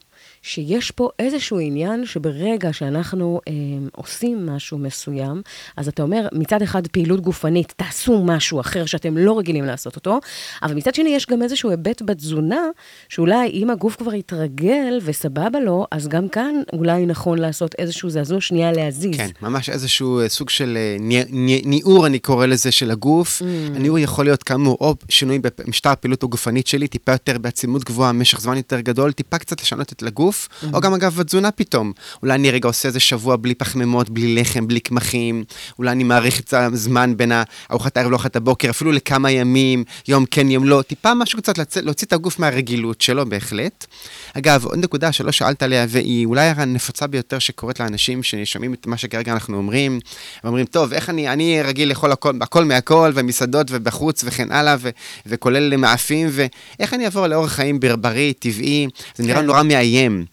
שיש 0.51 0.91
פה 0.91 1.09
איזשהו 1.19 1.59
עניין 1.59 2.07
שברגע 2.07 2.73
שאנחנו 2.73 3.41
אה, 3.49 3.53
עושים 3.97 4.47
משהו 4.47 4.79
מסוים, 4.79 5.43
אז 5.77 5.89
אתה 5.89 6.03
אומר, 6.03 6.29
מצד 6.33 6.63
אחד 6.63 6.87
פעילות 6.87 7.21
גופנית, 7.21 7.73
תעשו 7.77 8.23
משהו 8.25 8.61
אחר 8.61 8.87
שאתם 8.87 9.17
לא 9.19 9.39
רגילים 9.39 9.65
לעשות 9.65 9.97
אותו, 9.97 10.21
אבל 10.63 10.75
מצד 10.75 10.95
שני 10.95 11.09
יש 11.11 11.27
גם 11.27 11.43
איזשהו 11.43 11.71
היבט 11.71 12.03
בתזונה, 12.03 12.61
שאולי 13.09 13.51
אם 13.53 13.71
הגוף 13.71 13.97
כבר 13.97 14.15
יתרגל 14.15 14.99
וסבבה 15.05 15.61
לו, 15.61 15.87
אז 15.91 16.09
גם 16.09 16.29
כאן 16.29 16.55
אולי 16.73 17.07
נכון 17.07 17.39
לעשות 17.39 17.75
איזשהו 17.79 18.11
זעזוע 18.11 18.41
שנייה 18.41 18.73
להזיז. 18.73 19.17
כן, 19.17 19.29
ממש 19.43 19.71
איזשהו 19.71 20.21
אה, 20.21 20.29
סוג 20.29 20.51
של 20.51 20.77
אה, 20.81 20.97
ני- 21.01 21.25
ני- 21.31 21.63
ניעור, 21.65 22.07
אני 22.07 22.19
קורא 22.19 22.47
לזה, 22.47 22.73
של 22.73 22.91
הגוף. 22.91 23.43
הניעור 23.75 23.99
יכול 23.99 24.25
להיות 24.25 24.43
כאמור 24.43 24.77
או 24.81 24.95
שינוי 25.09 25.39
במשטר 25.59 25.91
הפעילות 25.91 26.23
הגופנית 26.23 26.67
שלי, 26.67 26.89
טיפה 26.89 27.13
יותר 27.13 27.39
בעצימות 27.39 27.85
גבוהה, 27.85 28.13
משך 28.13 28.41
זמן 28.41 28.57
יותר 28.57 28.81
גדול, 28.81 29.13
טיפה 29.13 29.39
קצת 29.39 29.61
לשנות 29.63 29.93
את 29.93 30.03
הגוף, 30.03 30.36
או 30.73 30.81
גם 30.81 30.95
אגב 30.95 31.15
בתזונה 31.17 31.51
פתאום. 31.51 31.93
אולי 32.23 32.35
אני 32.35 32.51
רגע 32.51 32.69
עושה 32.69 32.89
איזה 32.89 33.01
שבוע 33.01 33.37
בלי 33.37 33.55
פחמימות, 33.55 34.11
בלי 34.11 34.35
לחם, 34.35 34.67
בלי 34.67 34.81
קמחים, 34.81 35.45
אולי 35.79 35.91
אני 35.91 36.05
מאריך 36.05 36.41
את 36.41 36.55
הזמן 36.55 37.17
בין 37.17 37.33
ארוחת 37.71 37.97
הערב 37.97 38.11
לארוחת 38.11 38.37
הבוקר, 38.37 38.71
אפילו 38.71 38.93
לכמה 38.93 39.31
ימים, 39.31 39.85
יום 40.09 40.25
כן, 40.31 40.51
יום 40.51 40.65
לא, 40.65 40.83
טיפה 40.83 41.15
משהו 41.15 41.39
קצת 41.39 41.59
לצ... 41.59 41.77
להוציא 41.77 42.07
את 42.07 42.13
הגוף 42.13 42.39
מהרגילות 42.39 43.01
שלו, 43.01 43.27
בהחלט. 43.29 43.87
אגב, 44.35 44.65
עוד 44.65 44.79
נקודה 44.79 45.13
שלא 45.13 45.33
שאלת 45.33 45.63
עליה, 45.63 45.87
והיא 45.89 46.27
אולי 46.27 46.47
הנפוצה 46.47 47.07
ביותר 47.07 47.39
שקורית 47.39 47.81
לאנשים 47.81 48.23
ששומעים 48.23 48.75
את 48.75 48.87
מה 48.87 48.97
שכרגע 48.97 49.33
אנחנו 49.33 49.57
אומרים, 49.57 50.01
ואומרים, 50.45 50.67
טוב, 50.67 50.93
איך 50.93 51.11
אני, 51.11 51.29
אני 51.29 51.63
רגיל 51.63 51.89
לאכול 51.89 52.13
הכל, 52.13 52.33
הכל 52.41 52.65
מהכל, 52.65 53.13
ומסעדות 53.15 53.67
ובחוץ 53.71 54.23
וכן 54.25 54.53
הלאה, 54.53 54.77
ו, 54.81 54.91
וכולל 55.27 55.77
מאפים, 55.77 56.29
ואיך 56.31 56.95
אני 56.95 57.05
אעבור 57.05 57.27
לאורח 57.27 57.53
חיים 57.53 57.81
בר- 57.81 57.97
בריא, 57.97 58.33
טבעי, 58.39 58.87
זה 59.17 59.25
נראה 59.25 59.41
כן. 59.41 59.47
נורא 59.47 59.63
מאיים. 59.63 60.26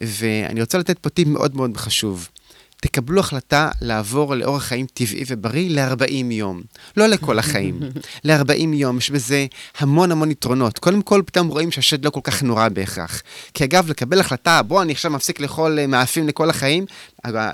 ואני 0.00 0.60
רוצה 0.60 0.78
לתת 0.78 0.98
פה 0.98 1.10
טיפ 1.10 1.28
מאוד 1.28 1.56
מאוד 1.56 1.76
חשוב. 1.76 2.28
תקבלו 2.80 3.20
החלטה 3.20 3.70
לעבור 3.80 4.34
לאורח 4.34 4.62
חיים 4.62 4.86
טבעי 4.94 5.24
ובריא 5.26 5.70
ל-40 5.70 6.32
יום. 6.32 6.62
לא 6.96 7.06
לכל 7.06 7.38
החיים, 7.38 7.80
ל-40 8.24 8.74
יום. 8.74 8.98
יש 8.98 9.10
בזה 9.10 9.46
המון 9.78 10.12
המון 10.12 10.30
יתרונות. 10.30 10.78
קודם 10.78 11.02
כל, 11.02 11.22
פתאום 11.26 11.48
רואים 11.48 11.70
שהשד 11.70 12.04
לא 12.04 12.10
כל 12.10 12.20
כך 12.24 12.42
נורא 12.42 12.68
בהכרח. 12.68 13.22
כי 13.54 13.64
אגב, 13.64 13.90
לקבל 13.90 14.20
החלטה, 14.20 14.62
בוא, 14.62 14.82
אני 14.82 14.92
עכשיו 14.92 15.10
מפסיק 15.10 15.40
לאכול 15.40 15.78
אה, 15.78 15.86
מאפים 15.86 16.28
לכל 16.28 16.50
החיים, 16.50 16.86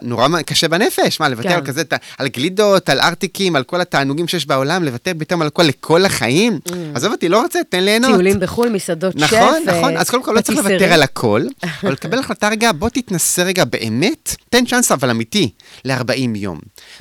נורא 0.02 0.42
קשה 0.46 0.68
בנפש. 0.68 1.20
מה, 1.20 1.28
לוותר 1.28 1.48
כן. 1.48 1.54
על 1.54 1.66
כזה, 1.66 1.82
על 2.18 2.28
גלידות, 2.28 2.88
על 2.88 3.00
ארטיקים, 3.00 3.56
על 3.56 3.62
כל 3.62 3.80
התענוגים 3.80 4.28
שיש 4.28 4.46
בעולם, 4.46 4.84
לוותר 4.84 5.12
פתאום 5.18 5.42
על 5.42 5.46
הכל 5.48 5.62
לכל 5.62 6.04
החיים? 6.04 6.58
עזוב 6.94 7.12
אותי, 7.12 7.28
לא 7.28 7.42
רוצה, 7.42 7.58
תן 7.68 7.84
ליהנות. 7.84 8.10
טיולים 8.10 8.40
בחו"ל, 8.40 8.68
מסעדות 8.68 9.18
שף. 9.18 9.24
נכון, 9.24 9.62
נכון, 9.66 9.96
אז 9.96 10.10
קודם 10.10 10.22
כל 10.22 10.32
לא 10.32 10.40
צריך. 10.40 10.58
לוותר 10.58 10.92
על 10.92 11.02
הכל, 11.02 11.42
אבל 11.82 11.92
לקבל 11.92 12.18
החלטה 12.18 12.48
רגע, 12.48 12.72
בוא 12.72 12.88
תתנסה 12.88 13.42
רגע 13.42 13.64
באמת, 13.64 14.36
תן 14.50 14.64
צ'אנס 14.64 14.92
אבל 14.92 15.10
אמיתי, 15.10 15.50
ל-40 15.84 16.36
יום. 16.36 16.58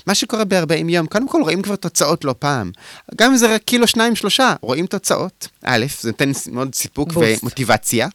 מה 0.07 0.15
שקורה 0.15 0.45
ב-40 0.45 0.89
יום, 0.89 1.07
קודם 1.07 1.27
כל 1.27 1.41
רואים 1.41 1.61
כבר 1.61 1.75
תוצאות 1.75 2.25
לא 2.25 2.35
פעם. 2.39 2.71
גם 3.15 3.31
אם 3.31 3.37
זה 3.37 3.55
רק 3.55 3.61
קילו, 3.61 3.87
שניים, 3.87 4.15
שלושה, 4.15 4.53
רואים 4.61 4.85
תוצאות. 4.85 5.47
א', 5.63 5.85
זה 6.01 6.09
נותן 6.09 6.31
מאוד 6.51 6.75
סיפוק 6.75 7.11
בוסט. 7.11 7.43
ומוטיבציה. 7.43 8.07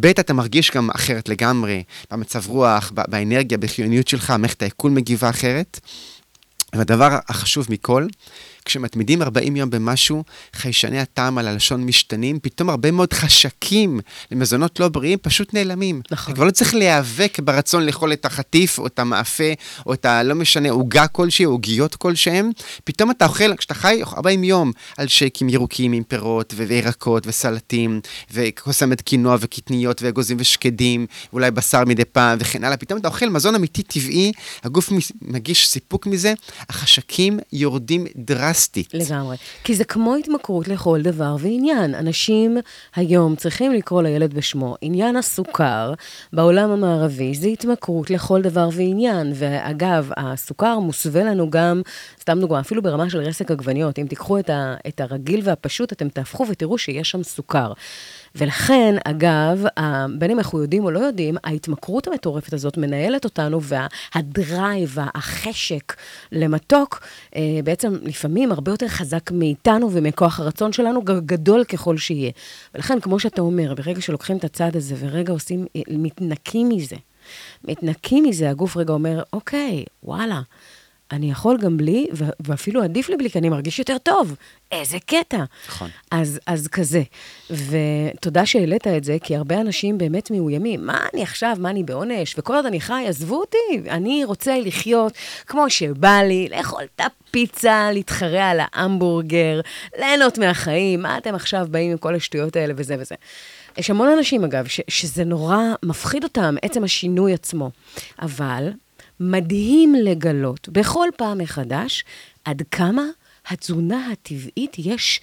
ב', 0.00 0.06
אתה 0.06 0.32
מרגיש 0.32 0.70
גם 0.70 0.90
אחרת 0.90 1.28
לגמרי, 1.28 1.82
במצב 2.10 2.46
רוח, 2.46 2.92
באנרגיה, 2.94 3.58
בחיוניות 3.58 4.08
שלך, 4.08 4.30
מערכת 4.38 4.62
העיכול 4.62 4.90
מגיבה 4.90 5.30
אחרת. 5.30 5.80
והדבר 6.74 7.18
החשוב 7.28 7.66
מכל, 7.70 8.06
כשמתמידים 8.70 9.22
40 9.22 9.56
יום 9.56 9.70
במשהו, 9.70 10.24
חיישני 10.52 11.00
הטעם 11.00 11.38
על 11.38 11.48
הלשון 11.48 11.84
משתנים, 11.84 12.38
פתאום 12.38 12.70
הרבה 12.70 12.90
מאוד 12.90 13.12
חשקים 13.12 14.00
למזונות 14.30 14.80
לא 14.80 14.88
בריאים 14.88 15.18
פשוט 15.22 15.54
נעלמים. 15.54 16.00
נכון. 16.10 16.34
כבר 16.34 16.44
לא 16.44 16.50
צריך 16.50 16.74
להיאבק 16.74 17.38
ברצון 17.40 17.86
לאכול 17.86 18.12
את 18.12 18.24
החטיף, 18.24 18.78
או 18.78 18.86
את 18.86 18.98
המאפה, 18.98 19.52
או 19.86 19.94
את 19.94 20.04
ה... 20.04 20.22
לא 20.22 20.34
משנה, 20.34 20.70
עוגה 20.70 21.06
כלשהי, 21.06 21.44
עוגיות 21.44 21.94
כלשהם. 21.94 22.50
פתאום 22.84 23.10
אתה 23.10 23.26
אוכל, 23.26 23.56
כשאתה 23.56 23.74
חי 23.74 24.00
40 24.16 24.44
יום 24.44 24.72
על 24.96 25.08
שייקים 25.08 25.48
ירוקים 25.48 25.92
עם 25.92 26.02
פירות 26.02 26.54
וירקות 26.56 27.26
וסלטים, 27.26 28.00
וקוסמת 28.32 29.00
קינוע 29.00 29.36
וקטניות 29.40 30.02
ואגוזים 30.02 30.36
ושקדים, 30.40 31.06
ואולי 31.32 31.50
בשר 31.50 31.84
מדי 31.84 32.04
פעם 32.04 32.38
וכן 32.40 32.64
הלאה, 32.64 32.76
פתאום 32.76 33.00
אתה 33.00 33.08
אוכל 33.08 33.28
מזון 33.28 33.54
אמיתי 33.54 33.82
טבעי, 33.82 34.32
הגוף 34.64 34.92
מגיש 35.22 35.68
סיפוק 35.68 36.06
מזה, 36.06 36.34
החשקים 36.68 37.38
יורדים 37.52 38.06
דרסטית. 38.60 38.94
לגמרי. 38.94 39.36
כי 39.64 39.74
זה 39.74 39.84
כמו 39.84 40.14
התמכרות 40.14 40.68
לכל 40.68 41.02
דבר 41.02 41.36
ועניין. 41.40 41.94
אנשים 41.94 42.58
היום 42.94 43.36
צריכים 43.36 43.72
לקרוא 43.72 44.02
לילד 44.02 44.34
בשמו. 44.34 44.76
עניין 44.80 45.16
הסוכר 45.16 45.94
בעולם 46.32 46.70
המערבי 46.70 47.34
זה 47.34 47.48
התמכרות 47.48 48.10
לכל 48.10 48.42
דבר 48.42 48.68
ועניין. 48.72 49.32
ואגב, 49.34 50.10
הסוכר 50.16 50.78
מוסווה 50.78 51.24
לנו 51.24 51.50
גם, 51.50 51.82
סתם 52.20 52.40
דוגמה, 52.40 52.60
אפילו 52.60 52.82
ברמה 52.82 53.10
של 53.10 53.18
רסק 53.18 53.50
עגבניות. 53.50 53.98
אם 53.98 54.06
תיקחו 54.06 54.38
את, 54.38 54.50
ה, 54.50 54.74
את 54.88 55.00
הרגיל 55.00 55.40
והפשוט, 55.44 55.92
אתם 55.92 56.08
תהפכו 56.08 56.46
ותראו 56.48 56.78
שיש 56.78 57.10
שם 57.10 57.22
סוכר. 57.22 57.72
ולכן, 58.34 58.94
אגב, 59.04 59.64
בין 60.18 60.30
אם 60.30 60.38
אנחנו 60.38 60.62
יודעים 60.62 60.84
או 60.84 60.90
לא 60.90 60.98
יודעים, 60.98 61.36
ההתמכרות 61.44 62.08
המטורפת 62.08 62.52
הזאת 62.52 62.76
מנהלת 62.76 63.24
אותנו, 63.24 63.60
והדרייב, 63.62 64.96
החשק 65.14 65.96
למתוק, 66.32 67.00
אה, 67.36 67.42
בעצם 67.64 67.94
לפעמים 68.02 68.52
הרבה 68.52 68.72
יותר 68.72 68.88
חזק 68.88 69.30
מאיתנו 69.30 69.92
ומכוח 69.92 70.40
הרצון 70.40 70.72
שלנו, 70.72 71.02
גדול 71.02 71.64
ככל 71.64 71.96
שיהיה. 71.96 72.30
ולכן, 72.74 73.00
כמו 73.00 73.20
שאתה 73.20 73.42
אומר, 73.42 73.74
ברגע 73.74 74.00
שלוקחים 74.00 74.36
את 74.36 74.44
הצד 74.44 74.76
הזה 74.76 74.94
ורגע 74.98 75.32
עושים, 75.32 75.66
אה, 75.76 75.80
מתנקים 75.88 76.68
מזה, 76.68 76.96
מתנקים 77.64 78.24
מזה, 78.24 78.50
הגוף 78.50 78.76
רגע 78.76 78.92
אומר, 78.92 79.22
אוקיי, 79.32 79.84
וואלה, 80.04 80.40
אני 81.12 81.30
יכול 81.30 81.58
גם 81.60 81.76
בלי, 81.76 82.06
ואפילו 82.40 82.82
עדיף 82.82 83.08
לי 83.08 83.16
בלי, 83.16 83.30
כי 83.30 83.38
אני 83.38 83.48
מרגיש 83.48 83.78
יותר 83.78 83.98
טוב. 83.98 84.34
איזה 84.72 84.98
קטע. 85.06 85.44
נכון. 85.68 85.88
אז, 86.10 86.40
אז 86.46 86.68
כזה. 86.68 87.02
ותודה 87.50 88.46
שהעלית 88.46 88.86
את 88.86 89.04
זה, 89.04 89.16
כי 89.22 89.36
הרבה 89.36 89.60
אנשים 89.60 89.98
באמת 89.98 90.30
מאוימים. 90.30 90.86
מה 90.86 91.06
אני 91.14 91.22
עכשיו, 91.22 91.56
מה 91.58 91.70
אני 91.70 91.82
בעונש? 91.84 92.34
וכל 92.38 92.54
עוד 92.54 92.66
אני 92.66 92.80
חי, 92.80 93.04
עזבו 93.08 93.40
אותי, 93.40 93.90
אני 93.90 94.24
רוצה 94.24 94.58
לחיות 94.58 95.12
כמו 95.46 95.70
שבא 95.70 96.20
לי, 96.22 96.48
לאכול 96.50 96.82
את 96.96 97.00
הפיצה, 97.00 97.92
להתחרע 97.92 98.44
על 98.44 98.58
ההמבורגר, 98.60 99.60
ליהנות 99.98 100.38
מהחיים. 100.38 101.02
מה 101.02 101.18
אתם 101.18 101.34
עכשיו 101.34 101.66
באים 101.70 101.90
עם 101.90 101.98
כל 101.98 102.14
השטויות 102.14 102.56
האלה 102.56 102.74
וזה 102.76 102.96
וזה? 102.98 103.14
יש 103.78 103.90
המון 103.90 104.08
אנשים, 104.08 104.44
אגב, 104.44 104.66
ש- 104.66 104.80
שזה 104.88 105.24
נורא 105.24 105.58
מפחיד 105.82 106.24
אותם, 106.24 106.54
עצם 106.62 106.84
השינוי 106.84 107.34
עצמו. 107.34 107.70
אבל 108.22 108.70
מדהים 109.20 109.94
לגלות 109.94 110.68
בכל 110.68 111.08
פעם 111.16 111.38
מחדש 111.38 112.04
עד 112.44 112.62
כמה 112.70 113.02
התזונה 113.46 114.08
הטבעית 114.12 114.76
יש 114.78 115.20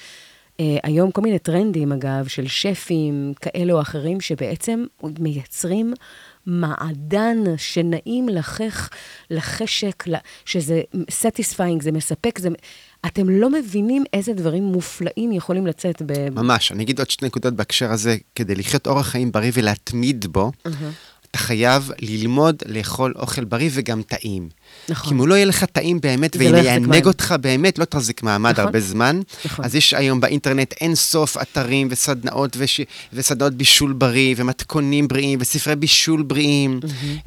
אה, 0.60 0.78
היום 0.84 1.12
כל 1.12 1.22
מיני 1.22 1.39
טרנדים, 1.39 1.91
אגב, 1.91 2.28
של 2.28 2.48
שפים 2.48 3.34
כאלה 3.41 3.74
או 3.74 3.82
אחרים, 3.82 4.22
שבעצם 4.22 4.86
מייצרים 5.20 5.93
מעדן 6.45 7.38
שנעים 7.58 8.30
לחך, 8.30 8.89
לחשק, 9.32 10.04
שזה 10.45 10.82
satisfying, 11.10 11.84
זה 11.84 11.91
מספק, 11.91 12.39
זה... 12.39 12.50
אתם 13.06 13.30
לא 13.30 13.50
מבינים 13.50 14.04
איזה 14.14 14.34
דברים 14.34 14.64
מופלאים 14.64 15.32
יכולים 15.32 15.68
לצאת 15.68 16.02
ב... 16.06 16.30
ממש. 16.30 16.72
אני 16.72 16.84
אגיד 16.84 17.00
עוד 17.00 17.10
שתי 17.10 17.26
נקודות 17.26 17.54
בהקשר 17.54 17.91
הזה. 17.91 18.18
כדי 18.36 18.56
לחיות 18.56 18.88
אורח 18.88 19.08
חיים 19.08 19.32
בריא 19.32 19.52
ולהתמיד 19.54 20.26
בו, 20.26 20.52
אתה 21.38 21.45
חייב 21.45 21.91
ללמוד 22.01 22.63
לאכול 22.65 23.13
אוכל 23.15 23.43
בריא 23.45 23.69
וגם 23.73 24.01
טעים. 24.01 24.49
נכון. 24.89 25.09
כי 25.09 25.13
אם 25.13 25.19
הוא 25.19 25.28
לא 25.28 25.36
יהיה 25.36 25.45
לך 25.45 25.63
טעים 25.63 25.99
באמת, 26.01 26.34
זה 26.34 26.51
לא. 26.51 26.97
אותך 27.05 27.36
באמת, 27.41 27.80
לא 27.80 27.86
תחזיק 27.86 28.23
מעמד 28.23 28.51
נכון. 28.51 28.65
הרבה 28.65 28.80
זמן. 28.80 29.19
נכון. 29.45 29.65
אז 29.65 29.75
יש 29.75 29.93
היום 29.93 30.19
באינטרנט 30.19 30.73
אין 30.82 30.95
סוף 30.95 31.38
אתרים 31.38 31.88
וסדנאות 31.91 32.57
וש... 32.59 32.82
וסדנאות 33.13 33.53
בישול 33.53 33.93
בריא, 33.93 34.36
ומתכונים 34.38 35.07
בריאים, 35.07 35.39
וספרי 35.41 35.75
בישול 35.75 36.21
בריאים. 36.21 36.80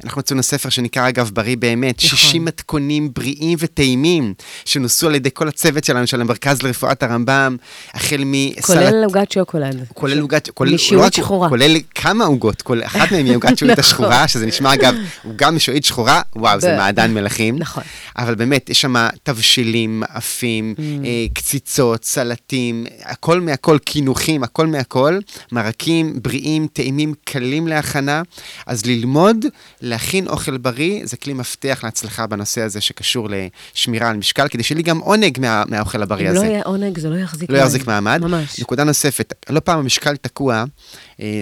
אנחנו 0.03 0.19
הוצאנו 0.19 0.43
ספר 0.43 0.69
שנקרא, 0.69 1.09
אגב, 1.09 1.31
בריא 1.33 1.57
באמת, 1.57 1.97
נכון. 1.97 2.17
60 2.17 2.45
מתכונים 2.45 3.09
בריאים 3.13 3.57
וטעימים, 3.61 4.33
שנוסו 4.65 5.07
על 5.07 5.15
ידי 5.15 5.29
כל 5.33 5.47
הצוות 5.47 5.83
שלנו, 5.83 6.07
של 6.07 6.21
המרכז 6.21 6.61
לרפואת 6.61 7.03
הרמב"ם, 7.03 7.57
החל 7.93 8.23
מסלט... 8.25 8.65
כולל 8.65 9.03
עוגת 9.03 9.31
שוקולד. 9.31 9.85
כולל 9.93 10.19
עוגת, 10.19 10.49
כולל, 10.49 10.71
לא 10.71 11.11
שחורה. 11.11 11.49
כולל 11.49 11.77
כמה 11.95 12.25
עוגות, 12.25 12.61
כל 12.61 12.83
אחת 12.83 13.11
מהן 13.11 13.25
היא 13.25 13.35
עוגת 13.35 13.51
נכון. 13.63 13.79
השחורה, 13.79 14.27
שזה 14.27 14.45
נשמע 14.45 14.73
אגב, 14.73 14.95
עוגה 15.23 15.51
משעועית 15.51 15.85
שחורה, 15.85 16.21
וואו, 16.35 16.59
זה 16.59 16.77
מעדן 16.77 17.13
מלכים. 17.13 17.40
נכון. 17.59 17.83
אבל 18.17 18.35
באמת, 18.35 18.69
יש 18.69 18.81
שם 18.81 18.95
תבשילים, 19.23 19.99
מאפים, 19.99 20.75
Mm. 20.77 20.81
אה, 21.05 21.25
קציצות, 21.33 22.03
סלטים, 22.05 22.85
הכל 23.03 23.41
מהכל, 23.41 23.77
קינוחים, 23.85 24.43
הכל 24.43 24.67
מהכל, 24.67 25.19
מרקים 25.51 26.19
בריאים, 26.21 26.67
טעימים, 26.73 27.13
קלים 27.23 27.67
להכנה. 27.67 28.21
אז 28.65 28.85
ללמוד 28.85 29.45
להכין 29.81 30.27
אוכל 30.27 30.57
בריא, 30.57 31.01
זה 31.05 31.17
כלי 31.17 31.33
מפתח 31.33 31.79
להצלחה 31.83 32.27
בנושא 32.27 32.61
הזה 32.61 32.81
שקשור 32.81 33.27
לשמירה 33.75 34.09
על 34.09 34.17
משקל, 34.17 34.47
כדי 34.47 34.63
שיהיה 34.63 34.77
לי 34.77 34.83
גם 34.83 34.99
עונג 34.99 35.39
מה, 35.39 35.63
מהאוכל 35.67 36.01
הבריא 36.03 36.29
אם 36.29 36.35
הזה. 36.35 36.45
לא 36.45 36.51
יהיה 36.51 36.61
עונג, 36.65 36.99
זה 36.99 37.09
לא 37.09 37.15
יחזיק 37.15 37.49
לא 37.49 37.57
יחזיק 37.57 37.87
מעמד. 37.87 38.21
ממש. 38.21 38.59
נקודה 38.59 38.83
נוספת, 38.83 39.33
לא 39.49 39.59
פעם 39.59 39.79
המשקל 39.79 40.15
תקוע, 40.15 40.63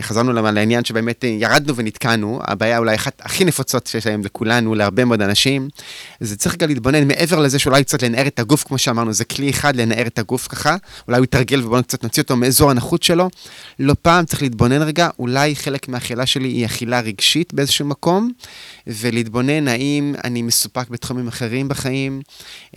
חזרנו 0.01 0.33
למה- 0.33 0.51
לעניין 0.51 0.85
שבאמת 0.85 1.25
אה, 1.25 1.29
ירדנו 1.29 1.75
ונתקענו, 1.75 2.39
הבעיה 2.43 2.77
אולי 2.77 2.95
אחת 2.95 3.21
הכי 3.25 3.45
נפוצות 3.45 3.87
שיש 3.87 4.07
היום 4.07 4.21
לכולנו, 4.23 4.75
להרבה 4.75 5.05
מאוד 5.05 5.21
אנשים, 5.21 5.69
זה 6.19 6.35
צריך 6.37 6.55
גם 6.57 6.69
להתבונן 6.69 7.07
מעבר 7.07 7.39
לזה 7.39 7.59
שאולי 7.59 7.83
קצת 7.83 8.03
לנער 8.03 8.27
את 8.27 8.39
הגוף, 8.39 8.63
כמו 8.63 8.77
שאמרנו, 8.77 9.13
זה 9.13 9.25
כלי 9.25 9.49
אחד 9.49 9.75
לנער 9.75 10.07
את 10.07 10.19
הגוף 10.19 10.47
ככה, 10.47 10.75
אולי 11.07 11.17
הוא 11.17 11.23
יתרגל 11.23 11.65
ובואו 11.65 11.83
קצת 11.83 12.03
נוציא 12.03 12.23
אותו 12.23 12.35
מאזור 12.35 12.71
הנוחות 12.71 13.03
שלו, 13.03 13.29
לא 13.79 13.95
פעם 14.01 14.25
צריך 14.25 14.41
להתבונן 14.41 14.81
רגע, 14.81 15.09
אולי 15.19 15.55
חלק 15.55 15.87
מהאכילה 15.89 16.25
שלי 16.25 16.47
היא 16.47 16.65
אכילה 16.65 16.99
רגשית 16.99 17.53
באיזשהו 17.53 17.85
מקום, 17.85 18.31
ולהתבונן 18.87 19.67
האם 19.67 20.15
אני 20.23 20.41
מסופק 20.41 20.89
בתחומים 20.89 21.27
אחרים 21.27 21.67
בחיים, 21.67 22.21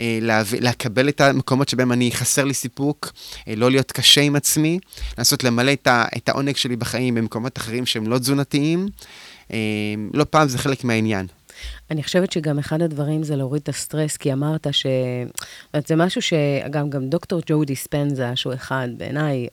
אה. 0.01 0.19
לקבל 0.61 1.09
את 1.09 1.21
המקומות 1.21 1.69
שבהם 1.69 1.93
אני 1.93 2.11
חסר 2.13 2.45
לי 2.45 2.55
סיפוק, 2.55 3.13
אה, 3.49 3.55
לא 3.57 3.71
להיות 3.71 3.93
קשה 3.93 4.21
עם 4.21 4.37
עצמי, 4.37 4.79
לנסות 5.19 5.45
למלא. 5.45 5.73
את 6.17 6.29
העונג 6.29 6.57
שלי 6.57 6.77
בחיים 6.77 6.92
במקומות 7.01 7.59
אחרים 7.59 7.87
שהם 7.87 8.07
לא 8.07 8.19
תזונתיים. 8.19 8.89
אה, 9.53 9.59
לא 10.15 10.25
פעם 10.25 10.49
זה 10.49 10.59
חלק 10.59 10.85
מהעניין. 10.85 11.27
אני 11.91 12.03
חושבת 12.03 12.33
שגם 12.33 12.59
אחד 12.59 12.83
הדברים 12.83 13.23
זה 13.23 13.37
להוריד 13.37 13.63
את 13.63 13.69
הסטרס, 13.69 14.17
כי 14.17 14.33
אמרת 14.33 14.67
ש... 14.73 14.87
זה 15.89 15.97
משהו 15.97 16.23
שאגב, 16.23 16.89
גם 16.89 17.09
דוקטור 17.09 17.41
ג'ו 17.47 17.65
דיספנזה, 17.65 18.37
שהוא 18.37 18.55
אחד, 18.55 18.89
בעיניי, 18.97 19.49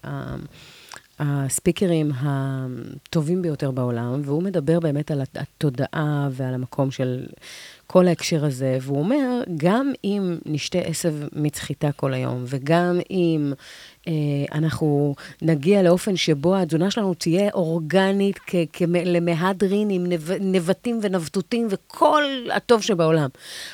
הספיקרים 1.19 2.11
הטובים 2.15 3.41
ביותר 3.41 3.71
בעולם, 3.71 4.21
והוא 4.25 4.43
מדבר 4.43 4.79
באמת 4.79 5.11
על 5.11 5.21
התודעה 5.35 6.27
ועל 6.31 6.53
המקום 6.53 6.91
של 6.91 7.25
כל 7.87 8.07
ההקשר 8.07 8.45
הזה, 8.45 8.77
והוא 8.81 8.99
אומר, 8.99 9.43
גם 9.57 9.91
אם 10.03 10.37
נשתה 10.45 10.79
עשב 10.79 11.13
מצחיתה 11.33 11.91
כל 11.91 12.13
היום, 12.13 12.43
וגם 12.47 12.99
אם 13.11 13.53
אנחנו 14.51 15.16
נגיע 15.41 15.82
לאופן 15.82 16.16
שבו 16.16 16.55
התזונה 16.55 16.91
שלנו 16.91 17.14
תהיה 17.14 17.49
אורגנית 17.53 18.39
למהדרין 19.05 19.89
עם 19.89 20.05
נב, 20.05 20.32
נבטים 20.39 20.99
ונבטותים 21.01 21.68
וכל 21.70 22.24
הטוב 22.53 22.82
שבעולם. 22.82 23.30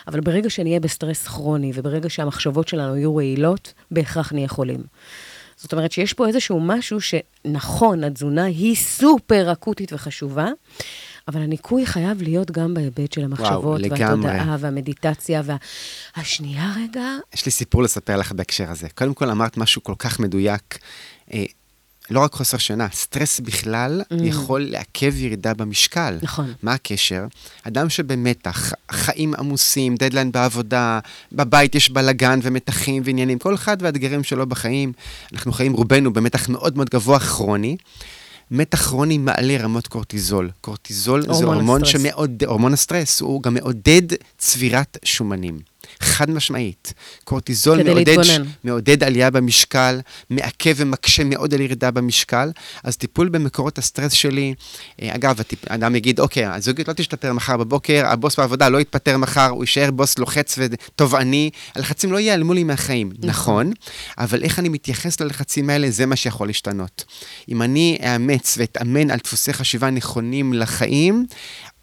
אבל 0.08 0.20
ברגע 0.20 0.50
שנהיה 0.50 0.80
בסטרס 0.80 1.28
כרוני, 1.28 1.72
וברגע 1.76 2.10
שהמחשבות 2.10 2.68
שלנו 2.68 2.96
יהיו 2.96 3.16
רעילות, 3.16 3.74
בהכרח 3.92 4.34
נהיה 4.34 4.48
חולים. 4.48 4.84
זאת 5.58 5.72
אומרת 5.72 5.92
שיש 5.92 6.14
פה 6.14 6.28
איזשהו 6.28 6.60
משהו 6.60 6.98
שנכון, 7.02 8.04
התזונה 8.04 8.44
היא 8.46 8.76
סופר 8.76 9.52
אקוטית 9.52 9.94
וחשובה, 9.94 10.48
אבל 11.28 11.42
הניקוי 11.42 11.86
חייב 11.86 12.22
להיות 12.22 12.52
גם 12.52 12.74
בהיבט 12.74 13.14
של 13.14 13.24
המחשבות, 13.24 13.82
לגמרי. 13.82 14.04
והתודעה, 14.04 14.58
והמדיטציה, 14.60 15.42
וה... 15.46 15.56
השנייה 16.16 16.74
רגע, 16.78 17.16
יש 17.34 17.46
לי 17.46 17.52
סיפור 17.52 17.84
לספר 17.84 18.18
לך 18.18 18.32
בהקשר 18.32 18.72
הזה. 18.72 18.88
קודם 18.96 19.14
כל 19.14 19.30
אמרת 19.30 19.58
משהו 19.58 19.84
כל 19.84 19.94
כך 19.98 20.20
מדויק. 20.20 20.78
אה, 21.34 21.44
לא 22.10 22.20
רק 22.20 22.34
חוסר 22.34 22.58
שינה, 22.58 22.88
סטרס 22.94 23.40
בכלל 23.40 24.02
mm. 24.02 24.16
יכול 24.24 24.62
לעכב 24.62 25.14
ירידה 25.16 25.54
במשקל. 25.54 26.18
נכון. 26.22 26.54
מה 26.64 26.74
הקשר? 26.74 27.24
אדם 27.64 27.90
שבמתח, 27.90 28.74
חיים 28.92 29.34
עמוסים, 29.36 29.96
דדליין 29.96 30.32
בעבודה, 30.32 31.00
בבית 31.32 31.76
יש 31.76 31.90
בלאגן 31.90 32.40
ומתחים 32.44 33.04
ועניינים, 33.06 33.40
כל 33.40 33.56
אחד 33.56 33.78
והאתגרים 33.82 34.24
שלו 34.24 34.48
בחיים. 34.48 34.94
אנחנו 35.34 35.52
חיים 35.52 35.74
רובנו 35.74 36.14
במתח 36.14 36.50
מאוד 36.50 36.76
מאוד 36.76 36.90
גבוה 36.90 37.20
כרוני. 37.20 37.78
מתח 38.52 38.82
כרוני 38.82 39.18
מעלה 39.18 39.58
רמות 39.58 39.88
קורטיזול. 39.88 40.50
קורטיזול 40.62 41.22
זה 41.22 41.46
הורמון. 41.46 41.86
שמעודד, 41.86 42.44
הורמון 42.44 42.74
הסטרס, 42.74 43.22
הוא 43.22 43.44
גם 43.44 43.54
מעודד 43.54 44.02
צבירת 44.38 44.98
שומנים. 45.06 45.60
חד 46.00 46.30
משמעית. 46.30 46.94
קורטיזול 47.24 47.84
מעודד. 47.84 48.18
מעודד 48.64 49.04
עלייה 49.04 49.30
במשקל, 49.30 50.00
מעכב 50.30 50.74
ומקשה 50.78 51.24
מאוד 51.24 51.54
על 51.54 51.62
ירידה 51.62 51.92
במשקל, 51.92 52.52
אז 52.84 52.98
טיפול 52.98 53.30
במקורות 53.30 53.78
הסטרס 53.78 54.12
שלי, 54.12 54.54
אה, 55.02 55.16
אגב, 55.16 55.40
הטיפ, 55.40 55.68
אדם 55.68 55.96
יגיד, 55.96 56.20
אוקיי, 56.20 56.46
הזוגיות 56.46 56.88
לא 56.88 56.94
תשתפר 56.94 57.34
מחר 57.34 57.58
בבוקר, 57.58 58.06
הבוס 58.08 58.40
בעבודה 58.40 58.70
לא 58.70 58.82
יתפטר 58.82 59.18
מחר, 59.18 59.50
הוא 59.50 59.64
יישאר 59.64 59.92
בוס 59.92 60.18
לוחץ 60.18 60.56
ותובעני, 60.58 61.50
הלחצים 61.76 62.12
לא 62.12 62.18
ייעלמו 62.18 62.54
לי 62.54 62.64
מהחיים. 62.64 63.12
נכון, 63.24 63.72
אבל 64.18 64.44
איך 64.44 64.60
אני 64.60 64.70
מתייחס 64.70 65.20
ללחצים 65.20 65.70
האלה, 65.70 65.92
זה 65.92 66.06
מה 66.06 66.16
שיכול 66.16 66.48
להשתנות. 66.48 67.06
אם 67.50 67.62
אני 67.62 67.98
אאמץ 68.04 68.56
ואתאמן 68.58 69.12
על 69.12 69.20
דפוסי 69.24 69.54
חשיבה 69.54 69.90
נכונים 69.90 70.54
לחיים, 70.54 71.26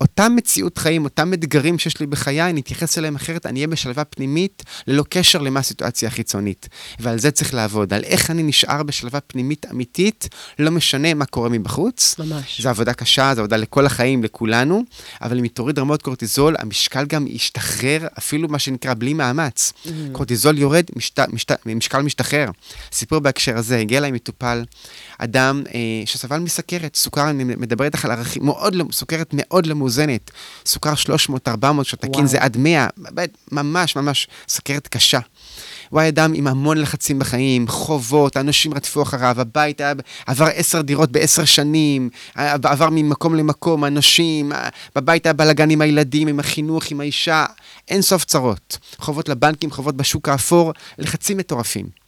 אותה 0.02 0.28
מציאות 0.28 0.78
חיים, 0.78 1.04
אותם 1.04 1.34
אתגרים 1.34 1.78
שיש 1.78 2.00
לי 2.00 2.06
בחיי, 2.06 2.42
אני 2.50 2.60
אתייחס 2.60 2.98
אליהם 2.98 3.16
אחרת, 3.16 3.46
אני 3.46 3.58
אהיה 3.58 3.66
בשלווה 3.66 4.04
פנימית, 4.04 4.62
ללא 4.86 5.04
קשר 5.08 5.38
למה 5.38 5.60
הסיטואציה 5.60 6.08
החיצונית. 6.08 6.68
ועל 7.00 7.18
זה 7.18 7.30
צריך 7.30 7.54
לעבוד, 7.54 7.92
על 7.94 8.04
איך 8.04 8.30
אני 8.30 8.42
נשאר 8.42 8.82
בשלווה 8.82 9.20
פנימית 9.20 9.66
אמיתית, 9.70 10.28
לא 10.58 10.70
משנה 10.70 11.14
מה 11.14 11.24
קורה 11.24 11.48
מבחוץ. 11.48 12.16
ממש. 12.18 12.60
זו 12.60 12.68
עבודה 12.68 12.94
קשה, 12.94 13.32
זו 13.34 13.40
עבודה 13.40 13.56
לכל 13.56 13.86
החיים, 13.86 14.24
לכולנו, 14.24 14.82
אבל 15.22 15.38
אם 15.38 15.42
היא 15.42 15.50
תוריד 15.50 15.78
רמות 15.78 16.02
קורטיזול, 16.02 16.56
המשקל 16.58 17.04
גם 17.04 17.26
ישתחרר, 17.26 18.06
אפילו 18.18 18.48
מה 18.48 18.58
שנקרא 18.58 18.94
בלי 18.94 19.14
מאמץ. 19.14 19.72
Mm. 19.72 19.88
קורטיזול 20.12 20.58
יורד, 20.58 20.84
משת, 20.96 21.18
משת, 21.32 21.52
משקל 21.66 22.02
משתחרר. 22.02 22.50
סיפור 22.92 23.18
בהקשר 23.18 23.56
הזה, 23.56 23.78
הגיע 23.78 23.98
אליי 23.98 24.10
מטופל, 24.10 24.64
אדם 25.18 25.62
אה, 25.74 25.80
שסבל 26.06 26.38
מסכרת, 26.38 26.96
סוכר, 26.96 27.30
אני 27.30 27.44
מדבר 27.44 27.84
איתך 27.84 28.04
על 28.04 28.10
ערכים, 28.10 28.44
מאוד, 28.44 28.74
לא- 28.74 28.84
סוכרת 28.92 29.30
מאוד 29.32 29.66
לא 29.66 29.74
מאוזנת. 29.74 29.91
סוכר 30.66 30.92
300-400, 31.48 31.48
שתקין 31.82 32.10
וואו. 32.14 32.26
זה 32.26 32.38
עד 32.40 32.56
100, 32.56 32.86
באמת, 32.96 33.36
ממש 33.52 33.96
ממש 33.96 34.26
סכרת 34.48 34.88
קשה. 34.88 35.18
הוא 35.88 36.00
היה 36.00 36.08
אדם 36.08 36.32
עם 36.34 36.46
המון 36.46 36.78
לחצים 36.78 37.18
בחיים, 37.18 37.68
חובות, 37.68 38.36
אנשים 38.36 38.74
רדפו 38.74 39.02
אחריו, 39.02 39.40
הבית 39.40 39.80
היה, 39.80 39.92
עבר 40.26 40.48
עשר 40.54 40.80
דירות 40.80 41.12
בעשר 41.12 41.44
שנים, 41.44 42.10
היה- 42.34 42.54
עבר 42.62 42.88
ממקום 42.92 43.34
למקום, 43.34 43.84
אנשים, 43.84 44.52
בבית 44.96 45.26
היה 45.26 45.32
בלאגן 45.32 45.70
עם 45.70 45.80
הילדים, 45.80 46.28
עם 46.28 46.40
החינוך, 46.40 46.90
עם 46.90 47.00
האישה, 47.00 47.44
אין 47.88 48.02
סוף 48.02 48.24
צרות. 48.24 48.78
חובות 48.98 49.28
לבנקים, 49.28 49.70
חובות 49.70 49.96
בשוק 49.96 50.28
האפור, 50.28 50.72
לחצים 50.98 51.36
מטורפים. 51.36 52.01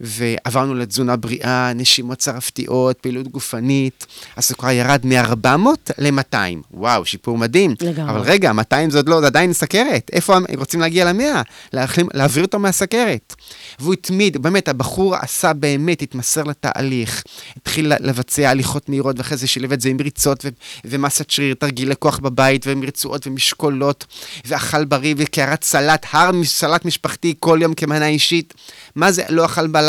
ועברנו 0.00 0.74
לתזונה 0.74 1.16
בריאה, 1.16 1.72
נשימות 1.74 2.18
צרפתיות, 2.18 2.98
פעילות 3.00 3.28
גופנית. 3.28 4.06
הסוכר 4.36 4.70
ירד 4.70 5.00
מ-400 5.04 5.92
ל-200. 5.98 6.36
וואו, 6.70 7.04
שיפור 7.04 7.38
מדהים. 7.38 7.74
לגמרי. 7.80 8.10
אבל 8.10 8.20
רגע, 8.20 8.52
200 8.52 8.90
זה 8.90 8.98
עוד 8.98 9.08
לא, 9.08 9.20
זה 9.20 9.26
עדיין 9.26 9.52
סכרת. 9.52 10.10
איפה 10.12 10.36
הם 10.36 10.44
רוצים 10.56 10.80
להגיע 10.80 11.12
ל-100? 11.12 11.78
להעביר 12.14 12.44
אותו 12.44 12.58
מהסכרת. 12.58 13.34
והוא 13.78 13.92
התמיד, 13.92 14.36
באמת, 14.36 14.68
הבחור 14.68 15.16
עשה 15.16 15.52
באמת, 15.52 16.02
התמסר 16.02 16.42
לתהליך. 16.42 17.22
התחיל 17.56 17.92
לבצע 18.00 18.50
הליכות 18.50 18.88
מהירות, 18.88 19.18
ואחרי 19.18 19.36
זה 19.36 19.46
שילב 19.46 19.72
את 19.72 19.80
זה 19.80 19.88
עם 19.88 19.96
ריצות 20.00 20.44
ו- 20.44 20.48
ומסת 20.84 21.30
שריר, 21.30 21.54
תרגילי 21.54 21.94
כוח 21.98 22.18
בבית, 22.18 22.66
ועם 22.66 22.82
רצועות 22.82 23.26
ומשקולות, 23.26 24.06
ואכל 24.44 24.84
בריא 24.84 25.14
וקערת 25.18 25.64
סלט, 25.64 26.06
הר 26.10 26.30
סלט 26.44 26.84
משפחתי 26.84 27.34
כל 27.38 27.58
יום 27.62 27.74
כמנה 27.74 28.06
אישית. 28.06 28.54
מה 28.94 29.12
זה 29.12 29.22
לא 29.28 29.44
אכל 29.44 29.66
בלילה? 29.66 29.87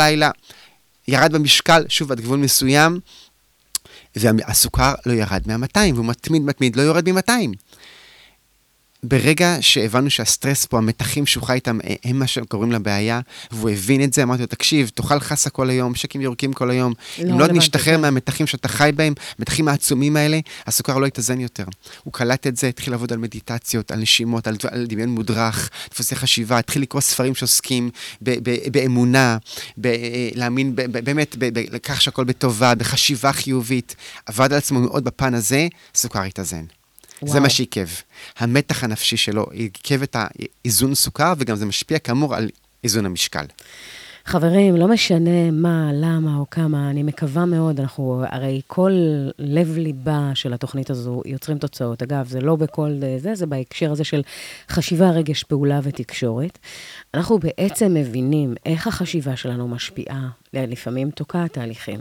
ירד 1.08 1.32
במשקל, 1.32 1.84
שוב, 1.88 2.12
עד 2.12 2.20
גבול 2.20 2.38
מסוים, 2.38 3.00
והסוכר 4.16 4.94
לא 5.06 5.12
ירד 5.12 5.42
מה-200, 5.46 5.94
והוא 5.94 6.06
מתמיד 6.06 6.42
מתמיד, 6.42 6.76
לא 6.76 6.82
יורד 6.82 7.10
מ-200. 7.10 7.69
ברגע 9.02 9.56
שהבנו 9.60 10.10
שהסטרס 10.10 10.66
פה, 10.66 10.78
המתחים 10.78 11.26
שהוא 11.26 11.44
חי 11.44 11.52
איתם, 11.52 11.78
אה, 11.84 11.94
הם 12.04 12.18
מה 12.18 12.26
שקוראים 12.26 12.72
לבעיה, 12.72 13.20
והוא 13.50 13.70
הבין 13.70 14.02
את 14.04 14.12
זה, 14.12 14.22
אמרתי 14.22 14.42
לו, 14.42 14.46
תקשיב, 14.46 14.90
תאכל 14.94 15.20
חסה 15.20 15.50
כל 15.50 15.70
היום, 15.70 15.94
שקים 15.94 16.20
יורקים 16.20 16.52
כל 16.52 16.70
היום. 16.70 16.92
לא 17.18 17.32
אם 17.32 17.38
לא 17.38 17.46
נשתחרר. 17.46 17.98
מהמתחים 17.98 18.46
שאתה 18.46 18.68
חי 18.68 18.90
בהם, 18.96 19.14
המתחים 19.38 19.68
העצומים 19.68 20.16
האלה, 20.16 20.38
הסוכר 20.66 20.98
לא 20.98 21.06
יתאזן 21.06 21.40
יותר. 21.40 21.64
הוא 22.04 22.12
קלט 22.12 22.46
את 22.46 22.56
זה, 22.56 22.68
התחיל 22.68 22.92
לעבוד 22.92 23.12
על 23.12 23.18
מדיטציות, 23.18 23.90
על 23.90 23.98
נשימות, 23.98 24.46
על, 24.46 24.56
על 24.70 24.86
דמיון 24.86 25.08
מודרך, 25.08 25.70
דפוסי 25.90 26.16
חשיבה, 26.16 26.58
התחיל 26.58 26.82
לקרוא 26.82 27.00
ספרים 27.00 27.34
שעוסקים 27.34 27.90
ב, 28.22 28.30
ב, 28.42 28.68
באמונה, 28.72 29.38
ב, 29.76 29.86
אה, 29.86 30.28
להאמין 30.34 30.76
ב, 30.76 30.82
ב, 30.82 31.04
באמת 31.04 31.36
ב- 31.38 31.58
ב- 31.58 31.74
לכך 31.74 32.00
שהכל 32.00 32.24
בטובה, 32.24 32.74
בחשיבה 32.74 33.32
חיובית. 33.32 33.96
עבד 34.26 34.52
על 34.52 34.58
עצמו 34.58 34.80
מאוד 34.80 35.04
בפן 35.04 35.34
הזה, 35.34 35.68
סוכר 35.94 36.22
התאזן. 36.22 36.64
זה. 37.24 37.40
מה 37.40 37.50
שעיכב. 37.50 37.88
המתח 38.38 38.84
הנפשי 38.84 39.16
שלו 39.16 39.46
עיכב 39.50 40.02
את 40.02 40.16
האיזון 40.18 40.94
סוכר, 40.94 41.32
וגם 41.38 41.56
זה 41.56 41.66
משפיע 41.66 41.98
כאמור 41.98 42.34
על 42.34 42.48
איזון 42.84 43.06
המשקל. 43.06 43.44
חברים, 44.24 44.76
לא 44.76 44.88
משנה 44.88 45.50
מה, 45.50 45.90
למה 45.94 46.36
או 46.36 46.50
כמה, 46.50 46.90
אני 46.90 47.02
מקווה 47.02 47.44
מאוד, 47.44 47.80
אנחנו, 47.80 48.24
הרי 48.28 48.60
כל 48.66 48.92
לב-ליבה 49.38 50.30
של 50.34 50.52
התוכנית 50.52 50.90
הזו 50.90 51.22
יוצרים 51.26 51.58
תוצאות. 51.58 52.02
אגב, 52.02 52.28
זה 52.28 52.40
לא 52.40 52.56
בכל 52.56 52.90
אה, 53.02 53.16
זה, 53.18 53.34
זה 53.34 53.46
בהקשר 53.46 53.92
הזה 53.92 54.04
של 54.04 54.22
חשיבה, 54.70 55.10
רגש, 55.10 55.42
פעולה 55.42 55.80
ותקשורת. 55.82 56.58
אנחנו 57.14 57.38
בעצם 57.38 57.94
מבינים 57.94 58.54
איך 58.66 58.86
החשיבה 58.86 59.36
שלנו 59.36 59.68
משפיעה, 59.68 60.28
לפעמים 60.54 61.10
תוקעת 61.10 61.52
תהליכים. 61.52 62.00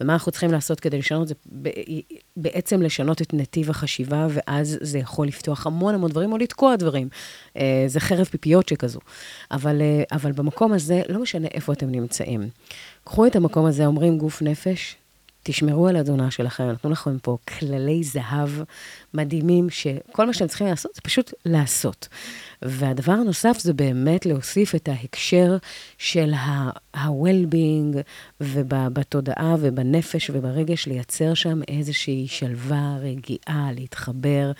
ומה 0.00 0.12
אנחנו 0.12 0.32
צריכים 0.32 0.52
לעשות 0.52 0.80
כדי 0.80 0.98
לשנות 0.98 1.28
זה 1.28 1.34
ב- 1.62 1.68
בעצם 2.36 2.82
לשנות 2.82 3.22
את 3.22 3.34
נתיב 3.34 3.70
החשיבה, 3.70 4.26
ואז 4.30 4.78
זה 4.80 4.98
יכול 4.98 5.26
לפתוח 5.26 5.66
המון 5.66 5.94
המון 5.94 6.10
דברים, 6.10 6.32
או 6.32 6.38
לתקוע 6.38 6.76
דברים. 6.76 7.08
אה, 7.56 7.84
זה 7.86 8.00
חרב 8.00 8.24
פיפיות 8.24 8.68
שכזו. 8.68 9.00
אבל, 9.50 9.80
אה, 9.80 10.02
אבל 10.12 10.32
במקום 10.32 10.72
הזה, 10.72 11.02
לא 11.08 11.22
משנה 11.22 11.48
איפה 11.54 11.72
אתם 11.72 11.90
נמצאים. 11.90 12.48
קחו 13.04 13.26
את 13.26 13.36
המקום 13.36 13.66
הזה, 13.66 13.86
אומרים 13.86 14.18
גוף 14.18 14.42
נפש, 14.42 14.96
תשמרו 15.50 15.88
על 15.88 15.96
התזונה 15.96 16.30
שלכם, 16.30 16.64
נתנו 16.64 16.90
לכם 16.90 17.18
פה 17.18 17.38
כללי 17.58 18.04
זהב 18.04 18.50
מדהימים, 19.14 19.70
שכל 19.70 20.26
מה 20.26 20.32
שאתם 20.32 20.46
צריכים 20.46 20.66
לעשות 20.66 20.94
זה 20.94 21.00
פשוט 21.00 21.32
לעשות. 21.46 22.08
והדבר 22.62 23.12
הנוסף 23.12 23.58
זה 23.60 23.72
באמת 23.72 24.26
להוסיף 24.26 24.74
את 24.74 24.88
ההקשר 24.88 25.56
של 25.98 26.34
ה-well-being, 26.34 27.96
ובתודעה 28.40 29.54
ובנפש 29.60 30.30
וברגש, 30.34 30.86
לייצר 30.86 31.34
שם 31.34 31.60
איזושהי 31.68 32.26
שלווה, 32.28 32.96
רגיעה, 33.00 33.70
להתחבר. 33.74 34.52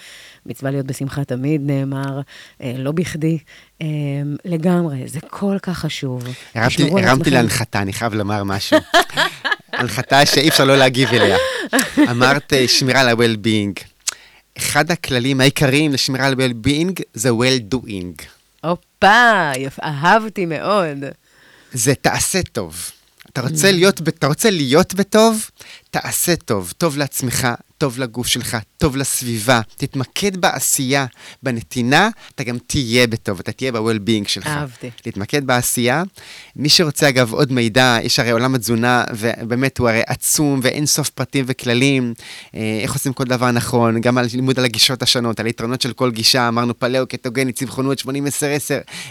מצווה 0.46 0.70
להיות 0.70 0.86
בשמחה 0.86 1.24
תמיד, 1.24 1.60
נאמר, 1.64 2.20
אה, 2.62 2.74
לא 2.78 2.92
בכדי. 2.92 3.38
אה, 3.82 3.86
לגמרי, 4.44 5.08
זה 5.08 5.20
כל 5.20 5.56
כך 5.62 5.78
חשוב. 5.78 6.24
הרמתי, 6.54 6.90
הרמתי. 7.04 7.30
להנחתה, 7.30 7.82
אני 7.82 7.92
חייב 7.92 8.14
לומר 8.14 8.44
משהו. 8.44 8.78
הנחתה 9.78 10.26
שאי 10.26 10.48
אפשר 10.48 10.64
לא 10.64 10.76
להגיב 10.76 11.08
אליה. 11.08 11.36
אמרת 12.10 12.52
אה, 12.52 12.68
שמירה 12.68 13.00
על 13.00 13.08
ה-well-being. 13.08 13.84
אחד 14.58 14.90
הכללים 14.90 15.40
העיקריים 15.40 15.92
לשמירה 15.92 16.26
על 16.26 16.34
well-being 16.34 17.02
זה 17.14 17.30
well-doing. 17.30 18.22
הופה, 18.64 19.50
אהבתי 19.82 20.46
מאוד. 20.46 21.04
זה 21.72 21.94
תעשה 21.94 22.42
טוב. 22.42 22.90
אתה 23.32 23.40
רוצה 23.40 23.72
להיות, 23.72 24.08
אתה 24.08 24.26
רוצה 24.26 24.50
להיות 24.50 24.94
בטוב, 24.94 25.50
תעשה 25.90 26.36
טוב. 26.36 26.72
טוב 26.78 26.96
לעצמך, 26.96 27.48
טוב 27.78 27.98
לגוף 27.98 28.26
שלך, 28.26 28.56
טוב 28.78 28.96
לסביבה. 28.96 29.60
תתמקד 29.76 30.36
בעשייה, 30.36 31.06
בנתינה, 31.42 32.08
אתה 32.34 32.44
גם 32.44 32.56
תהיה 32.66 33.06
בטוב, 33.06 33.38
אתה 33.40 33.52
תהיה 33.52 33.72
ב-well-being 33.72 34.28
שלך. 34.28 34.46
אהבתי. 34.46 34.90
להתמקד 35.06 35.46
בעשייה. 35.46 36.02
מי 36.56 36.68
שרוצה, 36.68 37.08
אגב, 37.08 37.32
עוד 37.32 37.52
מידע, 37.52 37.98
יש 38.02 38.18
הרי 38.18 38.30
עולם 38.30 38.54
התזונה, 38.54 39.04
ובאמת 39.12 39.78
הוא 39.78 39.88
הרי 39.88 40.02
עצום, 40.06 40.60
ואין 40.62 40.86
סוף 40.86 41.10
פרטים 41.10 41.44
וכללים, 41.48 42.14
אה, 42.54 42.80
איך 42.82 42.92
עושים 42.92 43.12
כל 43.12 43.24
דבר 43.24 43.50
נכון, 43.50 44.00
גם 44.00 44.18
על 44.18 44.26
לימוד 44.34 44.58
על 44.58 44.64
הגישות 44.64 45.02
השונות, 45.02 45.40
על 45.40 45.46
היתרונות 45.46 45.80
של 45.80 45.92
כל 45.92 46.10
גישה, 46.10 46.48
אמרנו 46.48 46.78
פלאו, 46.78 47.06
קטוגני, 47.06 47.52
צמחונות, 47.52 48.00
80-10-10, 48.00 48.04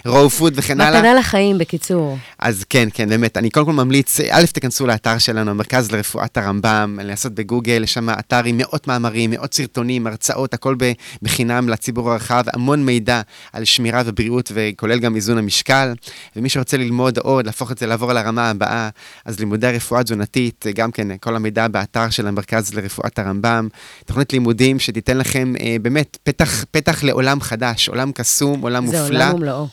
רואו 0.06 0.30
פוד 0.30 0.52
וכן 0.56 0.80
הלאה. 0.80 0.98
מתנה 1.00 1.14
לחיים, 1.14 1.58
בקיצור. 1.58 2.18
אז 2.38 2.64
כן, 2.70 2.88
כן, 2.94 3.08
באמת, 3.08 3.36
אני 3.36 3.50
קודם 3.50 3.66
כל 3.66 3.72
ממליץ, 3.72 4.20
א', 4.30 4.44
תיכנסו 4.52 4.86
לאתר 4.86 5.18
שלנו, 5.18 5.50
המרכז 5.50 5.92
לרפואת 5.92 6.36
הרמב"ם, 6.36 6.98
לעשות 7.02 7.34
בגוגל, 7.34 7.84
יש 7.84 7.94
שם 7.94 8.10
אתר 8.10 8.44
עם 8.44 8.57
מאות 8.58 8.86
מאמרים, 8.86 9.30
מאות 9.30 9.54
סרטונים, 9.54 10.06
הרצאות, 10.06 10.54
הכל 10.54 10.76
בחינם 11.22 11.68
לציבור 11.68 12.12
הרחב, 12.12 12.44
המון 12.52 12.84
מידע 12.84 13.20
על 13.52 13.64
שמירה 13.64 14.02
ובריאות, 14.06 14.52
וכולל 14.54 14.98
גם 14.98 15.16
איזון 15.16 15.38
המשקל. 15.38 15.94
ומי 16.36 16.48
שרוצה 16.48 16.76
ללמוד 16.76 17.18
עוד, 17.18 17.46
להפוך 17.46 17.72
את 17.72 17.78
זה, 17.78 17.86
לעבור 17.86 18.12
לרמה 18.12 18.50
הבאה, 18.50 18.88
אז 19.24 19.40
לימודי 19.40 19.66
הרפואה 19.66 20.00
התזונתית, 20.00 20.64
גם 20.74 20.90
כן, 20.92 21.16
כל 21.16 21.36
המידע 21.36 21.68
באתר 21.68 22.10
של 22.10 22.26
המרכז 22.26 22.74
לרפואת 22.74 23.18
הרמב"ם. 23.18 23.68
תוכנית 24.06 24.32
לימודים 24.32 24.78
שתיתן 24.78 25.18
לכם 25.18 25.52
אה, 25.60 25.76
באמת 25.82 26.18
פתח, 26.22 26.64
פתח 26.70 27.04
לעולם 27.04 27.40
חדש, 27.40 27.88
עולם 27.88 28.12
קסום, 28.12 28.60
עולם 28.60 28.86
זה 28.86 29.02
מופלא. 29.02 29.18
עולם 29.18 29.34
ומלואו. 29.34 29.66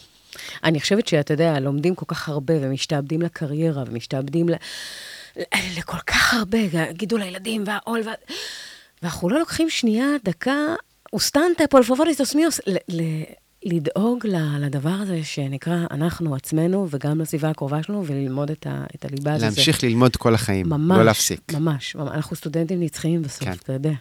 אני 0.63 0.81
חושבת 0.81 1.07
שאתה 1.07 1.33
יודע, 1.33 1.59
לומדים 1.59 1.95
כל 1.95 2.05
כך 2.07 2.29
הרבה 2.29 2.53
ומשתעבדים 2.61 3.21
לקריירה 3.21 3.83
ומשתעבדים. 3.87 4.49
ל- 4.49 4.55
לכל 5.77 5.97
כך 6.07 6.33
הרבה, 6.33 6.57
גידול 6.91 7.21
הילדים 7.21 7.63
והעול, 7.67 8.01
וה... 8.05 8.13
ואנחנו 9.01 9.29
לא 9.29 9.39
לוקחים 9.39 9.69
שנייה, 9.69 10.07
דקה, 10.23 10.57
אוסטנטה, 11.13 11.67
פולפובוליסטוס 11.69 12.35
מיוס, 12.35 12.59
ל- 12.67 13.01
ל- 13.01 13.23
לדאוג 13.65 14.27
לדבר 14.59 14.89
הזה 14.89 15.23
שנקרא 15.23 15.77
אנחנו 15.91 16.35
עצמנו, 16.35 16.87
וגם 16.89 17.21
לסביבה 17.21 17.49
הקרובה 17.49 17.83
שלנו, 17.83 18.05
וללמוד 18.05 18.51
את, 18.51 18.67
ה- 18.67 18.85
את 18.95 19.05
הליבה 19.05 19.33
הזאת. 19.33 19.43
להמשיך 19.43 19.83
ללמוד 19.83 20.15
כל 20.15 20.33
החיים, 20.33 20.69
ממש, 20.69 20.97
לא 20.97 21.03
להפסיק. 21.05 21.53
ממש, 21.53 21.95
ממש. 21.95 22.11
אנחנו 22.13 22.35
סטודנטים 22.35 22.79
נצחיים 22.79 23.21
בסוף, 23.21 23.43
כן. 23.43 23.51
אתה 23.63 23.73
יודע. 23.73 23.91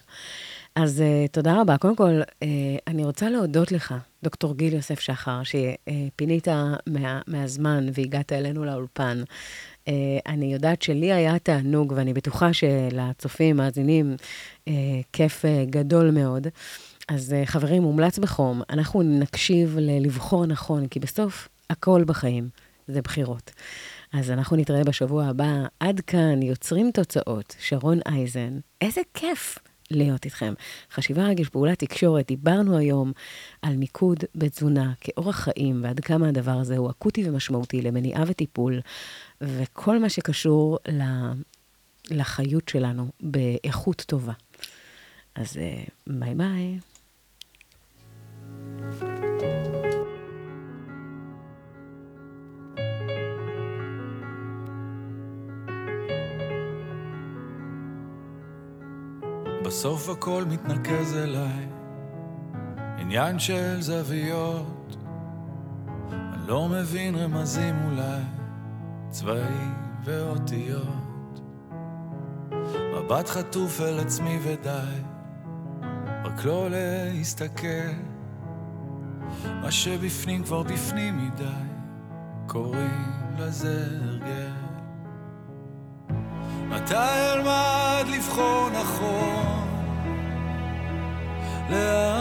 אז 0.76 1.02
uh, 1.02 1.28
תודה 1.32 1.60
רבה. 1.60 1.76
קודם 1.78 1.96
כל, 1.96 2.20
uh, 2.22 2.44
אני 2.86 3.04
רוצה 3.04 3.30
להודות 3.30 3.72
לך, 3.72 3.94
דוקטור 4.22 4.56
גיל 4.56 4.72
יוסף 4.74 5.00
שחר, 5.00 5.40
שפינית 5.44 6.48
מה, 6.86 7.20
מהזמן 7.26 7.86
והגעת 7.94 8.32
אלינו 8.32 8.64
לאולפן. 8.64 9.22
Uh, 9.84 9.90
אני 10.26 10.52
יודעת 10.52 10.82
שלי 10.82 11.12
היה 11.12 11.38
תענוג, 11.38 11.92
ואני 11.96 12.12
בטוחה 12.12 12.52
שלצופים, 12.52 13.56
מאזינים, 13.56 14.16
uh, 14.68 14.72
כיף 15.12 15.44
uh, 15.44 15.70
גדול 15.70 16.10
מאוד. 16.10 16.46
אז 17.08 17.34
חברים, 17.44 17.82
מומלץ 17.82 18.18
בחום, 18.18 18.62
אנחנו 18.70 19.02
נקשיב 19.02 19.76
ללבחור 19.80 20.46
נכון, 20.46 20.86
כי 20.88 21.00
בסוף 21.00 21.48
הכל 21.70 22.04
בחיים 22.06 22.48
זה 22.88 23.02
בחירות. 23.02 23.50
אז 24.12 24.30
אנחנו 24.30 24.56
נתראה 24.56 24.84
בשבוע 24.84 25.26
הבא. 25.26 25.66
עד 25.80 26.00
כאן, 26.00 26.42
יוצרים 26.42 26.90
תוצאות, 26.90 27.56
שרון 27.60 27.98
אייזן. 28.06 28.58
איזה 28.80 29.00
כיף 29.14 29.58
להיות 29.90 30.24
איתכם. 30.24 30.54
חשיבה, 30.92 31.26
רגש, 31.26 31.48
פעולה, 31.48 31.76
תקשורת. 31.76 32.26
דיברנו 32.26 32.78
היום 32.78 33.12
על 33.62 33.76
מיקוד 33.76 34.18
בתזונה 34.34 34.92
כאורח 35.00 35.36
חיים, 35.36 35.80
ועד 35.84 36.00
כמה 36.00 36.28
הדבר 36.28 36.52
הזה 36.52 36.76
הוא 36.76 36.90
אקוטי 36.90 37.28
ומשמעותי 37.28 37.82
למניעה 37.82 38.24
וטיפול, 38.26 38.80
וכל 39.40 39.98
מה 39.98 40.08
שקשור 40.08 40.78
לחיות 42.10 42.68
שלנו 42.68 43.10
באיכות 43.20 44.02
טובה. 44.06 44.32
אז 45.34 45.56
אה, 45.56 45.84
ביי 46.06 46.34
ביי. 46.34 46.78
בסוף 59.64 60.08
הכל 60.08 60.44
מתנקז 60.44 61.16
אליי, 61.16 61.66
עניין 62.98 63.38
של 63.38 63.80
זוויות, 63.80 64.96
אני 66.12 66.48
לא 66.48 66.68
מבין 66.68 67.14
רמזים 67.14 67.74
אולי. 67.84 68.43
צבעים 69.14 69.74
ואותיות. 70.04 71.40
מבט 72.94 73.28
חטוף 73.28 73.80
אל 73.80 74.00
עצמי 74.00 74.38
ודי, 74.42 75.00
רק 76.24 76.44
לא 76.44 76.68
להסתכל. 76.70 77.92
מה 79.62 79.70
שבפנים 79.70 80.44
כבר 80.44 80.62
בפנים 80.62 81.26
מדי, 81.26 81.44
קוראים 82.46 83.12
לזה 83.38 83.86
הרגל. 84.02 84.50
מתי 86.68 86.94
אלמד 87.34 88.04
לבחור 88.16 88.70
נכון, 88.70 89.68
להאמין, 91.70 92.13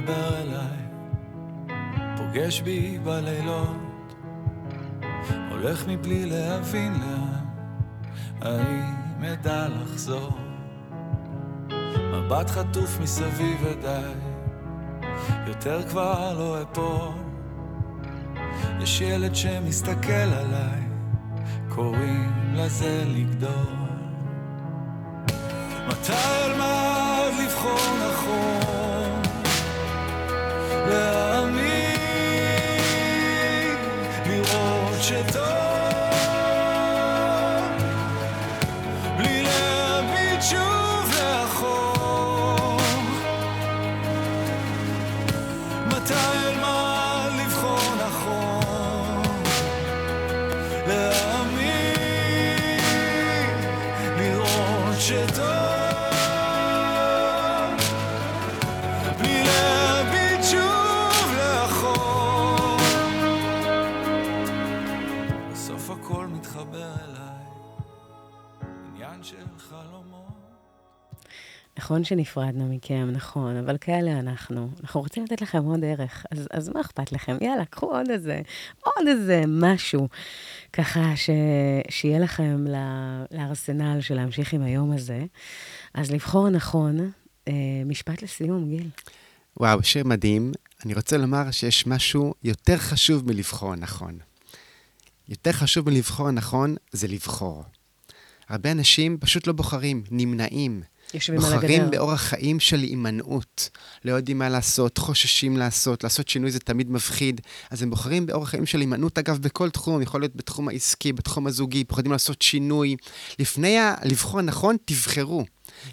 מדבר 0.00 0.40
אליי, 0.40 0.78
פוגש 2.16 2.60
בי 2.60 2.98
בלילות, 2.98 4.14
הולך 5.50 5.84
מבלי 5.88 6.26
להבין 6.26 6.92
לאן, 6.92 7.44
האם 8.40 9.24
אדע 9.24 9.68
לחזור? 9.68 10.38
מבט 12.12 12.50
חטוף 12.50 13.00
מסביב 13.00 13.60
ודי, 13.62 14.12
יותר 15.46 15.88
כבר 15.88 16.38
לא 16.38 16.62
אפול. 16.62 17.14
יש 18.80 19.00
ילד 19.00 19.34
שמסתכל 19.34 20.12
עליי, 20.12 20.82
קוראים 21.68 22.52
לזה 22.54 23.04
לגדול. 23.06 23.90
מתי 25.88 26.12
אלמד 26.12 27.44
לבחור 27.44 27.78
נכון? 28.08 28.69
להאמין, 30.90 31.39
נכון 71.90 72.04
שנפרדנו 72.04 72.68
מכם, 72.74 73.08
נכון, 73.12 73.56
אבל 73.56 73.76
כאלה 73.80 74.18
אנחנו. 74.18 74.70
אנחנו 74.80 75.00
רוצים 75.00 75.24
לתת 75.24 75.42
לכם 75.42 75.64
עוד 75.64 75.84
ערך, 75.84 76.26
אז, 76.30 76.48
אז 76.50 76.68
מה 76.68 76.80
אכפת 76.80 77.12
לכם? 77.12 77.36
יאללה, 77.40 77.64
קחו 77.64 77.86
עוד 77.86 78.10
איזה, 78.10 78.40
עוד 78.80 79.08
איזה 79.08 79.42
משהו, 79.48 80.08
ככה 80.72 81.16
ש, 81.16 81.30
שיהיה 81.88 82.18
לכם 82.18 82.64
לארסנל 83.30 84.00
של 84.00 84.14
להמשיך 84.14 84.52
עם 84.52 84.62
היום 84.62 84.92
הזה. 84.92 85.24
אז 85.94 86.10
לבחור 86.10 86.48
נכון, 86.48 87.10
אה, 87.48 87.52
משפט 87.86 88.22
לסיום, 88.22 88.68
גיל. 88.68 88.88
וואו, 89.56 89.82
שיר 89.82 90.04
מדהים. 90.04 90.52
אני 90.84 90.94
רוצה 90.94 91.16
לומר 91.16 91.50
שיש 91.50 91.86
משהו 91.86 92.34
יותר 92.44 92.76
חשוב 92.76 93.26
מלבחור 93.26 93.74
נכון. 93.74 94.18
יותר 95.28 95.52
חשוב 95.52 95.90
מלבחור 95.90 96.30
נכון 96.30 96.76
זה 96.92 97.08
לבחור. 97.08 97.64
הרבה 98.48 98.72
אנשים 98.72 99.18
פשוט 99.20 99.46
לא 99.46 99.52
בוחרים, 99.52 100.02
נמנעים. 100.10 100.82
יושבים 101.14 101.40
על 101.44 101.54
בוחרים. 101.54 101.90
באורח 101.90 102.20
חיים 102.20 102.60
של 102.60 102.78
הימנעות. 102.80 103.70
לא 104.04 104.12
יודעים 104.12 104.38
מה 104.38 104.48
לעשות, 104.48 104.98
חוששים 104.98 105.56
לעשות, 105.56 106.04
לעשות 106.04 106.28
שינוי 106.28 106.50
זה 106.50 106.58
תמיד 106.58 106.90
מפחיד. 106.90 107.40
אז 107.70 107.82
הם 107.82 107.90
בוחרים 107.90 108.26
באורח 108.26 108.48
חיים 108.48 108.66
של 108.66 108.80
הימנעות, 108.80 109.18
אגב, 109.18 109.38
בכל 109.38 109.70
תחום, 109.70 110.02
יכול 110.02 110.20
להיות 110.20 110.36
בתחום 110.36 110.68
העסקי, 110.68 111.12
בתחום 111.12 111.46
הזוגי, 111.46 111.84
פוחדים 111.84 112.12
לעשות 112.12 112.42
שינוי. 112.42 112.96
לפני 113.38 113.78
ה- 113.78 113.94
לבחור 114.04 114.40
נכון, 114.40 114.76
תבחרו. 114.84 115.44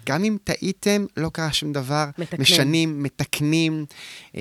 גם 0.06 0.24
אם 0.24 0.36
טעיתם, 0.44 1.06
לא 1.16 1.28
קרה 1.28 1.52
שום 1.52 1.72
דבר, 1.72 2.04
מתקנים. 2.18 2.42
משנים, 2.42 3.02
מתקנים. 3.02 3.84
אה, 4.36 4.40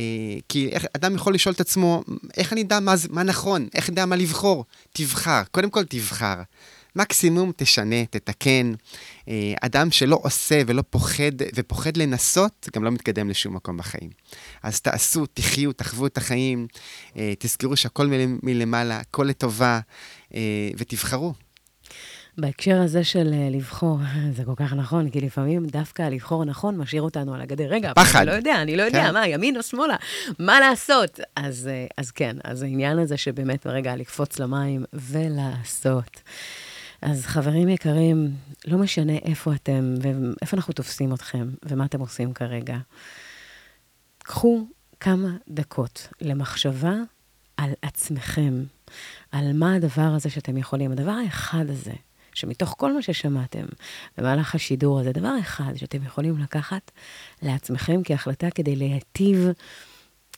כי 0.50 0.68
איך, 0.70 0.86
אדם 0.98 1.16
יכול 1.16 1.34
לשאול 1.34 1.56
את 1.56 1.62
עצמו, 1.62 2.04
איך 2.38 2.54
אני 2.54 2.62
אדע 2.62 2.80
מה, 2.80 2.94
מה 3.10 3.24
נכון? 3.24 3.68
איך 3.76 3.90
אני 3.90 3.94
אדע 3.94 4.06
מה 4.06 4.16
לבחור? 4.16 4.66
תבחר, 4.94 5.42
קודם 5.52 5.70
כל 5.70 5.84
תבחר. 5.84 6.36
מקסימום 6.98 7.52
תשנה, 7.56 8.06
תתקן. 8.06 8.72
אה, 9.30 9.34
אדם 9.62 9.92
שלא 9.92 10.20
עושה 10.24 10.62
ולא 10.68 10.84
פוחד, 10.90 11.32
ופוחד 11.56 11.98
לנסות, 11.98 12.70
גם 12.76 12.84
לא 12.84 12.92
מתקדם 12.92 13.30
לשום 13.30 13.56
מקום 13.56 13.78
בחיים. 13.78 14.10
אז 14.64 14.82
תעשו, 14.82 15.26
תחיו, 15.26 15.74
תחוו 15.74 16.06
את 16.08 16.18
החיים, 16.18 16.68
אה, 17.18 17.34
תזכרו 17.40 17.76
שהכל 17.78 18.08
מל- 18.08 18.38
מלמעלה, 18.44 19.00
הכל 19.00 19.24
לטובה, 19.24 19.80
אה, 20.36 20.40
ותבחרו. 20.78 21.34
בהקשר 22.38 22.82
הזה 22.82 23.04
של 23.04 23.34
לבחור, 23.52 24.00
זה 24.38 24.44
כל 24.46 24.54
כך 24.56 24.74
נכון, 24.74 25.10
כי 25.10 25.22
לפעמים 25.22 25.66
דווקא 25.66 26.02
לבחור 26.02 26.46
נכון 26.46 26.78
משאיר 26.78 27.02
אותנו 27.02 27.34
על 27.36 27.42
הגדר. 27.42 27.66
רגע, 27.70 27.92
פחד. 27.96 28.20
אני 28.20 28.28
לא 28.28 28.32
יודע, 28.32 28.62
אני 28.62 28.76
לא 28.78 28.84
יודע, 28.84 29.04
כן. 29.08 29.14
מה, 29.14 29.28
ימין 29.28 29.58
או 29.58 29.64
שמאלה? 29.64 29.96
מה 30.40 30.60
לעשות? 30.60 31.20
אז, 31.36 31.70
אז 31.98 32.12
כן, 32.12 32.38
אז 32.44 32.62
העניין 32.64 33.00
הזה 33.00 33.18
שבאמת 33.18 33.68
רגע 33.68 33.96
לקפוץ 33.96 34.40
למים 34.40 34.84
ולעשות. 34.94 36.22
אז 37.02 37.26
חברים 37.26 37.70
יקרים, 37.70 38.36
לא 38.68 38.78
משנה 38.78 39.14
איפה 39.14 39.54
אתם 39.54 39.94
ואיפה 40.02 40.58
אנחנו 40.58 40.74
תופסים 40.74 41.14
אתכם 41.14 41.50
ומה 41.64 41.86
אתם 41.86 42.00
עושים 42.00 42.34
כרגע. 42.34 42.78
קחו 44.18 44.68
כמה 45.00 45.30
דקות 45.48 46.08
למחשבה 46.22 46.94
על 47.58 47.72
עצמכם, 47.82 48.64
על 49.32 49.54
מה 49.54 49.76
הדבר 49.76 50.02
הזה 50.16 50.30
שאתם 50.30 50.58
יכולים, 50.58 50.92
הדבר 50.92 51.12
האחד 51.12 51.70
הזה, 51.70 51.94
שמתוך 52.34 52.76
כל 52.78 52.94
מה 52.94 53.02
ששמעתם 53.02 53.66
במהלך 54.18 54.56
השידור 54.56 55.00
הזה, 55.00 55.12
דבר 55.12 55.34
אחד 55.40 55.76
שאתם 55.76 56.04
יכולים 56.04 56.38
לקחת 56.38 56.92
לעצמכם 57.42 58.02
כהחלטה 58.04 58.48
כדי 58.56 58.76
להיטיב, 58.76 59.48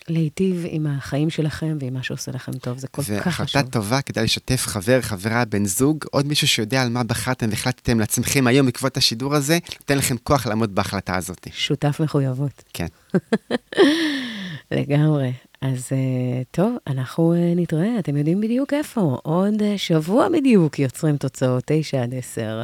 להיטיב 0.09 0.65
עם 0.69 0.87
החיים 0.87 1.29
שלכם 1.29 1.77
ועם 1.81 1.93
מה 1.93 2.03
שעושה 2.03 2.31
לכם 2.31 2.51
טוב. 2.51 2.77
זה 2.77 2.87
כל 2.87 3.01
כך 3.01 3.07
חשוב. 3.07 3.15
והחלטה 3.15 3.63
טובה 3.63 4.01
כדי 4.01 4.23
לשתף 4.23 4.67
חבר, 4.67 5.01
חברה, 5.01 5.45
בן 5.45 5.65
זוג, 5.65 6.05
עוד 6.11 6.27
מישהו 6.27 6.47
שיודע 6.47 6.81
על 6.81 6.89
מה 6.89 7.03
בחרתם 7.03 7.49
והחלטתם 7.49 7.99
לעצמכם 7.99 8.47
היום 8.47 8.65
בעקבות 8.65 8.97
השידור 8.97 9.35
הזה, 9.35 9.57
נותן 9.79 9.97
לכם 9.97 10.15
כוח 10.23 10.47
לעמוד 10.47 10.75
בהחלטה 10.75 11.15
הזאת. 11.15 11.47
שותף 11.51 11.99
מחויבות. 12.03 12.63
כן. 12.73 12.87
לגמרי. 14.71 15.33
אז 15.61 15.85
uh, 15.89 16.45
טוב, 16.51 16.75
אנחנו 16.87 17.33
uh, 17.33 17.59
נתראה, 17.59 17.99
אתם 17.99 18.17
יודעים 18.17 18.41
בדיוק 18.41 18.73
איפה. 18.73 19.19
עוד 19.23 19.53
uh, 19.53 19.77
שבוע 19.77 20.29
בדיוק 20.29 20.79
יוצרים 20.79 21.17
תוצאות, 21.17 21.63
תשע 21.65 22.03
עד 22.03 22.13
עשר. 22.13 22.63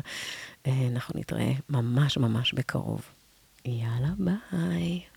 Uh, 0.64 0.70
אנחנו 0.92 1.20
נתראה 1.20 1.52
ממש 1.70 2.18
ממש 2.18 2.54
בקרוב. 2.54 3.02
יאללה, 3.66 4.10
ביי. 4.18 5.15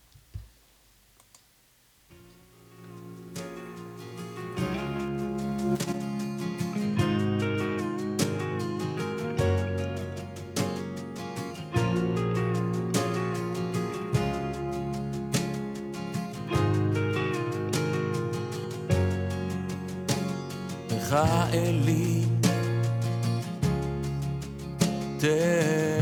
אלי 21.53 22.25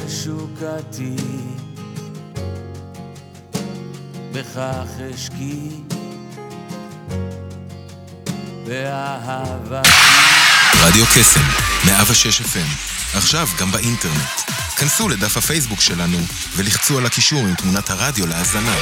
תשוקתי 0.06 1.16
בכך 4.32 5.00
אשקי 5.14 5.85
באהבה. 8.66 9.82
רדיו 10.80 11.04
קסם, 11.06 11.40
106 11.84 12.40
FM, 12.40 13.16
עכשיו 13.16 13.48
גם 13.58 13.72
באינטרנט. 13.72 14.40
כנסו 14.76 15.08
לדף 15.08 15.36
הפייסבוק 15.36 15.80
שלנו 15.80 16.18
ולחצו 16.56 16.98
על 16.98 17.06
הקישור 17.06 17.38
עם 17.38 17.54
תמונת 17.54 17.90
הרדיו 17.90 18.26
להאזנה. 18.26 18.74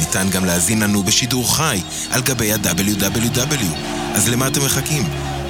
ניתן 0.00 0.30
גם 0.30 0.44
להאזין 0.44 0.82
לנו 0.82 1.02
בשידור 1.02 1.56
חי 1.56 1.80
על 2.10 2.22
גבי 2.22 2.52
ה-WW. 2.52 3.76
אז 4.14 4.28
למה 4.28 4.46
אתם 4.46 4.64
מחכים? 4.64 5.08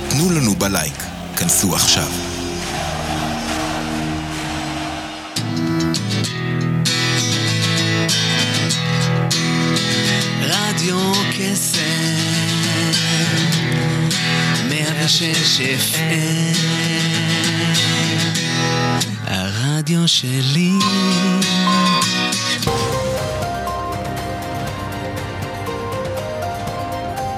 תנו 0.08 0.30
לנו 0.30 0.54
בלייק. 0.54 1.02
כנסו 1.36 1.74
עכשיו. 1.74 2.35
106 15.06 15.60
FM 15.60 16.56
הרדיו 19.26 20.08
שלי. 20.08 20.72